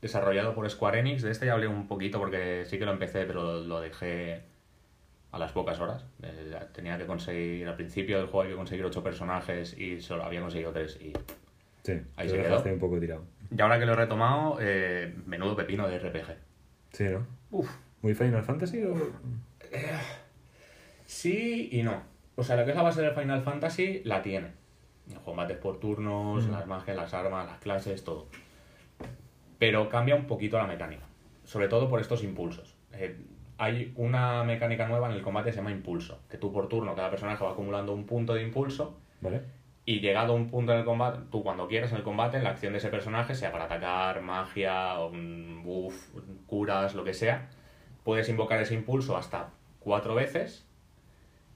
[0.01, 1.21] Desarrollado por Square Enix.
[1.21, 4.41] De este ya hablé un poquito porque sí que lo empecé, pero lo dejé
[5.31, 6.05] a las pocas horas.
[6.23, 10.23] Eh, tenía que conseguir, al principio del juego hay que conseguir ocho personajes y solo
[10.23, 10.97] había conseguido tres.
[11.01, 11.13] Y
[11.83, 12.61] Sí, Ahí se quedó.
[12.61, 13.23] un poco tirado.
[13.55, 16.35] y ahora que lo he retomado, eh, menudo pepino de RPG.
[16.91, 17.25] Sí, ¿no?
[17.51, 17.69] Uf,
[18.01, 18.95] ¿Muy Final Fantasy o...?
[21.09, 22.03] Sí y no.
[22.35, 24.51] O sea, lo que es la base del Final Fantasy la tiene.
[25.11, 26.51] Los combates por turnos, Mm.
[26.51, 28.27] las magias, las armas, las clases, todo.
[29.57, 31.05] Pero cambia un poquito la mecánica.
[31.45, 32.75] Sobre todo por estos impulsos.
[32.93, 33.17] Eh,
[33.57, 36.19] hay una mecánica nueva en el combate que se llama impulso.
[36.29, 38.99] Que tú por turno, cada personaje va acumulando un punto de impulso.
[39.19, 39.41] ¿Vale?
[39.85, 42.43] Y llegado a un punto en el combate, tú cuando quieras en el combate, en
[42.43, 46.13] la acción de ese personaje, sea para atacar, magia, un buff,
[46.45, 47.49] curas, lo que sea,
[48.03, 49.49] puedes invocar ese impulso hasta
[49.79, 50.68] cuatro veces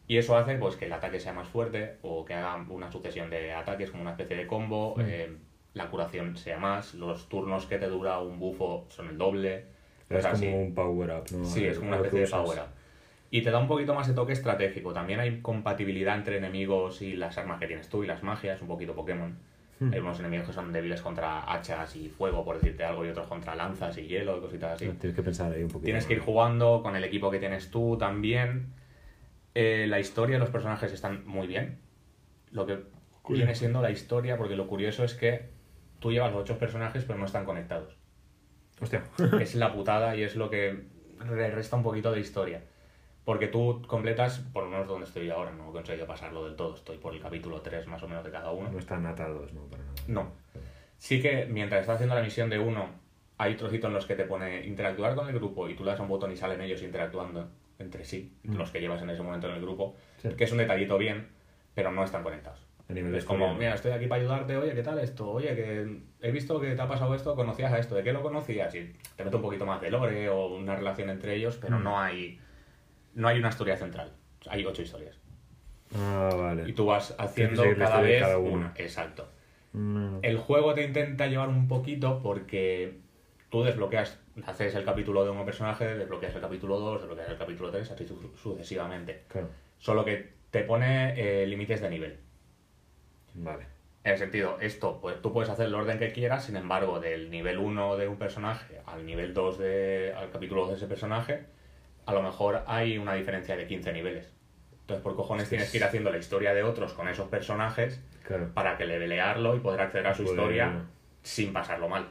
[0.08, 3.30] y eso hace pues que el ataque sea más fuerte o que haga una sucesión
[3.30, 5.02] de ataques como una especie de combo, Mm.
[5.06, 5.30] eh,
[5.74, 9.66] la curación sea más, los turnos que te dura un bufo son el doble.
[10.10, 10.48] Es como así.
[10.48, 11.46] un power-up, ¿no?
[11.46, 12.42] Sí, es como una especie de usas.
[12.44, 12.68] power up.
[13.32, 14.94] Y te da un poquito más de toque estratégico.
[14.94, 18.68] También hay compatibilidad entre enemigos y las armas que tienes tú y las magias, un
[18.68, 19.36] poquito Pokémon.
[19.80, 19.92] Hmm.
[19.92, 23.26] Hay unos enemigos que son débiles contra hachas y fuego, por decirte algo, y otros
[23.26, 24.86] contra lanzas y hielo y cositas así.
[25.00, 25.86] Tienes que pensar ahí un poquito.
[25.86, 28.68] Tienes que ir jugando con el equipo que tienes tú también.
[29.56, 31.80] Eh, la historia de los personajes están muy bien.
[32.52, 32.80] Lo que
[33.30, 35.50] viene siendo la historia, porque lo curioso es que
[36.00, 37.96] tú llevas los ocho personajes pero no están conectados.
[38.82, 39.04] Hostia.
[39.40, 40.86] es la putada y es lo que
[41.30, 42.64] le resta un poquito de historia.
[43.26, 46.76] Porque tú completas, por lo menos donde estoy ahora, no he conseguido pasarlo del todo,
[46.76, 48.70] estoy por el capítulo 3 más o menos de cada uno.
[48.70, 49.62] No están atados, ¿no?
[49.68, 49.96] Para nada.
[50.08, 50.34] No.
[50.98, 52.90] Sí que mientras estás haciendo la misión de uno,
[53.38, 56.00] hay trocitos en los que te pone interactuar con el grupo y tú le das
[56.02, 57.50] un botón y salen ellos interactuando
[57.84, 58.56] entre sí, Mm.
[58.56, 60.30] los que llevas en ese momento en el grupo, Sí.
[60.30, 61.28] que es un detallito bien,
[61.76, 62.66] pero no están conectados.
[62.90, 65.30] Es como, mira, estoy aquí para ayudarte, oye, ¿qué tal esto?
[65.32, 68.22] Oye, que he visto que te ha pasado esto, conocías a esto, ¿de qué lo
[68.22, 68.76] conocías?
[68.76, 71.84] Y te meto un poquito más de lore o una relación entre ellos, pero Mm.
[71.84, 72.40] no hay
[73.16, 74.12] no hay una historia central.
[74.50, 75.20] Hay ocho historias.
[75.96, 76.68] Ah, vale.
[76.68, 78.74] Y tú vas haciendo cada vez cada una.
[78.76, 79.30] Exacto.
[79.72, 80.20] No.
[80.24, 82.98] El juego te intenta llevar un poquito porque
[83.50, 87.72] tú desbloqueas, haces el capítulo de un personaje, desbloqueas el capítulo 2, desbloqueas el capítulo
[87.72, 89.24] 3, así su- sucesivamente.
[89.28, 89.50] Claro.
[89.78, 92.20] Solo que te pone eh, límites de nivel.
[93.36, 93.66] Vale.
[94.04, 97.30] En el sentido, esto, pues tú puedes hacer el orden que quieras, sin embargo, del
[97.32, 101.46] nivel 1 de un personaje al nivel 2 de, al capítulo 2 de ese personaje,
[102.06, 104.34] a lo mejor hay una diferencia de 15 niveles.
[104.82, 108.54] Entonces, por cojones tienes que ir haciendo la historia de otros con esos personajes Claro.
[108.54, 110.86] para que levelearlo y poder acceder a su Poder- historia
[111.22, 112.10] sin pasarlo mal.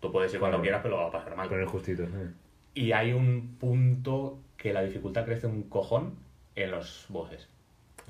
[0.00, 0.62] Tú puedes ir cuando Claro.
[0.62, 1.48] quieras, pero lo va a pasar mal.
[1.48, 2.04] Poner justito.
[2.04, 2.30] ¿eh?
[2.74, 6.14] Y hay un punto que la dificultad crece un cojón
[6.54, 7.48] en los bosses,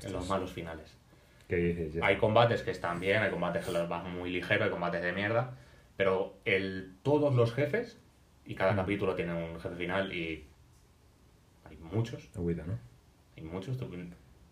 [0.03, 0.97] en los malos finales.
[1.49, 1.95] ¿Qué dices?
[1.95, 2.07] Ya.
[2.07, 5.13] Hay combates que están bien, hay combates que los vas muy ligero, hay combates de
[5.13, 5.57] mierda,
[5.97, 7.99] pero el, todos los jefes,
[8.45, 8.77] y cada Mm.
[8.77, 10.47] capítulo tiene un jefe final y
[11.65, 12.79] hay muchos, Agüita, ¿no?
[13.37, 13.77] hay muchos.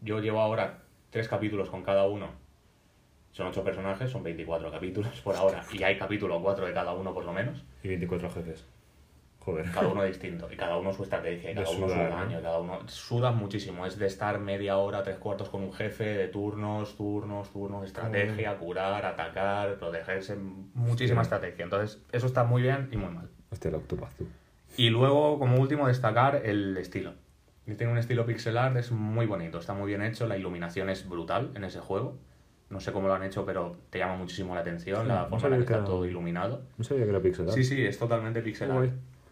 [0.01, 2.29] Yo llevo ahora tres capítulos con cada uno.
[3.39, 7.15] Son ocho personajes, son 24 capítulos por ahora, y hay capítulo 4 de cada uno
[7.15, 8.67] por lo menos, Y 24 jefes.
[9.39, 9.71] Joder.
[9.71, 12.21] cada uno distinto, y cada uno su estrategia, y De cada uno sudar, su ¿no?
[12.21, 15.73] daño, y cada uno sudas muchísimo, es de estar media hora, tres cuartos con un
[15.73, 20.35] jefe, de turnos, turnos, turnos, estrategia, curar, atacar, protegerse,
[20.75, 21.63] muchísima estrategia.
[21.63, 23.31] Entonces, eso está muy bien y muy mal.
[23.63, 24.27] El Octopath, tú.
[24.77, 27.15] Y luego, como último, destacar el estilo.
[27.65, 31.09] Tiene un estilo pixel art, es muy bonito, está muy bien hecho, la iluminación es
[31.09, 32.19] brutal en ese juego.
[32.71, 35.47] No sé cómo lo han hecho, pero te llama muchísimo la atención Sí, la forma
[35.47, 36.63] en la que que está todo iluminado.
[36.77, 37.55] No sabía que era pixel art.
[37.57, 38.91] Sí, sí, es totalmente pixel art.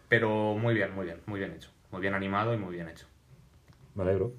[0.09, 1.69] Pero muy bien, muy bien, muy bien hecho.
[1.91, 3.05] Muy bien animado y muy bien hecho.
[3.95, 4.33] Me alegro.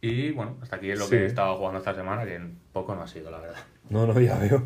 [0.00, 1.12] Y bueno, hasta aquí es lo Sí.
[1.12, 2.38] que he estado jugando esta semana, que
[2.72, 3.56] poco no ha sido, la verdad.
[3.90, 4.62] No, no, ya veo.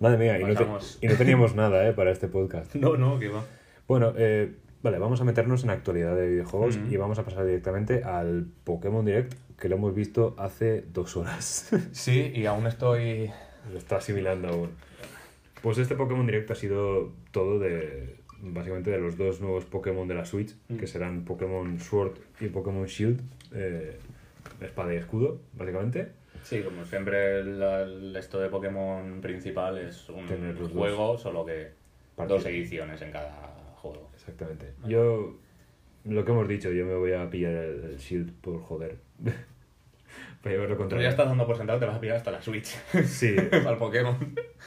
[0.00, 0.98] Madre mía, y no, te- Pasamos.
[1.00, 1.92] y no teníamos nada, ¿eh?
[1.92, 2.74] Para este podcast.
[2.76, 3.44] No, no, que va.
[3.86, 8.04] Bueno, eh, vale, vamos a meternos en actualidad de videojuegos y vamos a pasar directamente
[8.04, 11.70] al Pokémon Direct que lo hemos visto hace dos horas.
[11.92, 13.30] Sí, y aún estoy...
[13.72, 14.70] lo está asimilando aún.
[15.62, 20.14] Pues este Pokémon Direct ha sido todo de básicamente de los dos nuevos Pokémon de
[20.14, 20.76] la Switch, Mm.
[20.76, 23.20] que serán Pokémon Sword y Pokémon Shield,
[23.52, 23.98] eh,
[24.60, 26.12] espada y escudo, básicamente.
[26.44, 31.44] Sí, como siempre, el, el- esto de Pokémon principal es un Tener los juego, solo
[31.44, 31.72] que
[32.28, 34.08] dos ediciones en cada juego.
[40.42, 42.40] Para llevarlo contra ya estás dando por sentado que te vas a pillar hasta la
[42.40, 42.66] Switch.
[43.04, 44.16] Sí, Para el Pokémon.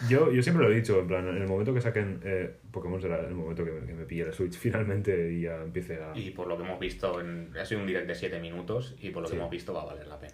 [0.10, 3.02] yo, yo siempre lo he dicho, en plan, en el momento que saquen eh, Pokémon
[3.02, 6.12] será el momento que me, que me pille la Switch finalmente y ya empiece a...
[6.16, 9.10] Y por lo que hemos visto, en, ha sido un direct de 7 minutos y
[9.12, 9.34] por lo Sí.
[9.34, 10.34] que hemos visto va a valer la pena.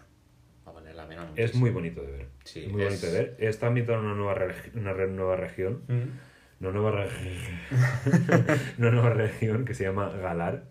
[0.66, 1.62] Va a valer la pena Es muchísimo.
[1.62, 2.26] muy bonito de ver.
[2.44, 3.36] Sí, es muy es- bonito de ver.
[3.40, 5.84] Está ambientado en una nueva, reg- una re- nueva región.
[5.88, 6.64] Mm.
[6.66, 10.64] Una nueva, reg- una nueva región que se llama Galar.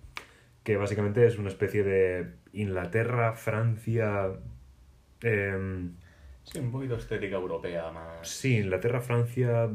[0.67, 4.33] Que básicamente es una especie de Inglaterra, Francia.
[5.23, 5.95] em,
[6.43, 8.29] Sí, un poquito estética europea más.
[8.29, 9.69] sí, Inglaterra, Francia,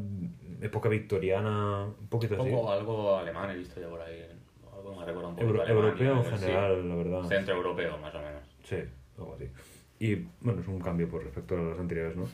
[0.61, 2.49] época victoriana, un poquito Un así.
[2.51, 4.21] poco algo alemán he visto yo por ahí.
[4.73, 6.45] Algo me recuerda un poco Euro- Alemania, europeo en sí.
[6.45, 7.23] general, la verdad.
[7.23, 8.43] Centro europeo, más o menos.
[8.63, 8.77] Sí,
[9.17, 9.49] algo así.
[9.99, 12.25] Y bueno, es un cambio por respecto a los anteriores, ¿no?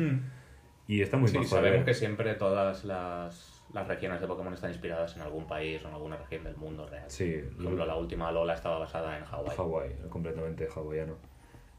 [0.87, 1.85] Y está muy Sí, majo, sabemos eh.
[1.85, 5.93] que siempre todas las, las regiones de Pokémon están inspiradas en algún país o en
[5.93, 7.09] alguna región del mundo real.
[7.09, 9.55] Sí, Por ejemplo, la última Lola estaba basada en Hawái.
[9.57, 11.15] Hawái, completamente hawaiano.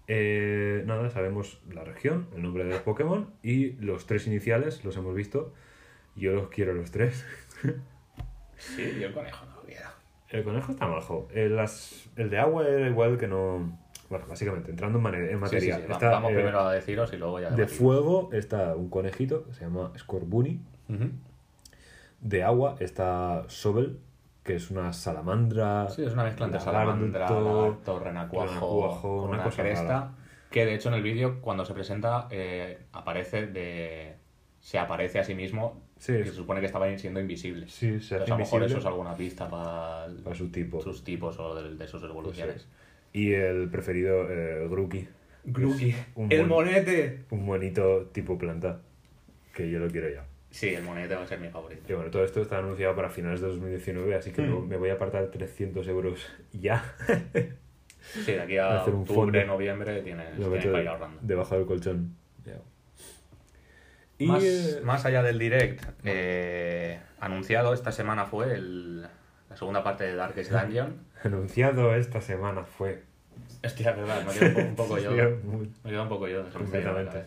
[0.06, 4.97] Eh, nada, sabemos la región, el nombre de los Pokémon y los tres iniciales los
[4.97, 5.52] hemos visto.
[6.16, 7.24] Yo los quiero los tres.
[8.56, 9.86] Sí, yo el conejo no lo quiero.
[10.31, 11.28] El conejo está majo.
[11.32, 13.78] El, las- el de agua era igual que no.
[14.10, 15.77] Bueno, básicamente, entrando en, Sí, materia.
[15.77, 17.78] sí, sí, Está, Vamos eh, primero a deciros y luego ya de debatimos.
[17.78, 20.60] fuego está un conejito que se llama Scorbunny.
[20.89, 21.10] Ujú.
[22.20, 23.99] De agua está Sobel,
[24.43, 25.89] que es una salamandra.
[25.89, 29.82] Sí, es una mezcla entre salamandra, lagarto, renacuajo, una una, cosa cresta.
[29.85, 30.12] rara.
[30.51, 34.16] Que de hecho en el vídeo, cuando se presenta, eh, aparece de.
[34.61, 35.82] Se aparece a sí mismo.
[35.99, 37.66] Sí, y se supone que estaba siendo invisible.
[37.69, 40.81] Sí, se hace Entonces, a lo mejor eso es alguna pista para, para su tipo.
[40.81, 42.69] sus tipos o de, de sus evoluciones.
[43.12, 45.09] Y el preferido, eh, Grookey.
[46.31, 47.24] ¡El mon- monete!
[47.31, 48.81] Un monito tipo planta.
[49.55, 50.24] Que yo lo quiero ya.
[50.51, 51.83] Sí, el monete va a ser mi favorito.
[51.89, 54.66] Y bueno, todo esto está anunciado para finales de 2019, así que Hmm.
[54.66, 56.85] me voy a apartar 300 euros ya.
[58.25, 59.53] Sí, de aquí a Hacer un octubre, fondo.
[59.53, 61.19] noviembre tienes, tienes para ir ahorrando.
[61.20, 62.16] debajo del colchón.
[64.16, 69.85] Y más, eh, más allá del direct, eh, anunciado esta semana fue el- la segunda
[69.85, 70.97] parte de Darkest Dungeon.
[71.23, 73.03] anunciado esta semana fue.
[73.65, 75.11] Hostia, verdad, me quedo un poco, un poco yo.
[75.85, 76.49] Me queda un poco yo.
[76.51, 77.25] Completamente.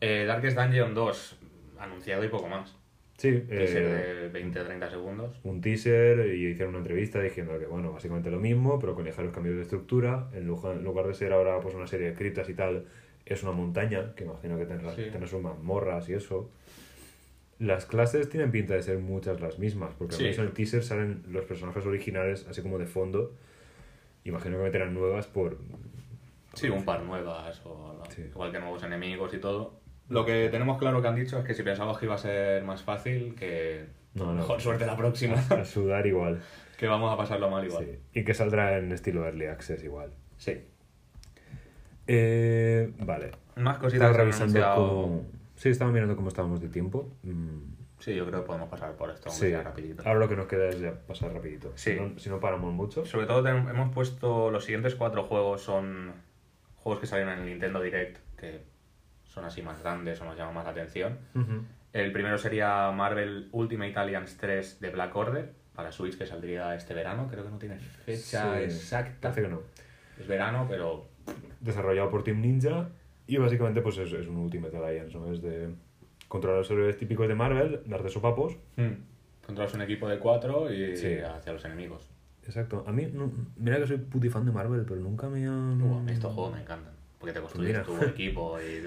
[0.00, 1.38] Eh, Darkest Dungeon 2,
[1.82, 2.76] anunciado y poco más.
[3.18, 5.38] Sí, Teaser eh, de 20-30 segundos.
[5.44, 9.32] un teaser y hicieron una entrevista diciendo que, bueno, básicamente lo mismo, pero con ligeros
[9.32, 10.28] cambios de estructura.
[10.32, 12.86] En lugar, en lugar de ser ahora pues una serie de criptas y tal,
[13.24, 15.02] es una montaña, que imagino que tendrá, Sí.
[15.10, 16.50] tendrá sus mazmorras y eso.
[17.58, 20.22] Las clases tienen pinta de ser muchas las mismas, porque Sí.
[20.22, 23.34] al menos en el teaser salen los personajes originales así como de fondo.
[24.24, 25.58] Imagino que meterán nuevas por...
[26.54, 28.22] Sí, un par nuevas, o Sí.
[28.22, 29.80] igual que nuevos enemigos y todo.
[30.08, 32.62] Lo que tenemos claro que han dicho es que si pensamos que iba a ser
[32.64, 34.32] más fácil, que No, no.
[34.34, 36.40] mejor suerte la próxima, A sudar igual.
[36.76, 37.84] que vamos a pasarlo mal igual.
[37.84, 37.98] Sí.
[38.20, 40.10] Y que saldrá en estilo Early Access igual.
[40.36, 40.60] Sí.
[42.06, 43.30] Eh, vale.
[43.56, 45.26] Más cositas Estaba revisando cómo...
[45.54, 47.12] Sí, estaba mirando cómo estábamos de tiempo.
[47.22, 50.02] Mm, Sí, yo creo que podemos pasar por esto, Sí, rapidito.
[50.04, 51.70] ahora lo que nos queda es ya pasar rapidito.
[51.76, 51.92] Sí.
[51.94, 53.04] Si, no, si no paramos mucho.
[53.04, 56.10] Sobre todo hemos puesto los siguientes cuatro juegos son
[56.78, 58.64] juegos que salieron en el Nintendo Direct, que
[59.32, 61.18] son así más grandes o nos llaman más la atención.
[61.92, 66.92] El primero sería Marvel Ultimate Alliance 3 de Black Order para Switch, que saldría este
[66.94, 67.28] verano.
[67.30, 69.30] Creo que no tiene fecha Sí, exacta.
[69.30, 69.60] Parece que no.
[70.18, 71.06] Es verano, pero
[71.60, 72.88] Desarrollado por Team Ninja
[73.26, 75.32] y básicamente pues es, es un Ultimate Alliance, ¿no?
[75.32, 75.74] Es de
[76.28, 78.56] controlar los héroes típicos de Marvel, dar de sopapos.
[79.46, 81.18] controlas un equipo de cuatro y Sí.
[81.18, 82.08] hacia los enemigos.
[82.44, 82.84] Exacto.
[82.86, 85.80] A mí, no- mira que soy puti fan de Marvel, pero nunca me han...
[85.80, 86.92] A mí estos juegos me encantan.
[87.22, 87.84] Porque te construyes mira.
[87.84, 88.82] tu equipo y,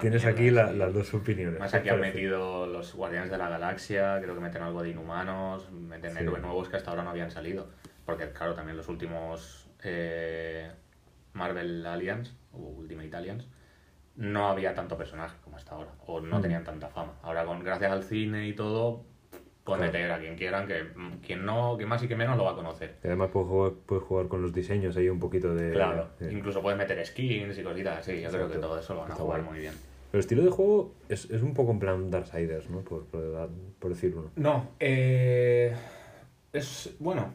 [0.00, 1.58] Tienes aquí la- las dos opiniones.
[1.58, 4.90] Más ¿qué aquí han metido los Guardianes de la Galaxia, creo que meten algo de
[4.90, 6.18] Inhumanos, meten Sí.
[6.20, 7.66] héroes nuevos que hasta ahora no habían salido.
[8.06, 10.70] Porque, claro, también los últimos eh,
[11.32, 13.48] Marvel Alliance, o Ultimate Alliance,
[14.14, 16.42] no había tanto personaje como hasta ahora, o no Mm.
[16.42, 17.14] tenían tanta fama.
[17.22, 19.04] Ahora, con gracias al cine y todo,
[19.70, 20.04] pueden Claro.
[20.04, 20.84] meter a quien quieran, que
[21.26, 22.96] quien no, quien más y quien menos lo va a conocer.
[23.02, 25.72] Y además puedes jugar, puedes jugar con los diseños ahí un poquito de...
[25.72, 28.20] Claro, de- incluso puedes meter skins y cositas así.
[28.20, 29.50] Yo creo que todo eso lo van a jugar guay.
[29.52, 29.74] muy bien.
[30.10, 32.80] Pero el estilo de juego es, es un poco en plan Darksiders, ¿no?
[32.80, 33.48] Por, por,
[33.78, 34.30] por decir uno.
[34.36, 35.72] No, eh,
[36.52, 37.32] es bueno.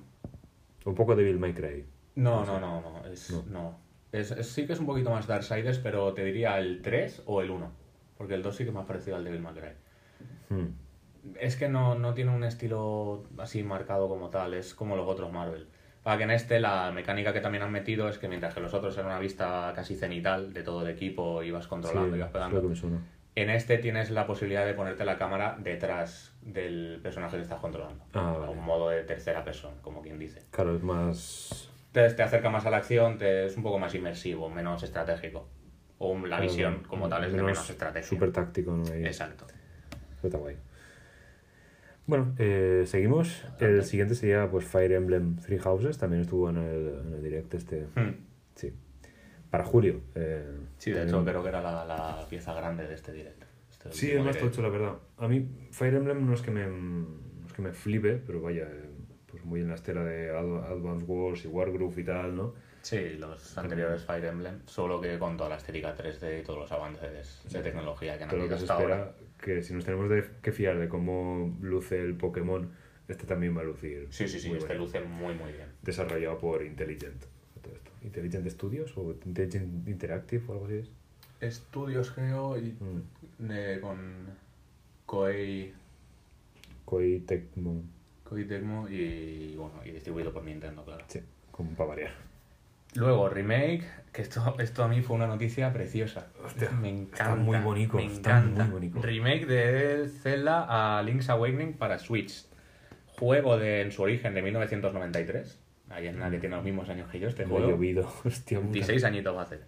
[0.84, 1.86] Un poco Devil May Cry.
[2.16, 3.06] No, no, no, no.
[3.12, 3.44] Es, No.
[3.50, 3.80] no.
[4.12, 7.42] Es, es- sí que es un poquito más Darksiders, pero te diría el 3 o
[7.42, 7.72] el 1.
[8.18, 9.70] Porque el 2 sí que es más parecido al Devil May Cry.
[10.50, 10.68] Hmm.
[11.40, 15.32] Es que no, no tiene un estilo así marcado como tal, es como los otros
[15.32, 15.68] Marvel.
[16.04, 18.74] Para que en este la mecánica que también han metido es que mientras que los
[18.76, 22.62] otros eran una vista casi cenital de todo el equipo, ibas controlando, Sí, ibas pegando.
[23.34, 28.06] En este tienes la posibilidad de ponerte la cámara detrás del personaje que estás controlando.
[28.14, 28.52] Ah, vale.
[28.52, 30.42] Un modo de tercera persona, como quien dice.
[30.52, 31.70] Claro, es más...
[31.92, 35.50] te, te acerca más a la acción, te, es un poco más inmersivo, menos estratégico.
[35.98, 38.08] O la visión como tal es de menos estrategia.
[38.08, 38.84] Súper táctico, ¿no?
[38.94, 39.06] Ahí.
[39.06, 39.48] Exacto.
[40.22, 40.56] Está guay.
[42.08, 43.44] Bueno, eh, seguimos.
[43.60, 45.98] El siguiente sería pues Fire Emblem Three Houses.
[45.98, 47.88] También estuvo en el, en el direct este.
[47.96, 48.12] Hmm.
[48.56, 48.74] Sí.
[49.50, 50.02] Para julio.
[50.16, 50.46] eh,
[50.78, 53.46] Sí, de también- hecho creo que era la, la pieza grande de este directo.
[53.72, 54.52] Este Sí, es más direct.
[54.52, 54.94] tocho, la verdad.
[55.18, 58.64] A mí Fire Emblem no es que me, no es que me flipe, pero vaya,
[58.64, 58.90] eh,
[59.28, 62.54] pues muy en la estela de Ad- Advance Wars y Wargroove y tal, ¿no?
[62.82, 66.72] Sí, los anteriores Fire Emblem, solo que con toda la estética 3D y todos los
[66.72, 69.16] avances de tecnología que han habido hasta espera, ahora.
[69.46, 72.68] Que si nos tenemos de, que fiar de cómo luce el Pokémon,
[73.08, 74.08] este también va a lucir.
[74.10, 75.68] Sí, sí, sí, este luce muy, muy bien.
[75.84, 77.22] Desarrollado por Intelligent.
[77.62, 77.92] todo esto.
[78.04, 80.90] Intelligent Studios o Intelligent Interactive o algo así es.
[81.42, 83.82] Estudios, creo, y Mm.
[83.82, 83.98] con
[85.06, 85.74] Koei,
[86.86, 87.84] Koei Tecmo.
[88.24, 91.06] Koei Tecmo y, bueno, y distribuido por Nintendo, claro.
[91.08, 91.20] Sí,
[91.52, 92.25] como para variar.
[92.96, 96.28] Luego, remake, que esto, esto a mí fue una noticia preciosa.
[96.44, 97.24] Hostia, me encanta.
[97.24, 98.64] está muy bonito, Me está encanta.
[98.64, 99.02] muy bonito.
[99.02, 102.46] Remake de Zelda a Link's Awakening para Switch.
[103.20, 105.60] Juego de, en su origen de 1993.
[105.90, 107.70] Hay en que tiene los mismos años que yo este juego.
[107.70, 108.72] llovido, hostia puta.
[108.72, 109.62] 26 añitos va a hacer.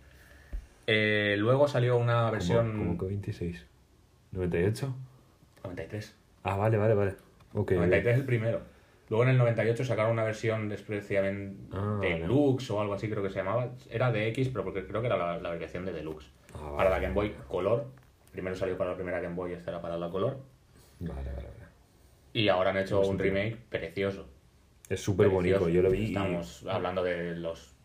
[0.88, 2.72] Eh, luego salió una versión...
[2.72, 3.66] ¿Cómo, cómo que 26?
[4.34, 4.94] ¿98?
[5.64, 6.16] 93.
[6.44, 7.16] Ah, vale, vale, vale.
[7.54, 7.72] Ok.
[7.74, 8.62] 93 es el primero.
[9.10, 11.98] Luego en el 98 sacaron una versión despreciamente Ah.
[12.02, 13.70] Deluxe o algo así creo que se llamaba.
[13.90, 16.30] Era de X, pero porque creo que era la, la versión de Deluxe.
[16.54, 16.76] Ah, vale.
[16.78, 17.86] Para la Game Boy Color.
[18.32, 20.38] Primero salió para la primera Game Boy, esta era para la Color.
[21.00, 21.48] Vale, vale, vale.
[22.34, 24.28] Y ahora han hecho un remake precioso.
[24.90, 26.08] Es súper bonito, yo lo vi.
[26.08, 27.76] Estamos hablando de los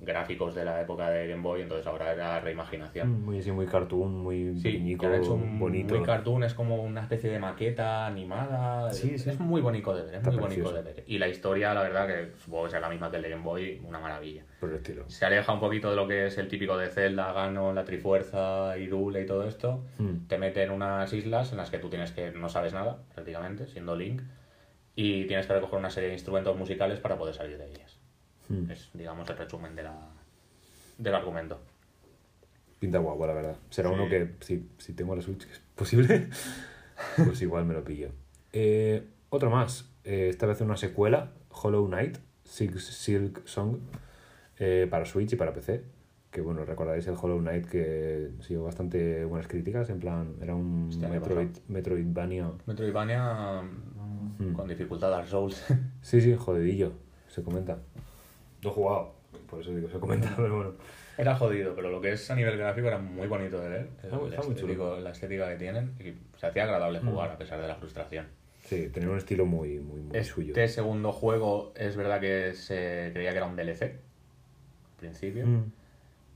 [0.00, 3.22] gráficos de la época de Game Boy, entonces ahora era reimaginación.
[3.24, 5.94] Muy, sí, muy cartoon, muy Sí, pequeñico, que han hecho un bonito.
[5.96, 8.92] muy cartoon, es como una especie de maqueta animada.
[8.92, 9.30] Sí, es, sí.
[9.30, 10.74] es muy bonito de ver, es Está muy bonito precioso.
[10.76, 11.04] de ver.
[11.06, 13.42] Y la historia, la verdad, que supongo que sea la misma que el de Game
[13.42, 14.44] Boy, una maravilla.
[14.60, 15.04] Por el estilo.
[15.08, 18.78] Se aleja un poquito de lo que es el típico de Zelda, Ganon, la Trifuerza,
[18.78, 19.84] Irule y todo esto.
[19.98, 20.26] Mm.
[20.28, 23.66] Te mete en unas islas en las que tú tienes que no sabes nada, prácticamente,
[23.66, 24.22] siendo Link,
[24.94, 27.97] y tienes que recoger una serie de instrumentos musicales para poder salir de ellas.
[28.48, 28.70] Mm.
[28.70, 29.96] Es, digamos, el resumen de la,
[30.98, 31.58] del argumento.
[32.78, 33.56] Pinta guapo, la verdad.
[33.70, 33.94] Será Sí.
[33.94, 36.28] uno que, si, si tengo la Switch, que es posible,
[37.16, 38.10] pues igual me lo pillo.
[38.52, 39.90] Eh, otro más.
[40.04, 43.78] Eh, esta vez una secuela, Hollow Knight, Six Silk Song,
[44.58, 45.82] eh, para Switch y para PC.
[46.30, 49.88] Que bueno, recordaréis el Hollow Knight que siguió bastante buenas críticas.
[49.90, 52.50] En plan, era un Hostia, ¿qué Metroid, Metroidvania.
[52.66, 53.62] Metroidvania
[54.38, 54.52] Mm.
[54.52, 55.64] con dificultad Dark Souls.
[56.00, 56.92] Sí, sí, jodidillo,
[57.28, 57.78] se comenta.
[58.62, 59.14] No he jugado,
[59.48, 60.72] por eso digo, se comenta, pero bueno.
[61.16, 63.88] Era jodido, pero lo que es a nivel gráfico era muy bonito de ver.
[64.02, 65.00] Está muy- El está muy chulo.
[65.00, 68.26] La estética que tienen y se hacía agradable jugar a pesar de la frustración.
[68.64, 70.48] Sí, tenía un estilo muy, muy, muy suyo.
[70.50, 75.46] Este segundo juego es verdad que se creía que era un DLC al principio.
[75.46, 75.72] Mm.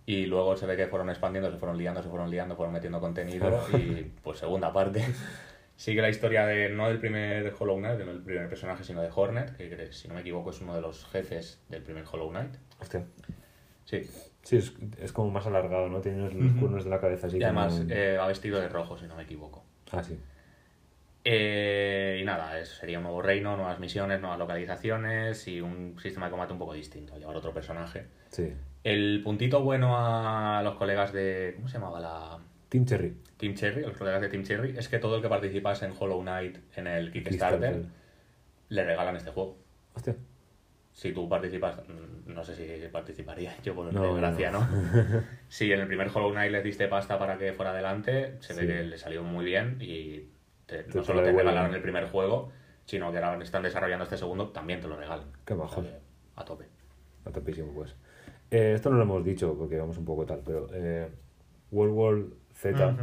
[0.06, 2.98] Y luego se ve que fueron expandiendo, se fueron liando, se fueron liando, fueron metiendo
[3.00, 3.78] contenido Claro.
[3.78, 5.04] y pues segunda parte.
[5.82, 9.08] Sigue la historia de no del primer Hollow Knight, no del primer personaje, sino de
[9.12, 12.54] Hornet, que si no me equivoco es uno de los jefes del primer Hollow Knight.
[12.80, 13.04] Hostia.
[13.84, 14.08] Sí.
[14.44, 16.00] Sí, es, es como más alargado, ¿no?
[16.00, 18.96] Tiene los cuernos de la cabeza así y además como- eh, va vestido de rojo,
[18.96, 19.64] si no me equivoco.
[19.90, 20.16] Ah, sí.
[21.24, 26.26] Eh, y nada, es- sería un nuevo reino, nuevas misiones, nuevas localizaciones y un sistema
[26.26, 28.06] de combate un poco distinto, llevar otro personaje.
[28.28, 28.52] Sí.
[28.84, 31.54] El puntito bueno a los colegas de...
[31.56, 32.38] ¿Cómo se llamaba la...?
[32.68, 33.14] Team Cherry.
[33.42, 36.58] Team Cherry, los de Team Cherry, es que todo el que participase en Hollow Knight
[36.76, 37.84] en el Kickstarter Kickstarter.
[38.68, 39.58] le regalan este juego.
[39.94, 40.14] Hostia.
[40.92, 44.60] Si tú participas, mm, no sé si participaría yo por No, desgracia, no.
[44.60, 44.68] ¿no?
[45.48, 48.60] si en el primer Hollow Knight le diste pasta para que fuera adelante, se Sí.
[48.60, 50.28] ve que le salió muy bien y
[50.66, 52.52] te- Te- no solo lo te regalaron el primer juego,
[52.84, 55.26] sino que ahora están desarrollando este segundo, también te lo regalan.
[55.44, 55.78] Qué majos.
[55.78, 56.02] O sea que,
[56.36, 56.64] A tope.
[57.24, 57.96] A topísimo, pues.
[58.52, 61.08] Eh, esto no lo hemos dicho porque vamos un poco tal, pero eh,
[61.72, 62.18] World War
[62.54, 62.96] Z.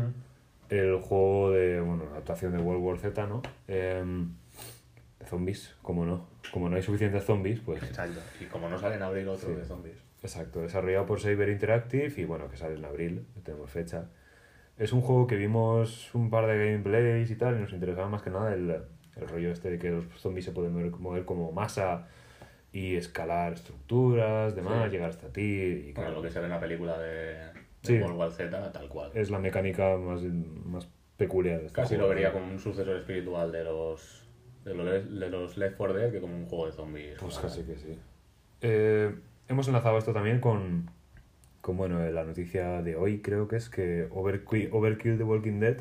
[0.69, 3.41] el juego de, bueno, adaptación de World War Z, ¿no?
[3.67, 6.27] De zombies, como no.
[6.51, 8.19] Como no hay suficientes zombies, pues Exacto.
[8.39, 9.55] Y como no salen a abrir otro Sí.
[9.55, 9.97] de zombies.
[10.21, 14.09] Exacto, desarrollado por Saber Interactive y bueno, que sale en abril, tenemos fecha.
[14.77, 18.21] Es un juego que vimos un par de gameplays y tal, y nos interesaba más
[18.21, 21.51] que nada el, el rollo este de que los zombies se pueden mover, mover como
[21.51, 22.07] masa
[22.71, 24.91] y escalar estructuras, demás, Sí.
[24.91, 25.41] llegar hasta ti.
[25.41, 27.37] Y Bueno, claro, lo que se ve en la película de,
[27.83, 27.99] de Sí.
[28.01, 29.11] World War Z, tal cual.
[29.13, 30.21] es la mecánica más,
[30.65, 30.87] más
[31.17, 31.59] peculiar.
[31.59, 34.25] de este Casi lo vería como un sucesor espiritual de los
[34.65, 34.85] de los,
[35.19, 37.17] de los Left 4 Dead que como un juego de zombies.
[37.19, 37.97] Pues casi que sí.
[38.61, 39.15] Eh,
[39.47, 40.89] hemos enlazado esto también con,
[41.61, 45.77] con bueno, la noticia de hoy, creo que es que Overkill, Overkill The Walking Dead,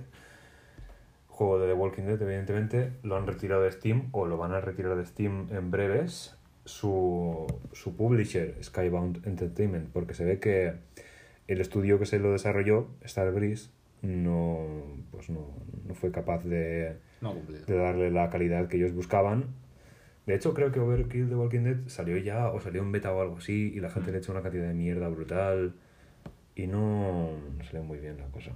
[1.26, 4.60] juego de The Walking Dead, evidentemente, lo han retirado de Steam o lo van a
[4.60, 6.34] retirar de Steam en breves.
[6.64, 10.74] su, su publisher, Skybound Entertainment, porque se ve que
[11.48, 13.70] el estudio que se lo desarrolló, Starbreeze,
[14.02, 14.66] no,
[15.10, 15.48] pues no,
[15.86, 17.34] no fue capaz de, No
[17.66, 19.46] de darle la calidad que ellos buscaban.
[20.26, 23.22] De hecho, creo que Overkill de Walking Dead salió ya o salió en beta o
[23.22, 25.74] algo así y la gente le echó una cantidad de mierda brutal
[26.54, 28.52] y no, no salió muy bien la cosa.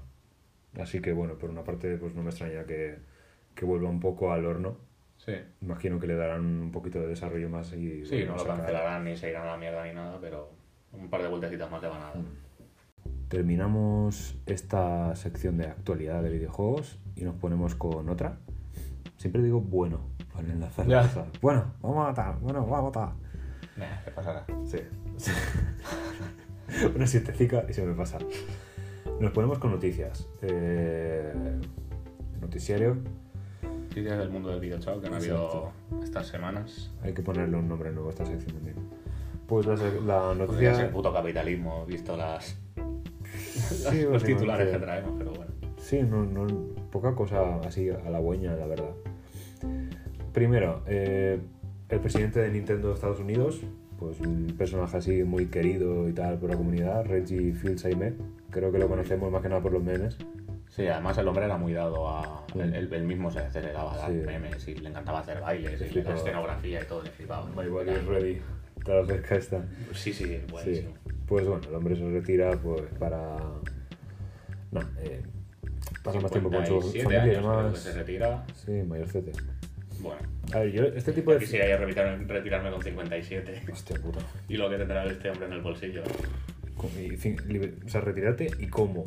[0.78, 2.98] Así que bueno, por una parte pues no me extraña que,
[3.54, 4.76] que vuelva un poco al horno.
[5.16, 5.32] Sí.
[5.62, 8.04] Imagino que le darán un poquito de desarrollo más y...
[8.04, 10.50] Sí, bueno, no lo cancelarán ni se irán a la mierda ni nada, pero
[10.92, 12.16] un par de vueltecitas más le van a dar.
[13.32, 18.36] Terminamos esta sección de actualidad de videojuegos y nos ponemos con otra.
[19.16, 20.00] Siempre digo bueno
[20.34, 21.00] para enlazar Ya.
[21.00, 21.28] cosas.
[21.40, 23.12] Bueno, vamos a matar, bueno, vamos a matar.
[23.78, 24.44] Nah, ¿Qué pasará?
[24.66, 24.80] Sí.
[26.94, 28.18] Una siestecica y se me pasa.
[29.18, 30.28] Nos ponemos con noticias.
[30.42, 31.32] Eh,
[32.38, 32.98] noticiario,
[33.62, 35.72] Noticias del mundo del videochao que han habido
[36.02, 36.92] estas semanas.
[37.02, 38.76] hay que ponerle un nombre nuevo a esta sección también.
[39.46, 40.90] Pues la, noticia...
[40.92, 42.61] puto capitalismo, visto las,
[43.72, 45.52] Sí, los titulares que traemos, pero bueno.
[45.78, 46.46] Sí, no, no,
[46.90, 48.90] poca cosa así halagüeña, la verdad.
[50.32, 51.40] Primero, eh,
[51.88, 53.60] el presidente de Nintendo de Estados Unidos,
[53.98, 58.14] pues un personaje así muy querido y tal por la comunidad, Reggie Fils-Aimé,
[58.50, 60.16] creo que lo conocemos más que nada por los memes.
[60.68, 62.46] Sí, además el hombre era muy dado a.
[62.54, 64.16] Él, él- él mismo se, se le daba a dar Sí.
[64.24, 66.14] memes y le encantaba hacer bailes y flipaba.
[66.14, 67.46] la escenografía y todo, le flipaba.
[67.54, 68.40] My body is ready.
[68.84, 69.64] Toda la pesca está.
[69.94, 70.40] Sí, sí, Sí.
[70.50, 70.94] buenísimo.
[71.26, 73.36] Pues bueno, el hombre se retira pues para...
[74.70, 75.22] No, eh,
[76.02, 77.78] pasa más tiempo con su 57 familia años demás.
[77.78, 78.46] se retira.
[78.54, 79.32] Sí, mayorcete.
[80.00, 80.20] Bueno,
[80.52, 81.38] A ver, yo este tipo de...
[81.38, 84.18] quisiera ya retirarme, retirarme con 57 Hostia puta.
[84.48, 86.02] y lo que tendrá este hombre en el bolsillo.
[86.98, 87.38] Y fin-
[87.86, 89.06] o sea, retirarte y cómo.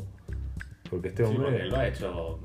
[0.88, 1.62] Porque este Sí, porque hombre.
[1.64, 2.40] él lo ha hecho.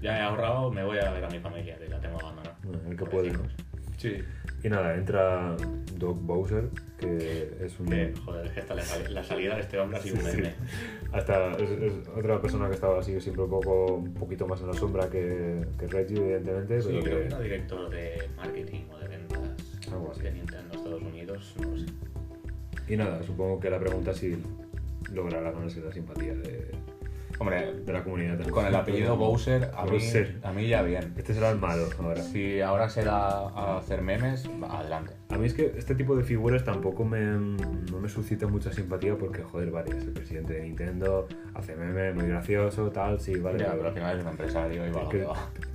[0.00, 2.56] Ya he ahorrado, me voy a ver a mi familia, que la tengo abandonada.
[2.62, 3.32] bueno, el que puede.
[3.96, 4.18] Sí.
[4.64, 5.56] Y nada, entra
[5.96, 6.68] Doc Bowser,
[6.98, 7.86] que es un.
[7.86, 10.22] Que, joder, es que hasta la, sal- la salida de este hombre ha sido un
[10.22, 10.42] Sí, sí.
[11.12, 14.66] Hasta es, es otra persona que estaba así siempre un poco un poquito más en
[14.66, 16.82] la sombra que, que Reggie, evidentemente.
[16.82, 19.38] Sí, pero creo que era director de marketing o de ventas
[19.92, 20.22] Algo así.
[20.22, 21.86] de Nintendo Estados Unidos, no lo sé.
[22.88, 24.36] Y nada, supongo que la pregunta es si
[25.12, 26.72] logrará ganarse la simpatía de,
[27.40, 28.40] Hombre, de la comunidad.
[28.48, 29.98] con el apellido Bowser, a mí,
[30.42, 31.14] a mí ya bien.
[31.16, 32.20] Este será el malo ahora.
[32.20, 35.12] Si ahora se da a hacer memes, adelante.
[35.28, 39.16] A mí es que este tipo de figuras tampoco me, no me suscita mucha simpatía
[39.16, 43.60] porque, joder, vale, es el presidente de Nintendo, hace meme, muy gracioso, tal, sí, vale.
[43.60, 45.26] Ya, pero al final es un empresario y va que-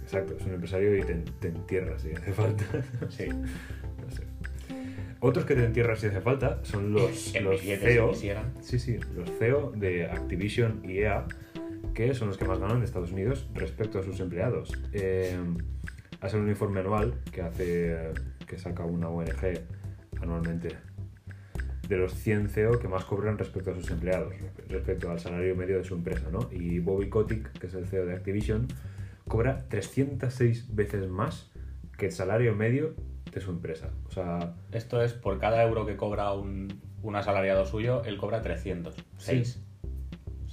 [0.03, 2.65] exacto, es un empresario y te, te entierras si hace falta.
[3.09, 3.27] Sí.
[3.29, 4.23] no sé.
[5.21, 8.13] Otros que te entierras si hace falta son los, los CEO.
[8.13, 11.25] Sí, sí, los CEO de Activision y EA,
[11.93, 14.71] que son los que más ganan en Estados Unidos respecto a sus empleados.
[14.93, 15.37] Eh,
[16.21, 18.13] hace un informe anual que hace
[18.47, 19.59] que saca una ONG
[20.21, 20.69] anualmente
[21.87, 24.33] de los 100 CEO que más cobran respecto a sus empleados,
[24.69, 26.49] respecto al salario medio de su empresa, ¿no?
[26.51, 28.67] Y Bobby Kotick, que es el CEO de Activision,
[29.27, 31.51] cobra 306 veces más
[31.97, 32.95] que el salario medio
[33.31, 33.89] de su empresa.
[34.07, 38.41] O sea, Esto es por cada euro que cobra un, un asalariado suyo, él cobra
[38.41, 38.95] 300.
[39.17, 39.62] Seis.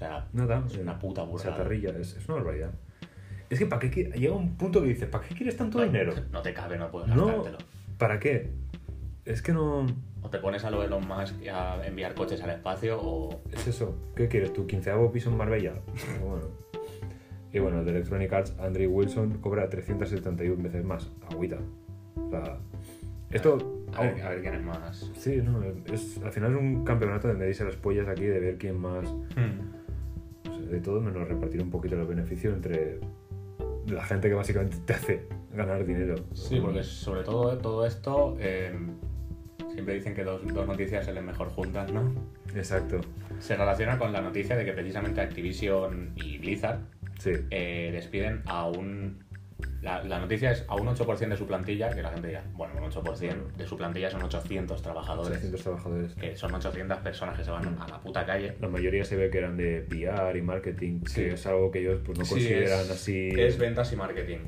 [0.01, 1.51] O sea, nada, es una puta burrada.
[1.51, 2.71] chatarrilla, es, es una barbaridad.
[3.51, 6.15] Es que para qué llega un punto que dices, ¿para qué quieres tanto dinero?
[6.33, 7.59] No te cabe, no puedes No, gastártelo.
[7.99, 8.51] ¿para qué?
[9.27, 9.87] Es que no
[10.23, 13.43] O te pones a lo de Elon Musk a enviar coches al espacio o...
[13.53, 13.95] es eso.
[14.17, 14.55] ¿Qué quieres?
[14.55, 15.75] ¿Tu quinceavo piso en Marbella?
[16.25, 16.49] Bueno.
[17.53, 21.11] Y bueno, el de Electronic Arts, Andrew Wilson, cobra 371 veces más.
[21.31, 21.59] Agüita.
[22.15, 22.57] O sea,
[23.31, 23.85] esto...
[23.97, 25.11] A ver, a ver quién es más...
[25.17, 25.61] Sí, no,
[25.93, 29.13] es, al final es un campeonato de medirse las pollas aquí, de ver quién más...
[29.37, 29.80] Hmm.
[30.49, 32.99] O sea, de todo menos repartir un poquito los beneficios entre
[33.87, 36.15] la gente que básicamente te hace ganar dinero.
[36.35, 38.37] Sí, porque sobre todo todo esto...
[38.39, 38.73] eh,
[39.73, 42.13] siempre dicen que dos, dos noticias se leen mejor juntas, ¿no?
[42.55, 43.01] Exacto.
[43.39, 46.81] Se relaciona con la noticia de que precisamente Activision y Blizzard
[47.19, 47.33] Sí.
[47.51, 49.25] eh, despiden a un...
[49.83, 52.75] La, la noticia es a un 8% de su plantilla, que la gente dirá, bueno,
[52.77, 55.33] un 8% de su plantilla son 800 trabajadores.
[55.33, 56.15] 600 trabajadores.
[56.17, 58.57] Que son 800 personas que se van a la puta calle.
[58.61, 61.23] La mayoría se ve que eran de PR y marketing, Sí.
[61.23, 63.31] que es algo que ellos pues, no Sí, consideran es- así.
[63.37, 64.39] Es ventas y marketing.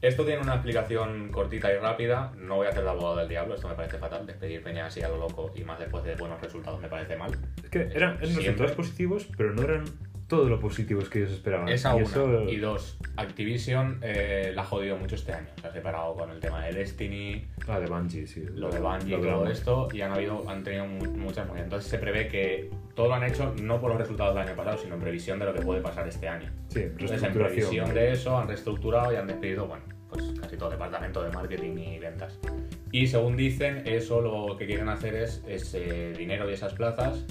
[0.00, 2.32] Esto tiene una explicación cortita y rápida.
[2.38, 4.26] No voy a hacer de abogado del diablo, esto me parece fatal.
[4.26, 7.32] Despedir peña así a lo loco y más después de buenos resultados me parece mal.
[7.62, 9.84] Es que eran, eran resultados positivos, pero no eran
[10.26, 11.68] todos los positivos que ellos esperaban.
[11.68, 12.04] Esa y una.
[12.04, 15.48] eso- Y dos, Activision eh, la ha jodido mucho este año.
[15.60, 18.44] Se ha separado con el tema de Destiny, Ah, de Bungie, sí.
[18.54, 19.50] lo de Bungie Lo todo hablamos.
[19.58, 21.64] esto, y han, habido, han tenido mu- muchas movidas.
[21.64, 24.78] Entonces se prevé que todo lo han hecho no por los resultados del año pasado,
[24.78, 26.50] sino en previsión de lo que puede pasar este año.
[26.68, 30.68] Sí, Entonces, en previsión de eso, han reestructurado y han despedido, bueno, pues casi todo
[30.70, 32.38] el departamento de marketing y ventas.
[32.92, 37.24] Y según dicen, eso lo que quieren hacer es ese dinero y esas plazas,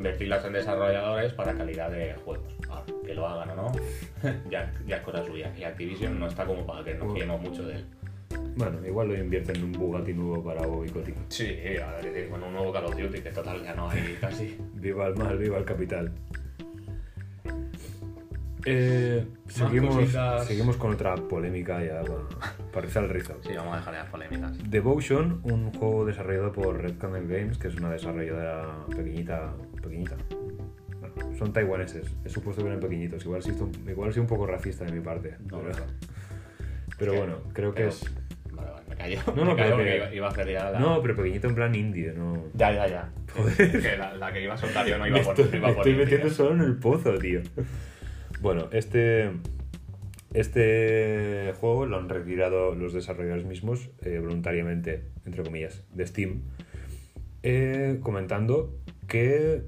[0.00, 2.52] invertirlas en desarrolladores para calidad de juegos.
[2.68, 3.72] Ahora, que lo hagan o no,
[4.50, 5.52] ya, ya es cosa suya.
[5.56, 7.84] Y Activision no está como para que nos fiemos mucho de él.
[8.56, 11.16] Bueno, igual lo invierten en un Bugatti nuevo para Bobby Kotick.
[11.28, 14.16] Sí, a ver, decir, bueno, un nuevo Call of Duty, que total ya no hay
[14.20, 14.56] casi.
[14.74, 16.12] Viva el mal, viva el capital.
[18.66, 20.46] Eh, seguimos, cositas.
[20.46, 23.38] seguimos con otra polémica ya para, para rizar el rizo.
[23.42, 24.70] Sí, vamos a dejar las polémicas.
[24.70, 29.54] Devotion, un juego desarrollado por Red Candle Games, que es una desarrolladora pequeñita.
[29.82, 30.16] Pequeñita.
[31.00, 33.52] Bueno, son taiwaneses, he supuesto que eran pequeñitos, igual sí,
[33.88, 35.36] igual sí un poco racista de mi parte.
[35.50, 35.84] No, pero no.
[36.98, 38.04] pero bueno, creo que pero- es.
[38.52, 39.18] Vale, vale, me callo.
[39.34, 40.78] No, no, pero que- iba, iba a hacer ya la...
[40.80, 42.44] No, pero pequeñito en plan indie, no.
[42.54, 43.10] Ya, ya, ya.
[43.34, 43.56] Joder.
[43.80, 45.74] Que la, la que iba a soltar yo no iba Me por, estoy, iba me
[45.74, 46.30] por estoy metiendo ¿eh?
[46.30, 47.40] solo en el pozo, tío.
[48.42, 49.30] Bueno, este,
[50.34, 56.42] este juego lo han retirado los desarrolladores mismos eh, voluntariamente, entre comillas, de Steam,
[57.42, 58.78] eh, comentando
[59.10, 59.62] que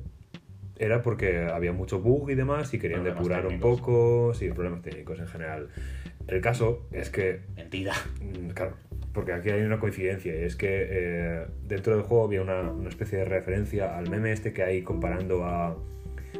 [0.78, 3.81] era porque había mucho bug y demás y querían Problemas depurar un técnicos.
[3.81, 5.69] poco, sí, problemas técnicos en general.
[6.27, 7.93] El caso es que Mentira.
[8.20, 8.77] Mm, Claro,
[9.12, 12.89] porque aquí hay una coincidencia y es que eh, dentro del juego había una, una
[12.89, 15.77] especie de referencia al meme este que hay comparando a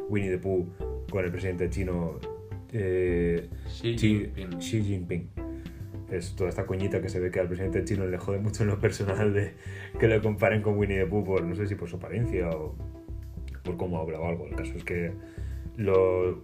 [0.08, 0.66] Winnie the Pooh
[1.10, 2.18] con el presidente chino
[2.72, 4.58] eh, Xi Jinping.
[4.58, 5.28] Xi Jinping.
[6.10, 8.68] Es toda esta coñita que se ve que al presidente chino le jode mucho en
[8.70, 9.52] lo personal de
[9.98, 12.74] que le comparen con Winnie the Pooh por, no sé si por su apariencia o
[13.62, 14.47] por cómo habla o algo.
[14.47, 15.12] El caso es que
[15.76, 16.36] los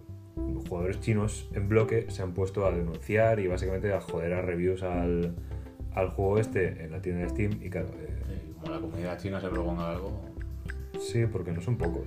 [0.67, 4.83] jugadores chinos en bloque se han puesto a denunciar y básicamente a joder a reviews
[4.83, 5.35] al,
[5.93, 9.41] al juego este en la tienda de Steam y claro, eh, Como la comunidad china
[9.41, 10.21] se proponga algo.
[10.99, 12.03] sí, porque no son pocos.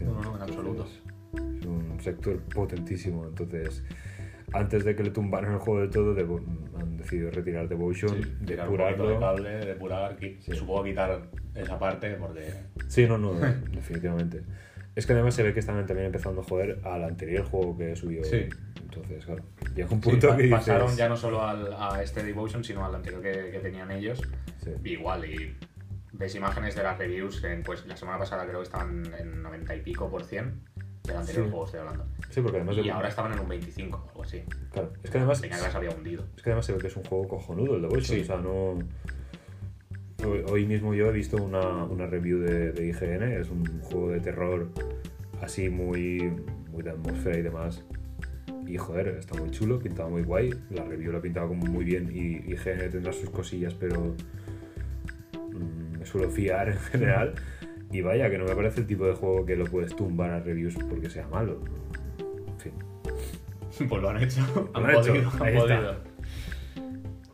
[0.00, 0.86] No, no, en absoluto.
[1.60, 3.82] Es un sector potentísimo, entonces
[4.54, 6.40] antes de que le tumbaran el juego de todo, Devo-
[6.80, 9.20] han decidido retirar Devotion, un poquito de depurarlo.
[9.20, 10.38] cable, depurar, Sí.
[10.54, 11.22] supongo quitar
[11.54, 12.52] esa parte porque
[12.88, 13.32] Sí, no, no,
[13.72, 14.42] definitivamente.
[14.94, 17.96] Es que además se ve que están también empezando a joder al anterior juego que
[17.96, 18.22] subió.
[18.24, 18.46] Sí.
[18.80, 19.42] Entonces, claro,
[19.74, 20.58] llega un sí, punto pa- que dices...
[20.58, 24.22] pasaron ya no solo al, a este Devotion, sino al anterior que, que tenían ellos.
[24.62, 24.70] Sí.
[24.84, 25.56] Igual, y
[26.12, 29.74] ves imágenes de las reviews, en, pues la semana pasada creo que estaban en 90
[29.74, 30.60] y pico por cien
[31.04, 31.50] del anterior Sí.
[31.50, 32.04] juego, estoy hablando.
[32.30, 32.76] Sí, porque además...
[32.78, 34.42] Y de- ahora estaban en un 25 o algo así.
[34.72, 35.40] Claro, es que además...
[35.40, 36.24] Tenía que las había hundido.
[36.36, 38.04] Es que además se ve que es un juego cojonudo el Devotion.
[38.04, 38.20] Sí.
[38.22, 38.78] O sea, no...
[40.50, 43.22] Hoy, mismo yo he visto una, una review de, de IGN.
[43.24, 44.70] Es un juego de terror
[45.42, 46.32] así muy,
[46.70, 47.84] muy de atmósfera y demás.
[48.66, 50.54] Y joder, está muy chulo, pintaba muy guay.
[50.70, 54.14] La review lo ha pintado como muy bien y IGN tendrá sus cosillas, pero
[55.52, 57.34] mm, me suelo fiar en general.
[57.94, 60.40] Y vaya, que no me parece el tipo de juego que lo puedes tumbar a
[60.40, 61.60] reviews porque sea malo.
[62.18, 62.72] En fin.
[63.88, 64.40] Pues lo han hecho.
[64.72, 65.76] Lo han hecho, podido, han ahí está.
[65.76, 65.94] podido.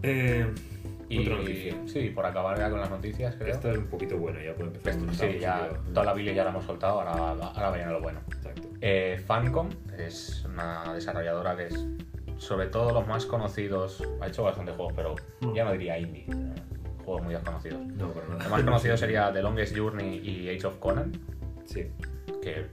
[0.03, 0.47] Eh,
[1.09, 1.75] Y Otra noticia.
[1.87, 3.53] sí, por acabar ya con las noticias, creo.
[3.53, 4.95] Esta es un poquito buena, ya puede empezar.
[5.15, 7.13] Sí, ya toda la bile ya la hemos soltado, ahora,
[7.55, 8.21] ahora viene lo bueno.
[8.35, 8.69] Exacto.
[8.81, 9.69] Eh, Fancom
[9.99, 11.87] es una desarrolladora que es,
[12.39, 15.17] sobre todo los más conocidos, ha hecho bastantes juegos, pero
[15.55, 16.25] ya no diría indie,
[17.11, 17.87] juegos muy desconocidos.
[17.87, 18.13] No.
[18.39, 21.11] Los más conocidos sería The Longest Journey y Age of Conan,
[21.65, 21.89] Sí.
[22.43, 22.67] que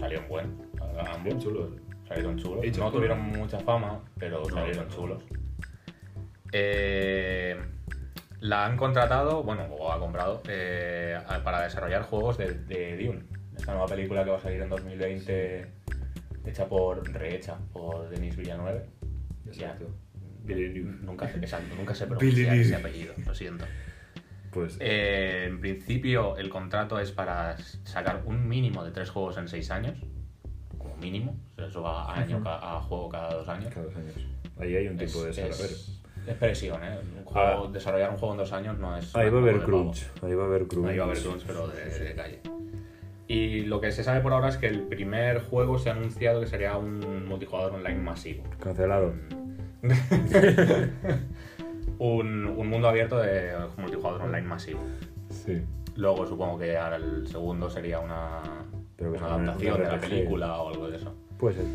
[0.00, 0.52] salieron buenos,
[0.86, 1.70] salieron chulos.
[2.10, 2.92] Age of No Conan.
[2.92, 4.94] tuvieron mucha fama, pero No, salieron no.
[4.94, 5.22] chulos.
[6.52, 7.58] Eh,
[8.40, 13.24] la han contratado, bueno, o ha comprado, eh, para desarrollar juegos de, de Dune.
[13.56, 15.66] Esta nueva película que va a salir en 2020,
[16.46, 18.86] hecha por, rehecha por Denis Villeneuve.
[19.46, 19.86] Exacto.
[20.44, 20.98] Villeneuve.
[21.02, 23.64] Nunca, exacto, nunca se pronuncia ese apellido, lo siento.
[24.50, 29.48] Pues Eh, en principio, el contrato es para sacar un mínimo de tres juegos en
[29.48, 29.98] seis años,
[30.78, 31.36] como mínimo.
[31.54, 33.72] O sea, eso va a, año, ca- a juego cada dos años.
[33.74, 34.14] cada dos años.
[34.58, 35.50] Ahí hay un tipo de es, saber.
[35.52, 36.98] es, es presión, ¿eh?
[37.18, 37.70] Un juego- Ah.
[37.72, 39.14] Desarrollar un juego en dos años no es.
[39.16, 40.06] Ahí va a haber de crunch.
[40.22, 40.88] Ahí va a haber crunch.
[40.88, 42.40] Ahí va a haber crunch, pero de, de calle.
[43.26, 46.40] Y lo que se sabe por ahora es que el primer juego se ha anunciado
[46.40, 48.44] que sería un multijugador online masivo.
[48.60, 49.14] Cancelado.
[51.98, 54.80] un, un mundo abierto de multijugador online masivo.
[55.30, 55.62] Sí.
[55.96, 58.42] Luego supongo que ahora el segundo sería una,
[58.96, 61.14] Pero que una adaptación una de la película o algo de eso.
[61.38, 61.66] Puede ser.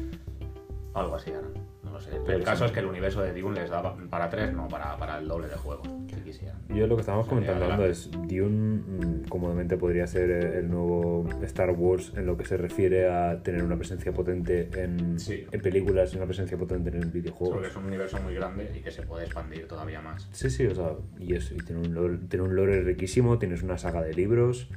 [0.93, 1.47] Algo así ahora.
[1.89, 2.11] No lo sé.
[2.25, 4.67] Pero el caso es que el universo de Dune les da pa- para tres, no
[4.67, 6.57] para, para el doble de juegos, si quisieran.
[6.69, 7.89] Yo lo que estábamos comentando adelante.
[7.89, 12.57] es Dune mm, cómodamente podría ser eh, el nuevo Star Wars en lo que se
[12.57, 15.45] refiere a tener una presencia potente en, Sí.
[15.51, 17.67] en películas y una presencia potente en Porque videojuegos.
[17.67, 20.29] es un universo muy grande y que se puede expandir todavía más.
[20.31, 23.63] Sí, sí, o sea, y, eso, y tiene, un lore, tiene un lore riquísimo, tienes
[23.63, 24.69] una saga de libros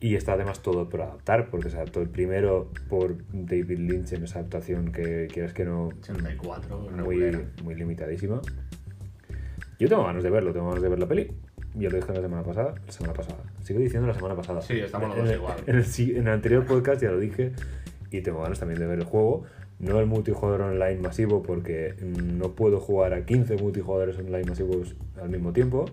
[0.00, 4.24] y está además todo por adaptar, porque se adaptó el primero por David Lynch en
[4.24, 8.40] esa adaptación que quieras que no, 84, muy, muy limitadísima.
[9.78, 11.30] Yo tengo ganas de verlo, tengo ganas de ver la peli.
[11.74, 14.62] ya lo dije la semana pasada, la semana pasada, sigo diciendo la semana pasada.
[14.62, 15.56] Sí, estamos los en dos igual.
[15.66, 17.52] En el, en el anterior podcast ya lo dije
[18.10, 19.44] y tengo ganas también de ver el juego.
[19.78, 25.30] No el multijugador online masivo porque no puedo jugar a 15 multijugadores online masivos al
[25.30, 25.86] mismo tiempo.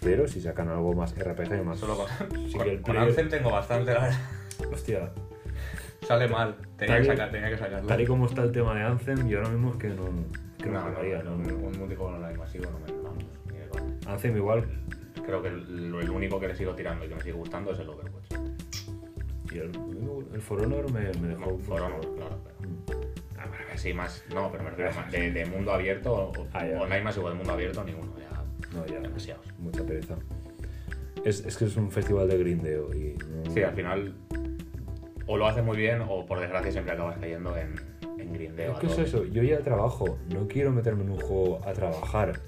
[0.00, 1.78] Pero si sacan algo más RPG, más...
[1.78, 2.06] Solo con,
[2.48, 4.18] Sí con, que el con player- Anthem tengo bastante, la verdad.
[4.72, 5.10] Hostia,
[6.06, 6.56] Sale mal.
[6.76, 7.86] Tenía Tal que, sacar, tenía que sacarlo.
[7.86, 10.04] tal y como está el tema de Anthem, yo ahora mismo es que no,
[10.58, 11.54] que no, no, no, jugaría, no, ¿no?
[11.56, 13.24] un multijugador online masivo no me vamos,
[13.70, 13.94] coña.
[14.12, 14.64] Anthem igual
[15.26, 17.78] Creo que el, el único que le sigo tirando y que me sigue gustando es
[17.78, 18.32] el Overwatch.
[19.52, 19.70] y el,
[20.32, 21.50] el For Honor me, me dejó...
[21.52, 22.70] No, For Honor, claro, pero.
[22.70, 23.10] Mm.
[23.38, 24.24] Ah, sí, más.
[24.34, 27.52] No, pero me refiero más de, de mundo abierto o Ah, online masivo de mundo
[27.52, 28.12] abierto, ninguno.
[28.18, 28.39] Ya,
[28.74, 29.46] No, ya, demasiados.
[29.58, 30.16] mucha pereza.
[31.24, 33.14] Es, es que es un festival de grindeo y
[33.44, 34.14] no- Sí, al final.
[35.26, 37.74] O lo haces muy bien o por desgracia siempre acabas cayendo en,
[38.18, 38.78] en grindeo.
[38.78, 42.40] Que es eso, yo ya trabajo, no quiero meterme en un juego a trabajar.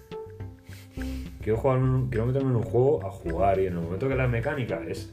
[1.43, 4.15] Quiero, jugar un- quiero meterme en un juego a jugar y en el momento que
[4.15, 5.13] la mecánica es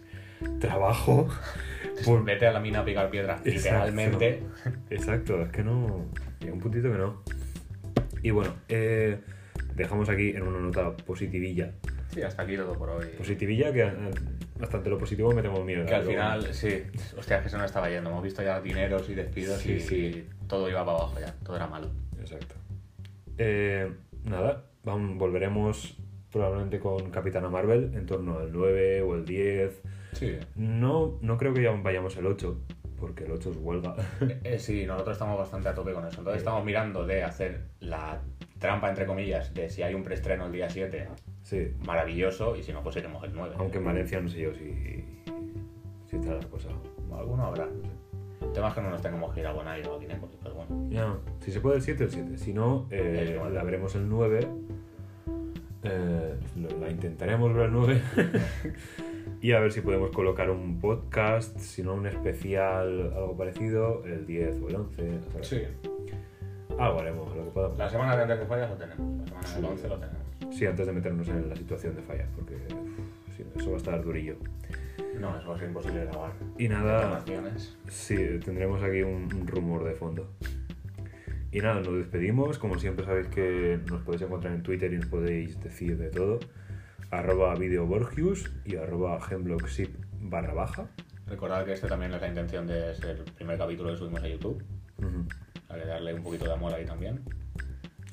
[0.59, 1.27] trabajo,
[2.05, 2.23] por...
[2.23, 4.43] Vete a la mina a picar piedra, literalmente.
[4.89, 6.05] Exacto, es que no...
[6.39, 7.21] Llega un puntito que no.
[8.23, 9.19] Y bueno, eh,
[9.83, 11.71] dejamos aquí en una nota positivilla.
[12.13, 13.07] Sí, hasta aquí todo por hoy.
[13.17, 13.91] Positivilla que eh,
[14.59, 15.85] bastante lo positivo metemos miedo.
[15.85, 16.83] Que al final, sí,
[17.17, 18.09] hostia, que se nos estaba yendo.
[18.09, 19.95] Hemos visto ya dineros y despidos Sí, y, sí.
[19.95, 21.87] y todo iba para abajo ya, todo era malo.
[22.19, 22.55] Exacto.
[23.37, 23.91] Eh,
[24.25, 25.97] nada, vamos, volveremos
[26.31, 29.81] probablemente con Capitana Marvel en torno al 9 o el 10.
[30.13, 30.37] Sí.
[30.55, 32.59] No, no creo que ya vayamos el 8,
[32.99, 33.95] porque el 8 es huelga.
[34.43, 36.19] Eh, sí, nosotros estamos bastante a tope con eso.
[36.19, 38.21] Entonces estamos mirando de hacer la
[38.59, 41.07] trampa, entre comillas, de si hay un preestreno el día 7,
[41.43, 43.55] sí, maravilloso, y si no, pues iremos el 9.
[43.57, 45.03] aunque en Valencia no sé yo si,
[46.07, 46.69] si está la cosa.
[47.17, 47.89] Alguno habrá, no sé.
[48.41, 50.55] El tema es que no nos tengamos que ir a Bonai o a Guinépolis, pero
[50.55, 50.87] bueno.
[50.89, 52.37] Ya, si se puede el 7, el 7.
[52.37, 54.47] Si no, eh, El la veremos el 9.
[55.83, 56.35] Eh,
[56.79, 58.01] la intentaremos ver el 9.
[59.41, 64.25] y a ver si podemos colocar un podcast, si no un especial, algo parecido, el
[64.25, 65.19] 10 o el 11.
[65.31, 65.67] ¿sabes?
[66.79, 67.77] Algo haremos, lo que podamos.
[67.77, 69.17] La semana de antes de fallas lo tenemos.
[69.19, 69.55] La semana Sí.
[69.55, 70.57] del 11 lo tenemos.
[70.57, 72.57] Sí, antes de meternos en la situación de fallas, porque
[73.35, 74.35] sí, eso va a estar durillo.
[75.19, 76.31] No, eso va a ser imposible grabar.
[76.57, 77.23] Y nada,
[77.87, 80.29] sí, tendremos aquí un, rumor de fondo.
[81.51, 82.57] Y nada, nos despedimos.
[82.57, 86.39] Como siempre sabéis que nos podéis encontrar en Twitter y nos podéis decir de todo.
[87.11, 89.89] Arroba videoborgius y arroba gemblogship
[90.21, 90.87] barra baja.
[91.27, 94.27] Recordad que este también es la intención de ser el primer capítulo que subimos a
[94.27, 94.63] YouTube.
[94.99, 95.07] Ujú.
[95.07, 97.19] Hay que darle un poquito de amor ahí también.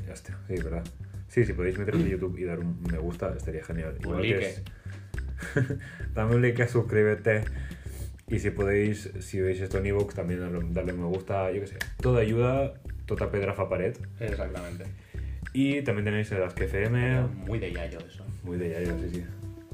[0.06, 0.84] Ya está, sí, verdad.
[1.28, 3.96] Sí, si podéis meteros en YouTube y dar un me gusta, estaría genial.
[4.06, 4.46] Un like.
[4.48, 4.62] es-
[6.14, 7.44] Dame un like, suscríbete.
[8.28, 10.40] Y si podéis, si veis esto en iVoox, también
[10.72, 11.76] darle, un me gusta, yo qué sé.
[12.00, 12.74] Toda ayuda,
[13.06, 13.96] tota pedra fa pared.
[14.20, 14.84] Exactamente.
[15.52, 18.24] Y también tenéis el Ask FM, Muy de yayo eso.
[18.42, 19.24] muy de yayo, sí, sí.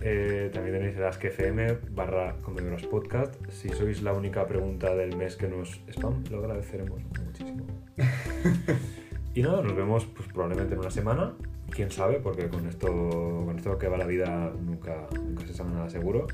[0.04, 3.36] Eh, también tenéis el Ask FM barra Comedores Podcast.
[3.50, 7.64] Si sois la única pregunta del mes que nos spam, lo agradeceremos muchísimo.
[9.34, 11.34] y nada, nos vemos pues, probablemente en una semana.
[11.70, 15.70] Quién sabe, porque con esto, con esto que va la vida nunca, nunca se sabe
[15.70, 16.26] nada seguro.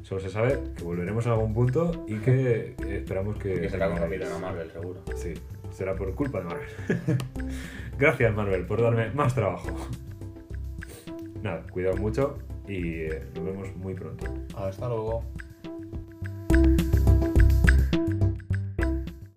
[0.00, 3.60] Solo se sabe que volveremos en algún punto y que esperamos que.
[3.60, 5.02] Que será con Capitana Marvel, seguro.
[5.16, 5.34] Sí,
[5.70, 6.68] será por culpa de Marvel.
[7.98, 9.76] Gracias, Marvel, por darme más trabajo.
[11.42, 14.26] Nada, cuidado mucho y eh, nos vemos muy pronto.
[14.56, 15.24] Hasta luego.